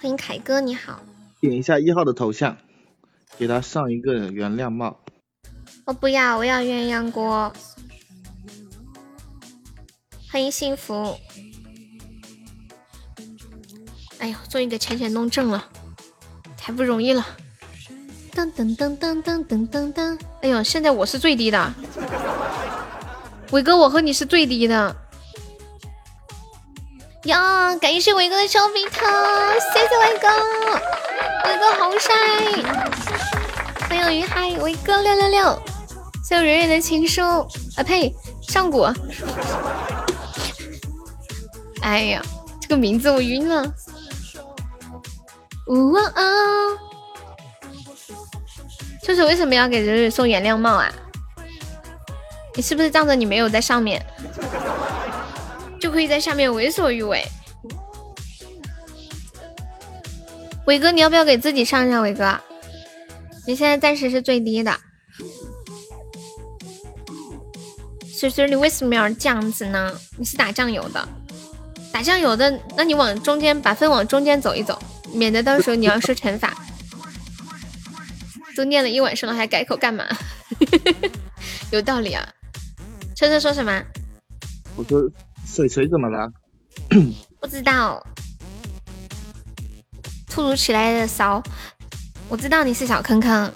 [0.00, 1.00] 欢迎凯哥，你好。
[1.40, 2.56] 点一下一号的头像，
[3.36, 5.00] 给他上一个原谅帽。
[5.84, 7.52] 我不要，我要鸳鸯锅。
[10.30, 11.18] 欢迎幸福。
[14.18, 15.68] 哎呦，终于给浅浅弄正了，
[16.56, 17.26] 太不容易了。
[18.32, 20.16] 噔噔噔噔噔噔噔噔。
[20.42, 21.74] 哎呦，现在我是最低的。
[23.50, 24.96] 伟哥，我和你是最低的。
[27.24, 29.06] 呀，感谢伟哥的小比特，
[29.72, 30.28] 谢谢伟哥，
[31.46, 32.12] 伟哥好帅。
[33.88, 35.62] 欢迎云海，伟哥六六六。
[36.24, 37.22] 谢谢蕊蕊的情书
[37.76, 38.12] 啊呸，
[38.48, 38.88] 上古。
[41.82, 42.20] 哎呀，
[42.60, 43.72] 这个名字我晕了。
[45.68, 46.22] 呜啊啊！
[49.00, 50.90] 就是为什么要给蕊蕊送原谅帽啊？
[52.56, 54.04] 你是不是仗着你没有在上面，
[55.82, 57.26] 就可以在下面为所欲为？
[60.66, 62.00] 伟哥，你要不要给自己上上？
[62.00, 62.38] 伟哥，
[63.48, 64.78] 你现在暂时是最低的。
[68.16, 69.92] 水水，你为什么要这样子呢？
[70.16, 71.08] 你是打酱油的，
[71.90, 74.80] 打酱油的，那你往中间把分往中间走一走，
[75.12, 76.56] 免得到时候你要受惩罚。
[78.56, 80.06] 都念了一晚上了，还改口干嘛？
[81.72, 82.24] 有道理啊！
[83.16, 83.82] 车车说什么？
[84.76, 85.02] 我说
[85.52, 86.32] 水水怎么了？
[87.38, 88.02] 不知道。
[90.26, 91.42] 突如其来的骚，
[92.30, 93.52] 我知道你是小坑坑。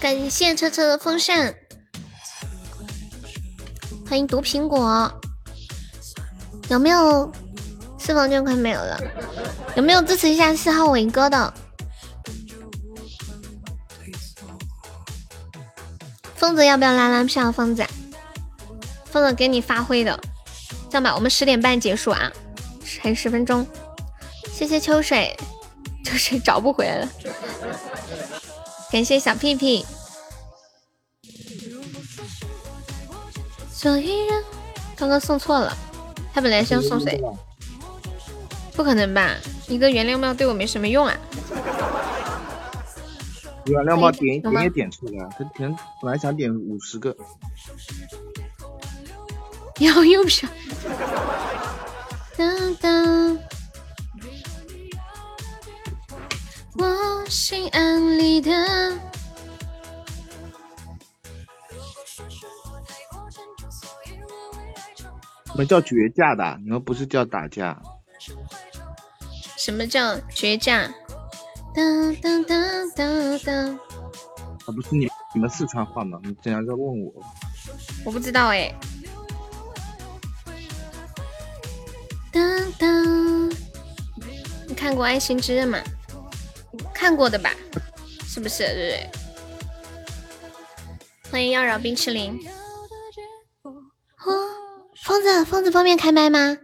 [0.00, 1.54] 感谢车车的风扇，
[4.08, 5.12] 欢迎毒苹果。
[6.68, 7.30] 有没有
[7.98, 9.00] 四方券快没有了？
[9.76, 11.54] 有没有支持一下四号伟哥的？
[16.34, 17.50] 疯子要不要拉拉票？
[17.50, 17.84] 疯子，
[19.04, 20.18] 疯子给你发挥的。
[20.88, 22.30] 这样吧，我们十点半结束啊，
[23.00, 23.66] 还有十分钟。
[24.52, 25.36] 谢谢秋水，
[26.04, 27.08] 秋水找不回来了。
[28.90, 29.84] 感谢小屁屁。
[33.72, 34.44] 所以人
[34.96, 35.76] 刚刚送错了，
[36.36, 37.18] 他本来是要送谁？
[38.74, 39.34] 不可能吧？
[39.68, 41.16] 一个原谅帽对我没什么用啊！
[43.64, 47.16] 原谅帽点点也点错了，他点本来想点五十个，
[49.78, 50.46] 要又票。
[52.36, 53.38] 当当，
[56.74, 58.52] 我心安理得。
[65.56, 67.80] 我们叫绝架的，你们不是叫打架。
[69.56, 70.82] 什么叫绝架？
[71.74, 73.74] 当当当当当。
[73.74, 73.78] 啊，
[74.66, 76.20] 不是你你们四川话吗？
[76.24, 77.10] 你竟然在问我？
[78.04, 78.70] 我不知道哎。
[82.30, 83.48] 当当，
[84.68, 85.78] 你看过《爱情之刃》吗？
[86.92, 87.50] 看过的吧？
[88.26, 88.62] 是不是？
[88.62, 89.10] 对对。
[91.30, 92.38] 欢迎妖娆冰淇淋。
[95.06, 96.58] 疯子，疯子方便开麦吗？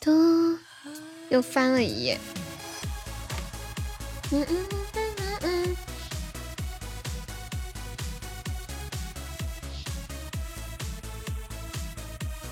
[0.00, 0.58] 都
[1.28, 2.18] 又翻了一页。
[4.32, 5.76] 嗯嗯嗯嗯嗯。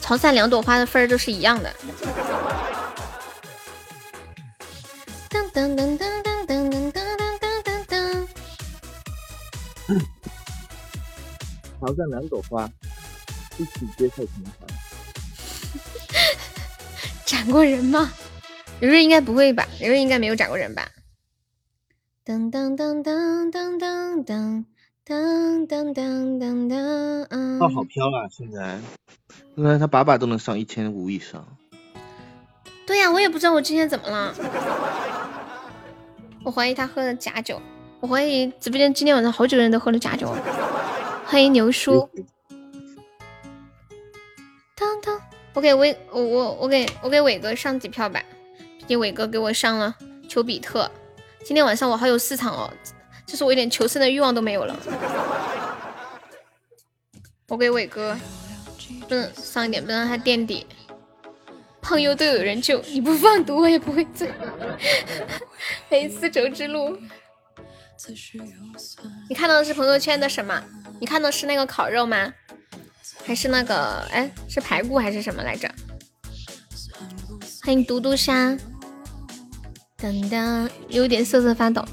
[0.01, 1.75] 潮汕两朵花的分儿都是一样的。
[5.31, 7.03] 噔噔噔噔噔噔噔噔
[7.41, 8.25] 噔噔噔。
[11.81, 12.71] 潮汕两朵花，
[13.59, 14.67] 一起接受惩罚。
[17.27, 18.11] 斩过人吗？
[18.81, 19.67] 刘瑞应该不会吧？
[19.81, 20.89] 刘瑞应该没有斩过人吧？
[22.25, 24.65] 噔噔噔噔噔噔噔
[25.37, 27.59] 噔噔噔噔噔。
[27.59, 28.29] 号好飘啊！
[28.31, 28.79] 现在，
[29.57, 31.45] 现在他把把都能上一千五以上。
[32.87, 34.35] 对呀，我也不知道我今天怎么了。
[36.45, 37.61] 我怀疑他喝了假酒，
[38.01, 40.35] 我怀疑直播间今天晚上好几个人都喝了假酒。
[41.27, 42.09] 欢迎牛叔。
[45.59, 48.23] 我给伟我我我给我给伟哥上几票吧，
[48.79, 49.93] 毕竟伟哥给我上了
[50.29, 50.89] 丘比特。
[51.45, 52.73] 今天晚上我还有四场哦，
[53.27, 54.79] 就是我一点求生的欲望都没有了。
[57.49, 58.17] 我给伟哥，
[59.09, 60.65] 不能上一点，不能让他垫底。
[61.83, 64.31] 胖优都有人救，你不放毒我也不会醉。
[65.89, 66.97] 黑丝绸之路，
[69.29, 70.63] 你看到的是朋友圈的什么？
[71.01, 72.33] 你看到是那个烤肉吗？
[73.29, 75.71] 还是那个哎，是排骨还是什么来着？
[77.63, 78.57] 欢迎嘟嘟虾，
[79.99, 81.85] 等等，有点瑟瑟发抖。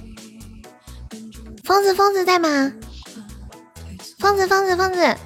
[1.66, 2.72] 疯子，疯子在吗？
[4.18, 5.18] 疯子，疯子，疯子，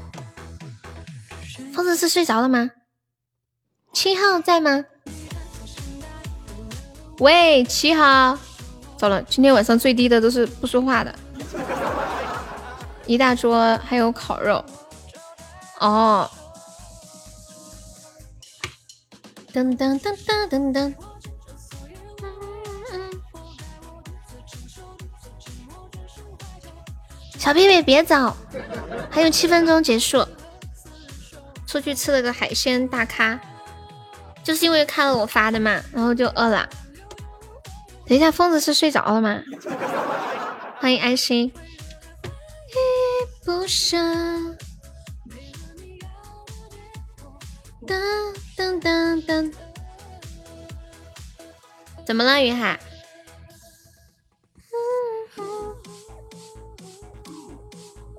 [1.75, 2.71] 疯子是睡着了吗？
[3.93, 4.83] 七号在吗？
[7.19, 8.35] 喂，七号，
[8.97, 11.13] 糟了，今天晚上最低的都是不说话的。
[13.05, 14.65] 一大桌还有烤肉，
[15.79, 16.29] 哦，
[19.53, 20.93] 噔噔噔噔噔噔，
[27.37, 28.35] 小屁屁别走，
[29.09, 30.27] 还有七分钟结束。
[31.65, 33.39] 出去吃了个海鲜大咖，
[34.43, 36.67] 就是因为看了我发的嘛，然后就饿了。
[38.07, 39.39] 等一下，疯子是睡着了吗？
[40.79, 41.45] 欢迎安心。
[41.45, 41.53] 依
[43.45, 43.97] 不舍。
[47.89, 47.99] 噔
[48.55, 49.51] 噔噔噔。
[52.05, 52.79] 怎么了，云海？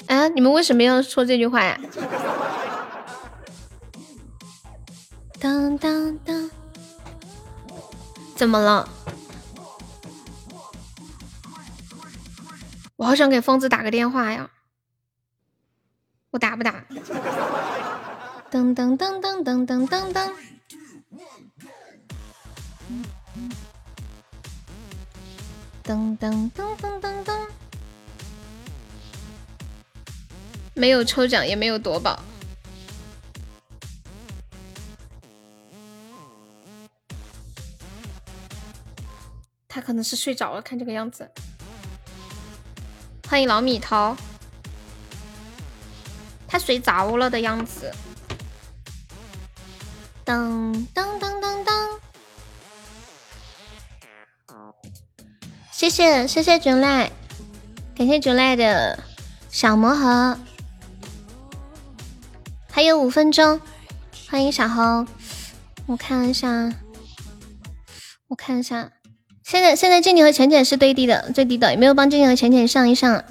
[0.08, 1.78] 啊，你们为什么要说这句话呀？
[5.38, 6.50] 当当当，
[8.34, 8.88] 怎么了？
[12.96, 14.50] 我好想给疯子打个电话呀，
[16.30, 16.84] 我打不打？
[18.50, 20.32] 噔噔噔噔噔噔噔噔，
[25.84, 27.46] 噔噔噔噔噔噔，
[30.74, 32.20] 没有抽奖，也没有夺宝。
[39.68, 41.30] 他可能是睡着了，看这个样子。
[43.28, 44.16] 欢迎老米桃，
[46.48, 47.94] 他睡着了的样子。
[50.30, 51.88] 当当当当当，
[55.72, 57.10] 谢谢谢谢九赖，
[57.96, 59.02] 感谢九赖的
[59.50, 60.38] 小魔盒。
[62.70, 63.60] 还有五分钟，
[64.30, 65.04] 欢迎小红，
[65.86, 66.72] 我看一下，
[68.28, 68.92] 我看一下。
[69.42, 73.24] 现在现在静静和浅浅是最低的最低的，有没有帮静静和浅浅上一上？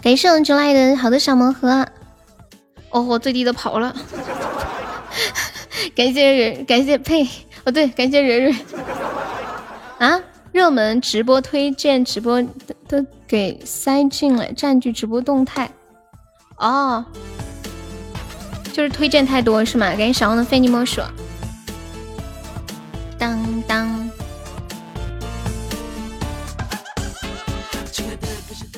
[0.00, 1.88] 感谢我们九赖的好多小魔盒。
[2.90, 3.92] 哦，我最低的跑了。
[5.94, 7.26] 感谢人，感谢呸，
[7.64, 8.54] 哦对，感谢蕊蕊。
[9.98, 10.20] 啊，
[10.52, 12.42] 热门直播推荐直播
[12.88, 15.70] 都给塞进了，占据直播动态。
[16.58, 17.04] 哦，
[18.72, 19.88] 就是推荐太多是吗？
[19.90, 21.00] 感谢小红的非你莫属。
[23.18, 24.10] 当当。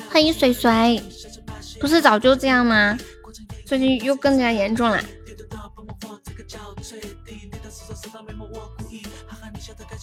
[0.09, 1.01] 欢迎水水，
[1.79, 2.97] 不是早就这样吗？
[3.65, 5.01] 最近又更加严重了。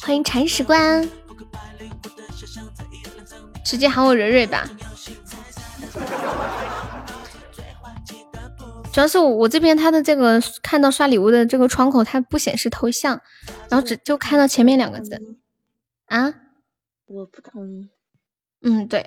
[0.02, 1.08] 欢迎铲屎官，
[3.64, 4.68] 直接喊我蕊蕊吧。
[8.92, 13.20] 主要是我我这边他的这个看到刷礼物的这个窗口，它不显示头像，
[13.68, 15.20] 然后只就看到前面两个字。
[16.06, 16.32] 啊？
[17.06, 17.90] 我不同意。
[18.62, 19.06] 嗯，对。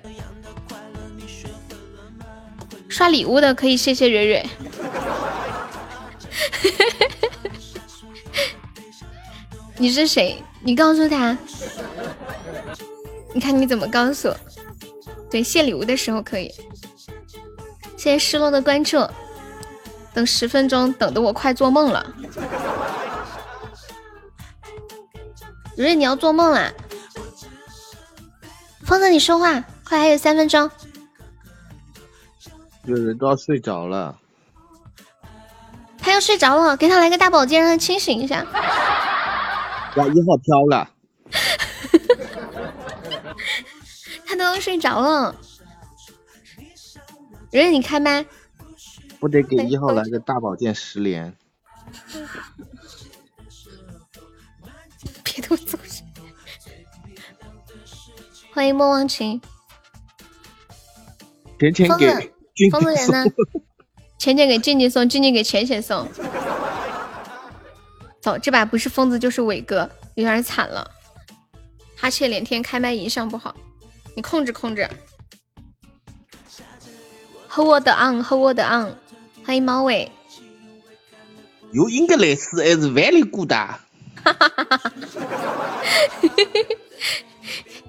[2.88, 4.48] 刷礼物的可以谢谢蕊蕊。
[9.80, 10.36] 你是谁？
[10.62, 11.34] 你告诉他。
[13.32, 14.30] 你看你怎么告诉？
[15.30, 16.52] 对，谢礼物的时候可以。
[17.96, 18.98] 谢谢失落的关注。
[20.12, 22.14] 等十分钟，等的我快做梦了。
[25.76, 26.70] 蕊蕊，你要做梦啦！
[28.84, 30.70] 疯子，你说话，快，还有三分钟。
[32.84, 34.18] 有人都要睡着了。
[35.96, 38.44] 他要睡着了，给他来个大保健，让他清醒一下。
[39.96, 40.90] 哇，一号飘了。
[44.26, 45.34] 他都要睡着了。
[47.50, 48.24] 蕊蕊，你开麦。
[49.18, 51.34] 不得给一号来个大保健十连。
[55.24, 55.78] 别动手！
[58.54, 59.40] 欢迎莫忘情。
[61.58, 63.24] 钱钱 给俊疯子人呢？
[64.18, 66.06] 钱钱给静静送，静静给浅浅送。
[68.20, 70.90] 走，这把不是疯子就是伟哥，有点惨了。
[71.96, 73.54] 哈欠连天，开麦影响不好，
[74.14, 74.88] 你控制控制。
[77.48, 78.94] Hold on，Hold on。
[79.44, 80.12] 欢迎猫尾，
[81.72, 83.80] 又应该来斯还是 very good 啊！
[84.22, 84.92] 哈哈哈哈哈！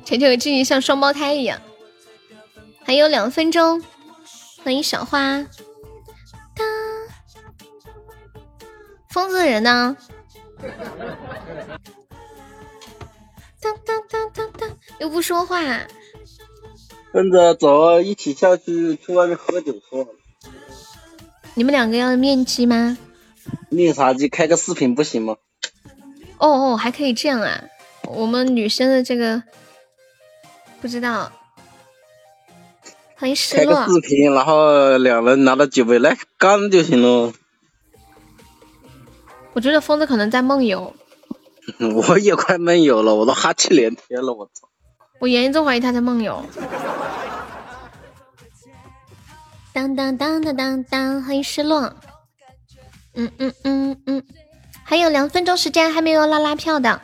[0.05, 1.61] 晨晨和静怡像双胞胎一样。
[2.83, 3.83] 还有两分钟，
[4.63, 5.45] 欢迎小花。
[9.09, 9.95] 疯子的人呢？
[13.59, 15.61] 当当当当当，又不说话。
[17.13, 20.07] 跟着走，一起下去去外面喝酒说。
[21.55, 22.97] 你们两个要面基吗？
[23.69, 24.29] 面啥基？
[24.29, 25.35] 开个视频不行吗？
[26.38, 27.65] 哦哦，还可以这样啊！
[28.07, 29.43] 我们女生的这个
[30.81, 31.31] 不知道。
[33.15, 33.75] 欢迎失落。
[33.75, 37.33] 开个视频，然后两人拿着酒杯来干就行了。
[39.53, 40.94] 我觉得疯子可能在梦游。
[42.07, 44.68] 我也快梦游了，我都哈气连天了，我操！
[45.19, 46.44] 我严重怀疑他在梦游。
[49.73, 51.95] 当当当当当当，欢迎失落。
[53.14, 54.23] 嗯嗯嗯嗯，
[54.84, 56.99] 还有两分钟时间，还没有拉拉票的。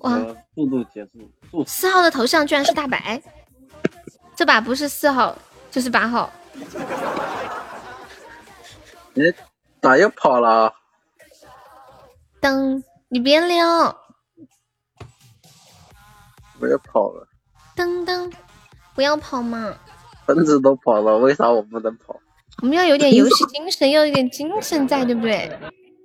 [0.00, 0.18] 哇，
[0.54, 1.64] 速度结束。
[1.66, 3.20] 四号的头像居然是大白，
[4.36, 5.36] 这把不是四号
[5.70, 6.30] 就是八号。
[9.14, 9.22] 你
[9.80, 10.74] 咋又跑了？
[12.40, 13.66] 噔，你别溜。
[16.60, 17.26] 我要跑了。
[17.76, 18.30] 噔噔，
[18.94, 19.74] 不要跑嘛。
[20.26, 22.20] 分子都跑了，为啥我不能跑？
[22.62, 25.58] 我们要有点游戏精神，要有点精神在，对不对？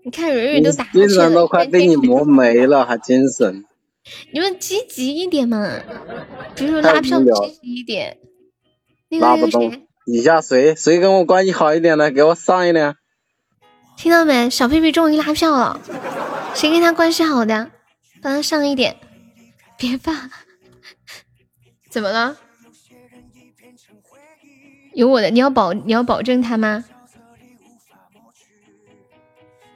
[0.06, 3.66] 你看蕊蕊都打精神都快被你磨没了，还精神？
[4.32, 5.68] 你们积极一点嘛，
[6.56, 8.20] 比如拉票积极一点。
[9.10, 9.82] 拉不动。
[10.06, 12.96] 以下谁谁跟我关系好一点的，给我上一点。
[13.98, 14.50] 听到没？
[14.50, 15.80] 小屁屁终于拉票了，
[16.54, 17.72] 谁跟他关系好的，
[18.22, 18.98] 帮他上一点。
[19.78, 20.30] 别怕，
[21.90, 22.38] 怎么了？
[24.94, 26.86] 有我的，你要保你要保证他吗？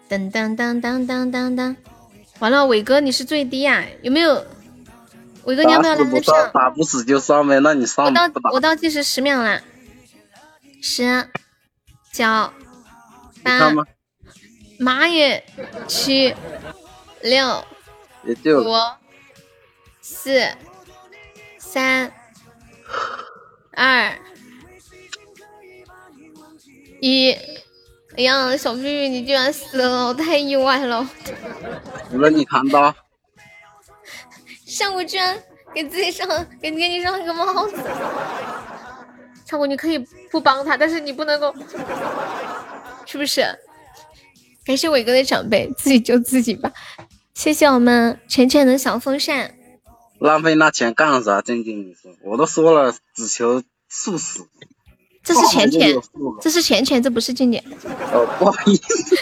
[0.07, 1.75] 当当当当当当当，
[2.39, 3.83] 完了，伟哥你是最低啊？
[4.01, 4.45] 有没有？
[5.43, 6.47] 伟哥你要不要拉个票？
[6.53, 8.05] 打不死就上呗，那你上。
[8.05, 9.61] 我倒我倒计时十秒啦，
[10.81, 11.27] 十、
[12.11, 12.25] 九、
[13.43, 13.71] 八，
[14.79, 15.43] 妈耶，
[15.87, 16.33] 七、
[17.21, 17.63] 六、
[18.23, 18.73] 五、
[19.99, 20.41] 四、
[21.57, 22.11] 三、
[23.73, 24.17] 二。
[27.01, 27.31] 一，
[28.17, 31.07] 哎呀，小碧碧，你居然死了，我太意外了。
[32.09, 32.95] 除了你看到，
[34.65, 35.41] 上古居然
[35.73, 36.27] 给自己上，
[36.61, 37.77] 给给你上一个帽子。
[39.45, 39.97] 上古，你可以
[40.31, 41.53] 不帮他，但是你不能够，
[43.05, 43.45] 是不是？
[44.69, 46.71] 感谢伟哥的长辈，自己救自己吧。
[47.33, 49.55] 谢谢我们晨晨的小风扇。
[50.19, 51.41] 浪费那钱干啥？
[51.41, 54.47] 正经你说，我都说了，只求速死。
[55.23, 55.95] 这是浅浅，
[56.39, 57.59] 这是浅浅，这不是静静。
[58.13, 59.15] 哦，不好意思。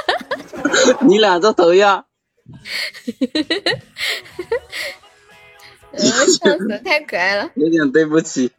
[1.06, 2.06] 你俩这头呀。
[5.92, 7.50] 笑死，太可爱了。
[7.54, 8.50] 有点对不起，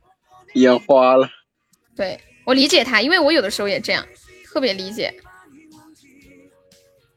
[0.54, 1.30] 眼花了。
[1.96, 4.06] 对我理解他，因为我有的时候也这样，
[4.46, 5.12] 特别理解。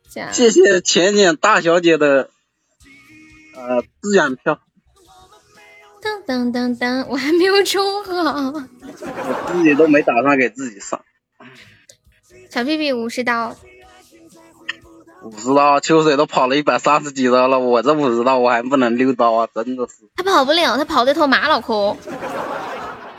[0.09, 2.30] 谢谢浅浅大小姐的
[3.55, 4.60] 呃志愿票。
[6.01, 8.51] 当当当当，我还没有充好。
[8.51, 11.05] 我自己都没打算给自己上。
[12.51, 13.55] 小屁屁五十刀。
[15.22, 19.48] 五十刀，秋水都跑了一百三十几刀了，我这五十刀我还不能溜刀啊！
[19.52, 20.09] 真的是。
[20.16, 21.97] 他跑不了，他跑得头马脑壳。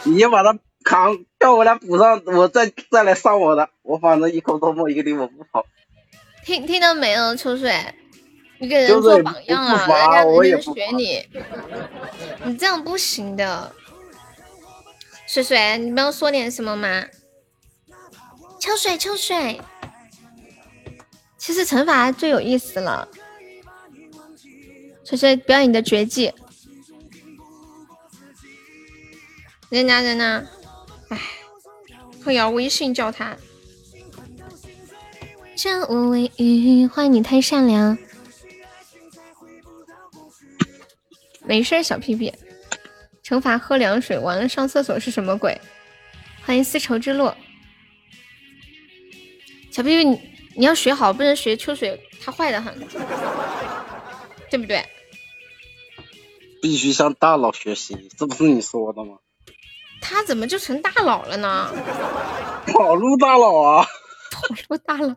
[0.04, 5.66] 你把他扛叫我俩补上，我再再来上我的，我反正一口唾沫一个地我不跑。
[6.46, 7.74] 听听到没有，秋水？
[8.60, 11.26] 你给人做榜样了，人家人家学你，
[12.44, 13.74] 你这样不行的。
[15.28, 17.06] 水水，你帮我说点什么吗？
[18.60, 19.62] 秋水，秋水。
[21.38, 23.08] 其实惩罚最有意思了。
[25.06, 26.34] 水水，表演你的绝技。
[29.70, 30.46] 人家人呢？
[31.10, 31.22] 哎，
[32.26, 33.38] 我要微信叫他。
[36.88, 37.98] 欢迎你太善良。
[41.42, 42.34] 没事，小屁屁。
[43.24, 45.60] 惩罚喝凉水，完了上厕所是什么鬼？
[46.46, 47.32] 欢迎丝绸之路。
[49.70, 50.22] 小屁屁，你
[50.56, 52.74] 你要学好，不能学秋水，他坏的很，
[54.50, 54.86] 对不对？
[56.62, 59.18] 必须向大佬学习，这不是你说的吗？
[60.02, 61.70] 他怎么就成大佬了呢？
[62.68, 63.86] 跑路大佬啊！
[64.48, 65.16] 跑路大佬，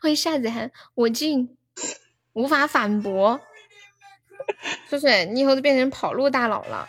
[0.00, 1.56] 欢迎夏子涵，我竟
[2.32, 3.40] 无法反驳。
[4.90, 6.86] 秋水，你以后都变成跑路大佬了。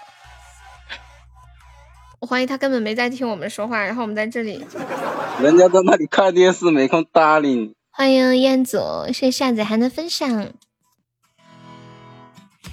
[2.20, 4.66] 我怀疑他根本没在听我们说话，然后我们在这里。
[5.42, 7.76] 人家在那里看电视，没空搭理你。
[7.92, 10.52] 欢迎燕祖，谢谢夏子涵的分享。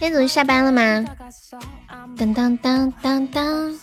[0.00, 1.04] 燕祖下班了吗？
[2.16, 3.78] 当当当当当。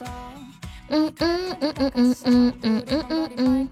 [0.90, 3.70] 嗯嗯嗯嗯嗯嗯嗯嗯嗯嗯。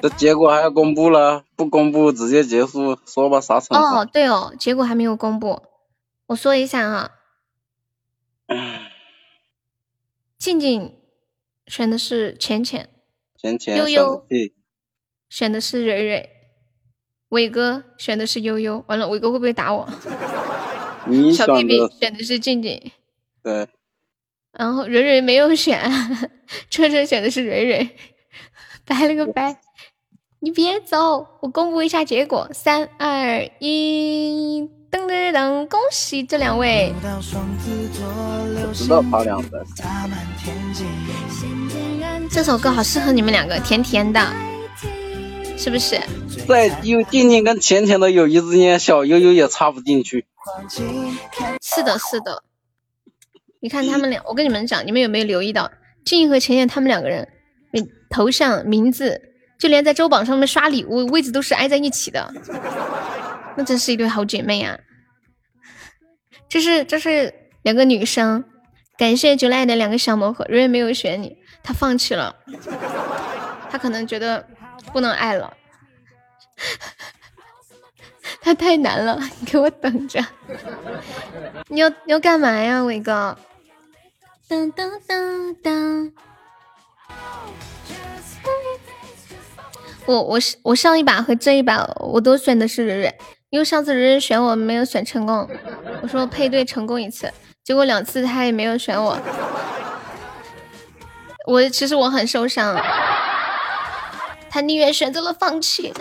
[0.00, 4.00] 这结果还要公布了，不公布直接结束，说吧，啥惩罚？
[4.00, 5.62] 哦，对哦，结果还没有公布，
[6.26, 7.12] 我说一下啊。
[10.38, 10.94] 静静
[11.66, 12.88] 选的是浅浅，
[13.36, 14.26] 浅浅悠悠
[15.28, 16.30] 选的是蕊蕊，
[17.30, 18.82] 伟哥选的是悠悠。
[18.86, 19.86] 完了，伟哥会不会打我？
[21.34, 22.90] 小屁屁选的是静静。
[23.42, 23.68] 对。
[24.52, 25.82] 然后蕊蕊没有选，
[26.70, 27.96] 车车选的是蕊蕊，
[28.88, 29.60] 拜了个拜。
[30.40, 36.92] 你别走，我公布一下结果，三二一，噔噔噔，恭喜这两位。
[38.72, 39.60] 知道跑两分。
[42.30, 44.32] 这首歌好适合你们两个，甜甜的，
[45.56, 46.00] 是不是？
[46.46, 50.26] 在有静静跟甜甜的友谊之间，小悠悠也插不进去。
[51.60, 52.42] 是的，是的。
[53.60, 55.72] 你看他们俩，我跟你们讲，你们有没有留意到，
[56.04, 57.28] 静怡和浅浅他们两个人，
[58.08, 62.32] 头像、名字，就连在周榜上面刷礼物位置都是挨在一起的，
[63.56, 64.78] 那真是一对好姐妹啊！
[66.48, 68.44] 这是这是两个女生，
[68.96, 72.36] 感谢九赖的两个小魔盒，瑞瑞没有选你，他放弃了，
[73.70, 74.46] 他可能觉得
[74.92, 75.52] 不能爱了，
[78.40, 80.24] 他太难了，你给我等着，
[81.68, 83.36] 你要你要干嘛呀，伟哥？
[84.48, 86.12] 当当当当！
[90.08, 93.14] 我我是我上一把和这一把我都选的是蕊蕊，
[93.50, 95.46] 因为上次蕊蕊选我没有选成功，
[96.00, 97.30] 我说配对成功一次，
[97.62, 99.18] 结果两次他也没有选我，
[101.46, 102.74] 我其实我很受伤，
[104.48, 105.92] 他宁愿选择了放弃。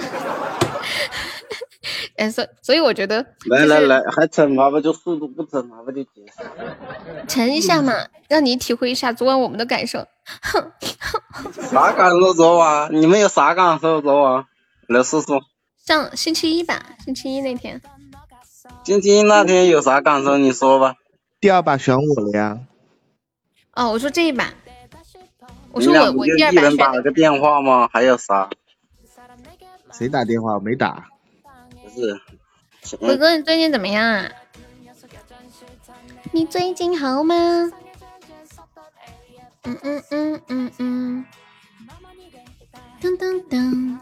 [2.15, 6.43] 哎，所所以我觉得，来来来，还惩罚不就速度，不惩罚不就结束？
[7.27, 7.93] 沉一下嘛，
[8.27, 10.05] 让你体会一下昨晚我们的感受。
[11.69, 12.33] 啥感受？
[12.33, 14.01] 昨晚你们有啥感受？
[14.01, 14.45] 昨晚
[14.87, 15.41] 来说说。
[15.85, 17.81] 上星期一吧，星期一那天。
[18.83, 20.37] 星期一那天有啥感受？
[20.37, 20.95] 你说吧。
[21.39, 22.59] 第二把选我了呀。
[23.73, 24.51] 哦，我说这一把。
[25.71, 26.61] 我说我我第二把选。
[26.61, 27.87] 一人打了个电话吗？
[27.93, 28.49] 还有啥？
[29.91, 30.55] 谁打电话？
[30.55, 31.07] 我没打。
[32.83, 34.29] 是，伟哥，你最近怎么样啊？
[36.31, 37.35] 你最近好吗？
[39.63, 41.25] 嗯嗯嗯嗯嗯。
[43.01, 43.97] 噔噔噔。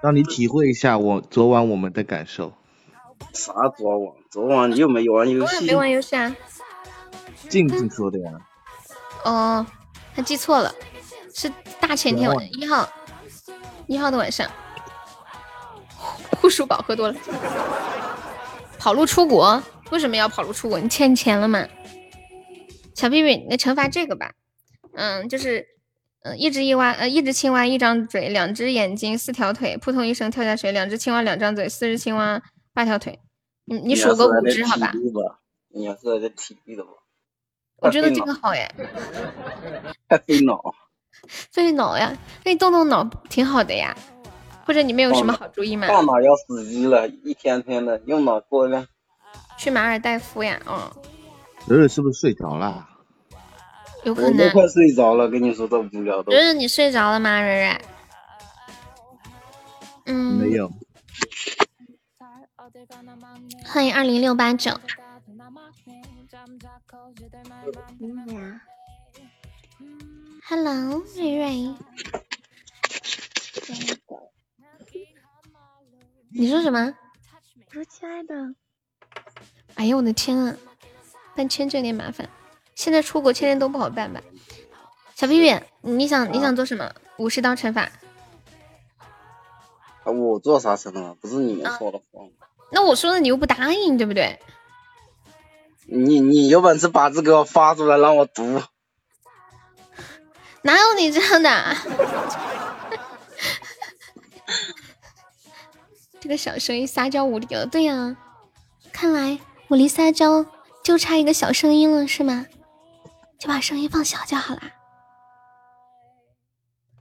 [0.00, 2.52] 让你体会一下我昨晚我们的感受。
[3.32, 4.14] 啥昨晚？
[4.30, 5.66] 昨晚你又没玩游戏？
[5.66, 6.34] 没玩游戏啊。
[7.48, 8.32] 静静说的呀。
[9.24, 9.66] 哦，
[10.14, 10.74] 他记错了，
[11.34, 12.88] 是大前天晚一号，
[13.86, 14.48] 一号的晚上。
[16.40, 17.14] 护舒宝喝多了，
[18.78, 19.62] 跑路出国？
[19.90, 20.78] 为什么要跑路出国？
[20.78, 21.66] 你欠钱了吗？
[22.94, 24.32] 小屁屁，那惩罚这个吧，
[24.94, 25.66] 嗯，就是
[26.22, 30.72] 嗯，一只一蛙，呃，一只青蛙，一张嘴，两只眼睛，四条腿，扑通一声跳下水。
[30.72, 32.42] 两只青蛙，两张嘴，四只青蛙，
[32.74, 33.18] 八条腿。
[33.64, 34.92] 你你数个五只好吧？
[35.68, 36.90] 你要是来体力的吧？
[37.76, 38.68] 我觉得这个好哎。
[40.08, 40.60] 太费脑。
[41.52, 42.12] 费脑呀，
[42.44, 43.96] 那你动动脑挺好的呀。
[44.68, 45.88] 或者你们有什么好主意吗？
[45.88, 48.86] 大马要死机了，一天天的用脑过量。
[49.56, 50.92] 去马尔代夫呀，嗯。
[51.66, 52.86] 蕊蕊是不是睡着了？
[54.04, 54.46] 有可能。
[54.46, 56.30] 我快睡着了，跟你说这无聊的。
[56.32, 57.40] 蕊蕊，你睡着了吗？
[57.40, 57.80] 蕊蕊。
[60.04, 60.36] 嗯。
[60.36, 60.70] 没有。
[63.64, 64.70] 欢迎二零六八九。
[70.46, 71.74] Hello，蕊蕊。
[76.40, 76.94] 你说什么？
[77.66, 78.32] 我说亲爱的。
[79.74, 80.54] 哎呀，我的天啊！
[81.34, 82.30] 办签证有点麻烦，
[82.76, 84.20] 现在出国签证都不好办吧？
[85.16, 86.94] 小屁屁，你想你想做什么？
[87.16, 87.90] 武士刀惩罚？
[90.04, 91.14] 啊我做啥惩罚？
[91.14, 92.04] 不是你们说的话。
[92.70, 94.38] 那我说的你又不答应，对不对？
[95.86, 98.62] 你你有本事把字给我发出来让我读。
[100.62, 101.76] 哪有你这样的？
[106.28, 108.14] 这个小声音撒娇无敌了，对呀，
[108.92, 110.44] 看来我离撒娇
[110.84, 112.44] 就差一个小声音了，是吗？
[113.38, 114.72] 就把声音放小就好啦。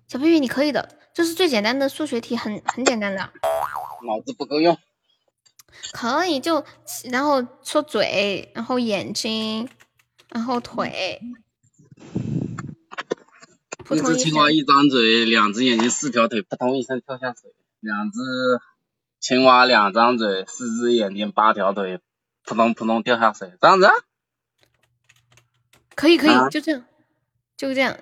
[0.07, 3.17] 小屁屁，你可以的，这是最简单的数学题，很很简单的。
[3.17, 4.77] 脑子不够用。
[5.91, 6.63] 可以，就
[7.11, 9.67] 然后说嘴，然后眼睛，
[10.29, 11.19] 然后腿。
[13.91, 17.53] 一只青蛙一张嘴，两只眼睛四条腿，扑通一声跳下水。
[17.81, 18.21] 两只。
[19.27, 21.99] 青蛙两张嘴，四只眼睛，八条腿，
[22.45, 23.89] 扑通扑通掉下水，这样子？
[25.95, 26.85] 可以可以，就这样，
[27.57, 27.97] 就这样。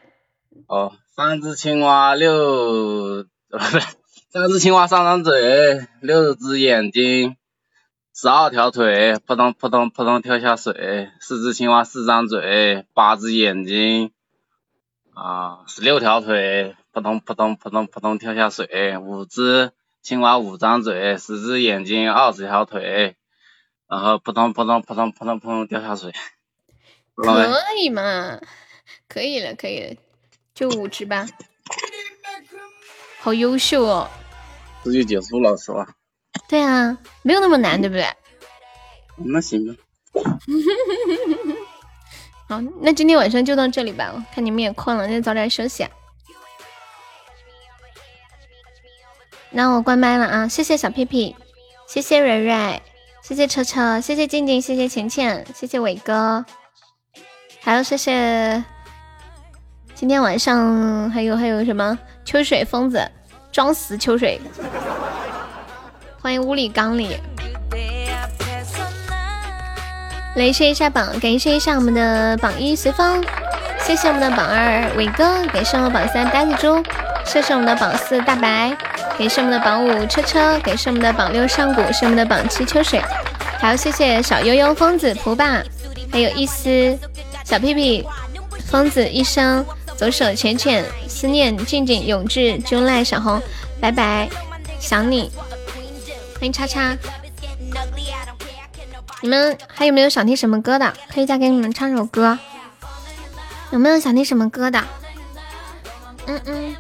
[0.68, 3.80] 哦，三只青蛙六，不是，
[4.30, 7.36] 三只青蛙三张嘴，六只眼睛，
[8.14, 11.10] 十二条腿，扑通扑通扑通跳下水。
[11.22, 14.12] 四只青蛙四张嘴，八只眼睛，
[15.16, 19.00] 啊，十六条腿，扑通扑通扑通扑通跳下水。
[19.00, 19.72] 五只。
[20.06, 23.16] 青蛙五张嘴，十只眼睛，二十条腿，
[23.90, 26.14] 然后扑通扑通扑通扑通扑通掉下水，
[27.16, 28.40] 可以嘛？
[29.10, 29.96] 可以了，可以了，
[30.54, 31.26] 就五只吧。
[33.20, 34.08] 好优秀哦！
[34.84, 35.96] 这就结束了是吧？
[36.48, 38.06] 对啊，没有那么难，对不对？
[39.18, 39.74] 那行吧。
[42.48, 44.24] 好，那今天晚上就到这里吧。
[44.32, 45.84] 看你们也困了，那就早点休息。
[49.58, 50.48] 那我关麦了啊！
[50.50, 51.34] 谢谢小屁屁，
[51.88, 52.82] 谢谢蕊蕊，
[53.22, 56.44] 谢谢车车，谢谢静静，谢谢浅浅，谢谢伟哥，
[57.62, 58.62] 还有谢谢
[59.94, 61.98] 今天晚上还有还有什么？
[62.26, 63.10] 秋水疯子
[63.50, 64.42] 装死秋水，
[66.22, 67.16] 欢迎屋里缸里，
[70.36, 73.24] 雷谢一下榜，感谢一下我们的榜一随风，
[73.80, 76.84] 谢谢我们的榜二伟哥，感谢我榜三呆子猪，
[77.26, 78.76] 谢谢我们的榜四大白。
[79.18, 83.02] 感谢我们的榜五车车，感谢我们的榜六上古，是我们的榜七秋水，
[83.60, 85.64] 还有谢谢小悠悠、疯子、蒲霸，
[86.12, 86.98] 还有一丝
[87.44, 88.06] 小屁屁、
[88.68, 89.66] 疯子一生、
[89.98, 93.42] 左手浅浅、思念、静静、永志、君赖、小红，
[93.80, 94.30] 拜拜，
[94.80, 95.32] 想你，
[96.34, 96.98] 欢迎叉叉，
[99.22, 100.94] 你们还有没有想听什么歌的？
[101.14, 102.38] 可以再给你们唱首歌，
[103.72, 104.84] 有没有想听什么歌的？
[106.28, 106.76] 嗯嗯。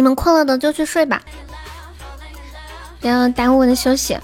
[0.00, 1.22] 你们困了的就去睡吧，
[3.02, 4.18] 不要耽误我的休息。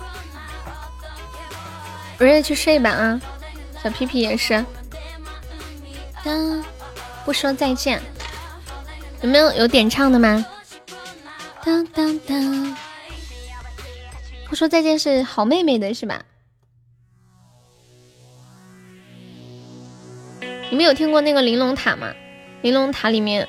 [2.19, 3.20] 我也去睡吧啊，
[3.85, 4.65] 小屁屁也是。
[6.24, 6.65] 当
[7.27, 8.01] 不说再见，
[9.20, 10.47] 有没有有点唱的吗？
[11.62, 12.77] 当当当，
[14.48, 16.23] 不说再见是好妹妹的是吧？
[20.70, 22.15] 你们有听过那个玲珑塔吗？
[22.62, 23.47] 玲珑塔里面。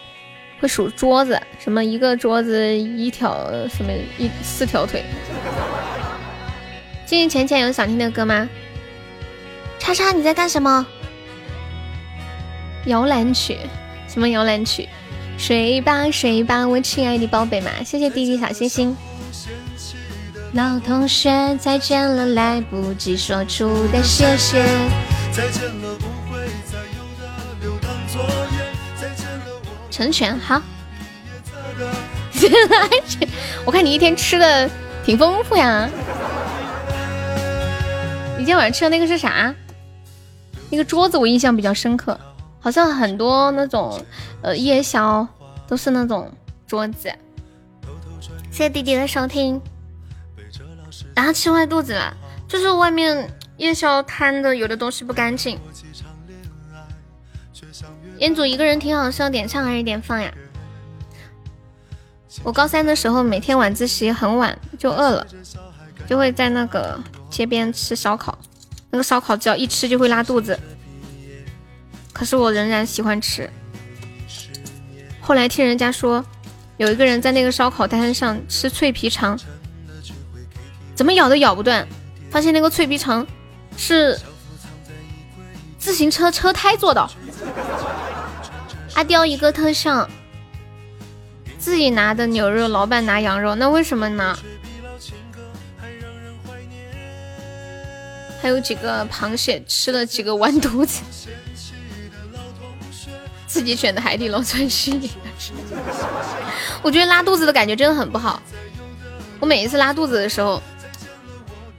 [0.59, 5.03] 会数桌子，什么一个桌子一条什么一四条腿。
[7.05, 8.49] 静静浅浅有想听的歌吗？
[9.79, 10.85] 叉叉你在干什么？
[12.85, 13.57] 摇篮曲？
[14.07, 14.87] 什么摇篮曲？
[15.37, 17.69] 睡吧睡吧，我亲爱的宝贝嘛！
[17.85, 18.97] 谢谢弟弟小星星。
[20.53, 24.63] 老同学再见了，来不及说出的谢谢。
[25.31, 27.29] 再见了，不会再有的
[27.61, 28.23] 流淌作
[28.57, 28.66] 业。
[29.97, 30.61] 成全好，
[33.65, 34.69] 我看你一天吃的
[35.03, 35.89] 挺丰富呀。
[38.33, 39.51] 你今天晚上吃的那个是啥？
[40.69, 42.13] 那个桌子我印象比较深刻，
[42.59, 43.97] 好好像很多那种
[44.41, 45.25] 呃夜宵
[45.67, 46.29] 都是那种
[46.67, 47.09] 桌子。
[48.51, 49.59] 谢谢弟弟的收听。
[51.15, 52.13] 然后吃坏肚子了，
[52.47, 55.57] 就是外面夜宵摊的有的东西不干净。
[58.19, 60.33] 烟祖一个人挺好，是要点唱还是点放呀？
[62.43, 65.27] 我高三的时候，每天晚自习很晚就饿了，
[66.07, 66.99] 就会在那个
[67.29, 68.37] 街边吃烧烤。
[68.89, 70.57] 那个烧烤只要一吃就会拉肚子，
[72.13, 73.49] 可是我仍然喜欢吃。
[75.19, 76.23] 后来听人家说，
[76.77, 79.37] 有一个人在那个烧烤摊上吃脆皮肠，
[80.95, 81.87] 怎么咬都咬不断，
[82.31, 83.25] 发现那个脆皮肠
[83.75, 84.17] 是
[85.77, 87.09] 自行车车胎做的。
[88.97, 90.09] 阿刁一个特效。
[91.59, 94.35] 自己拿的牛肉，老板拿羊肉，那为什么呢？
[98.41, 101.03] 还有几个螃蟹吃了几个完犊子，
[103.45, 104.91] 自己选的海底捞算是。
[106.81, 108.41] 我觉得拉肚子的感觉真的很不好。
[109.39, 110.59] 我每一次拉肚子的时候，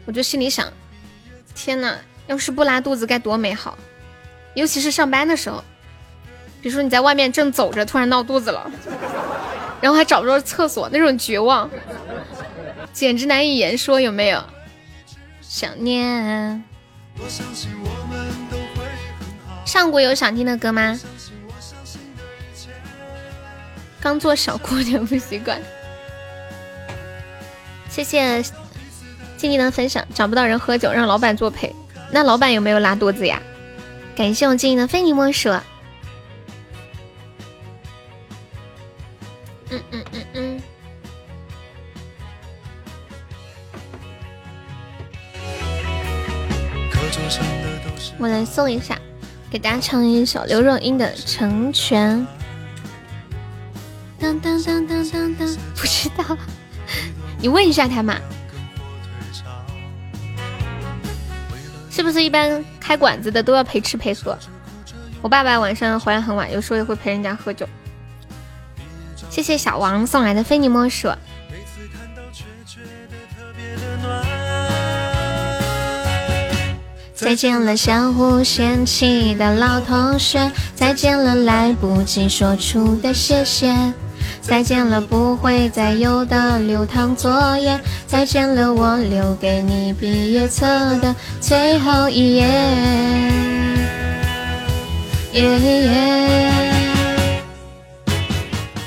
[0.05, 0.73] 我就心里想：
[1.53, 1.97] 天呐，
[2.29, 3.77] 要是不拉肚子该多美好！
[4.55, 5.65] 尤其是上班的时候，
[6.61, 8.71] 比如说你在外面正走着，突然闹肚子了。
[9.81, 11.71] 然后还找不着厕所，那种绝望，
[12.93, 14.43] 简直难以言说，有没有？
[15.41, 16.65] 想念。
[19.65, 20.99] 上古有想听的歌吗？
[24.01, 25.61] 刚做小姑娘不习惯。
[27.89, 28.43] 谢谢
[29.37, 30.05] 静静的分享。
[30.15, 31.75] 找不到人喝酒，让老板作陪。
[32.11, 33.41] 那老板有没有拉肚子呀？
[34.17, 35.51] 感谢我静静的非你莫属。
[48.59, 48.99] 我来送一下，
[49.49, 52.19] 给大家唱一首刘若英的《成全》。
[54.19, 56.37] 当当当当当当，不知道，
[57.39, 58.17] 你问一下他嘛。
[61.89, 64.37] 是不是一般开馆子的都要陪吃陪喝？
[65.23, 67.69] 我爸爸晚上回来很晚，有时候也会陪人家喝酒。
[69.31, 71.09] 谢谢小王送来的非你莫属。
[77.21, 83.75] 再见了相互嫌弃的老同学，再见了来不及说出的谢谢，
[84.41, 90.65] 再见了不会再有的流淌作业，再见了我留给你毕业册
[91.01, 92.47] 的最后一页。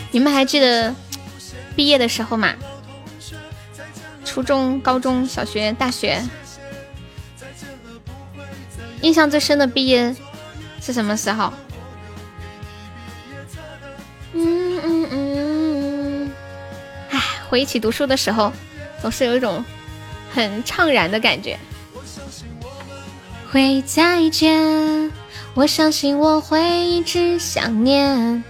[0.09, 0.95] 你们还记得
[1.75, 2.53] 毕业的时候吗？
[4.23, 6.23] 初中、高中小学、大学，
[9.01, 10.15] 印象最深的毕业
[10.81, 11.51] 是什么时候？
[14.33, 16.31] 嗯嗯嗯，
[17.09, 17.19] 哎，
[17.49, 18.51] 回忆起读书的时候，
[19.01, 19.63] 总是有一种
[20.33, 21.57] 很怅然的感觉。
[23.51, 25.11] 会再见，
[25.53, 28.41] 我相信我会一直想念。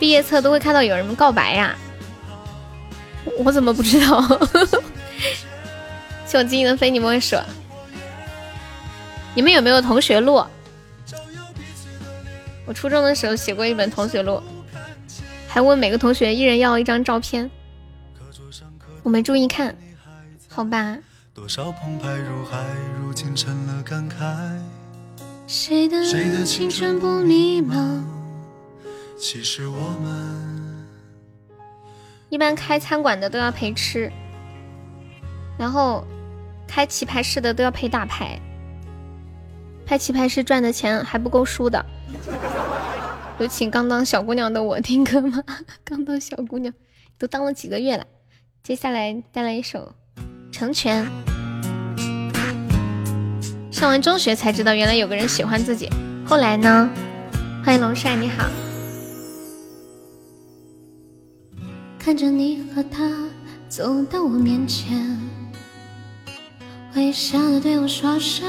[0.00, 1.76] 毕业册都会看到有人告白呀，
[3.38, 4.20] 我怎么不知道？
[6.26, 7.36] 谢我晶莹的飞你莫属。
[9.36, 10.42] 你们有没有同学录？
[12.64, 14.42] 我初中的时候写过一本同学录，
[15.46, 17.50] 还问每个同学一人要一张照片，
[19.02, 19.76] 我没注意看，
[20.48, 20.96] 好吧。
[21.34, 22.64] 多少澎湃如海，
[22.98, 24.58] 如今成了感慨
[25.46, 28.02] 谁的青春不迷茫？
[29.18, 30.86] 其实我们
[32.30, 34.10] 一般开餐馆的都要陪吃，
[35.58, 36.02] 然后
[36.66, 38.40] 开棋牌室的都要陪打牌。
[39.86, 41.86] 拍棋牌室赚的钱还不够输的。
[43.38, 45.42] 有请刚当小姑娘的我听歌吗？
[45.84, 46.74] 刚当小姑娘
[47.16, 48.04] 都当了几个月了。
[48.64, 49.94] 接下来带来一首
[50.52, 51.06] 《成全》。
[53.70, 55.88] 上完中学才知道原来有个人喜欢自己，
[56.26, 56.90] 后来呢？
[57.64, 58.44] 欢迎龙帅，你好。
[61.98, 63.12] 看着你和他
[63.68, 65.16] 走到我面前，
[66.94, 68.48] 微笑的对我说声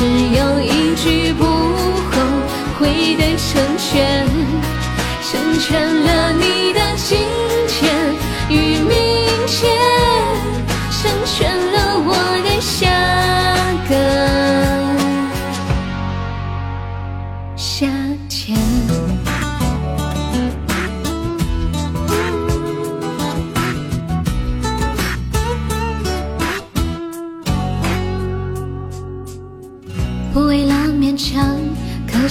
[0.00, 2.16] 只有一句不后
[2.78, 4.26] 悔的成全，
[5.22, 7.18] 成全了你的今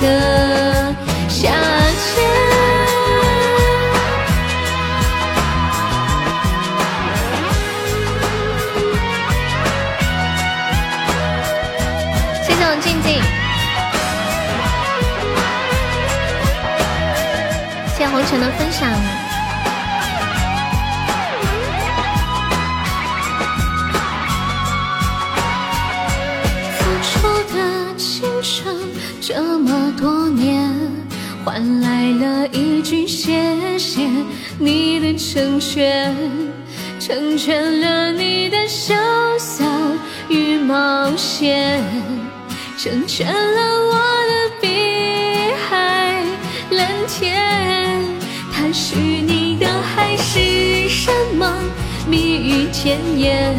[0.00, 0.94] 个
[1.28, 1.50] 夏
[2.14, 2.14] 天。
[12.42, 13.22] 谢谢我静静。
[17.92, 19.13] 谢谢红尘的分享。
[29.26, 30.70] 这么多年，
[31.42, 34.06] 换来了一句谢谢
[34.58, 36.14] 你的成全，
[37.00, 38.94] 成全了你的潇
[39.38, 39.64] 洒
[40.28, 41.82] 与冒险，
[42.76, 43.94] 成全了我
[44.28, 44.68] 的碧
[45.70, 46.22] 海
[46.72, 48.04] 蓝天。
[48.52, 51.50] 他许你的海誓山盟，
[52.06, 53.56] 蜜语甜言，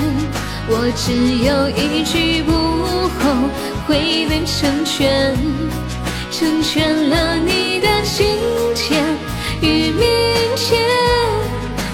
[0.68, 1.12] 我只
[1.44, 3.50] 有一句不后
[3.86, 5.36] 会的成全，
[6.32, 8.26] 成全了你的今
[8.74, 9.04] 天
[9.62, 10.06] 与明
[10.56, 10.82] 天，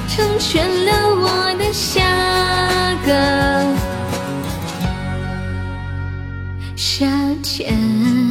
[0.07, 2.01] 成全了我的下
[3.05, 3.11] 个
[6.75, 7.05] 夏
[7.43, 8.30] 天。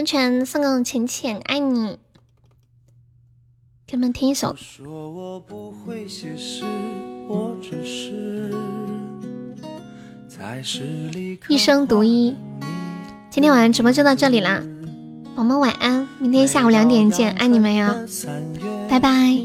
[0.00, 1.98] 成全送给我浅浅，爱你。
[3.86, 4.56] 给你们听一首。
[4.56, 6.64] 说我不会写诗，
[7.28, 8.54] 我只是
[10.26, 12.34] 在诗里一生独一。
[13.28, 14.62] 今天晚上直播就到这里啦，
[15.36, 17.94] 宝宝晚安，明天下午两点见，爱你们呀，
[18.88, 19.36] 拜拜。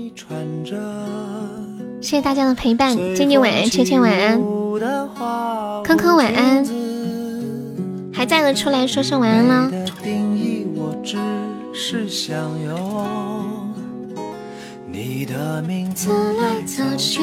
[1.99, 4.41] 谢谢大家的陪伴，静静晚安，芊芊晚安，
[5.83, 6.65] 坑坑晚安，
[8.13, 9.69] 还在的出来说声晚安了。
[11.05, 11.17] 只
[11.71, 13.71] 是想用
[14.87, 17.21] 你的名字来造句，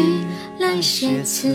[0.60, 1.52] 来写词。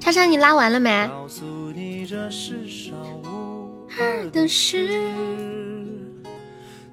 [0.00, 1.06] 叉叉，你拉完了没？
[1.06, 4.88] 告诉你这世上无二的事。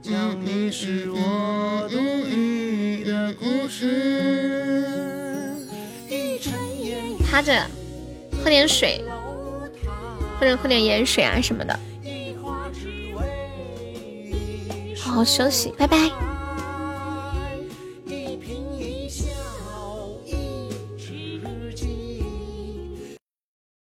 [0.04, 0.14] 讲
[0.46, 1.98] 你是我独
[2.30, 4.86] 一的故事。
[7.28, 7.60] 趴着，
[8.44, 9.04] 喝点水，
[10.40, 11.80] 或者喝点盐水啊什么的。
[15.12, 16.41] 好好休息，拜拜。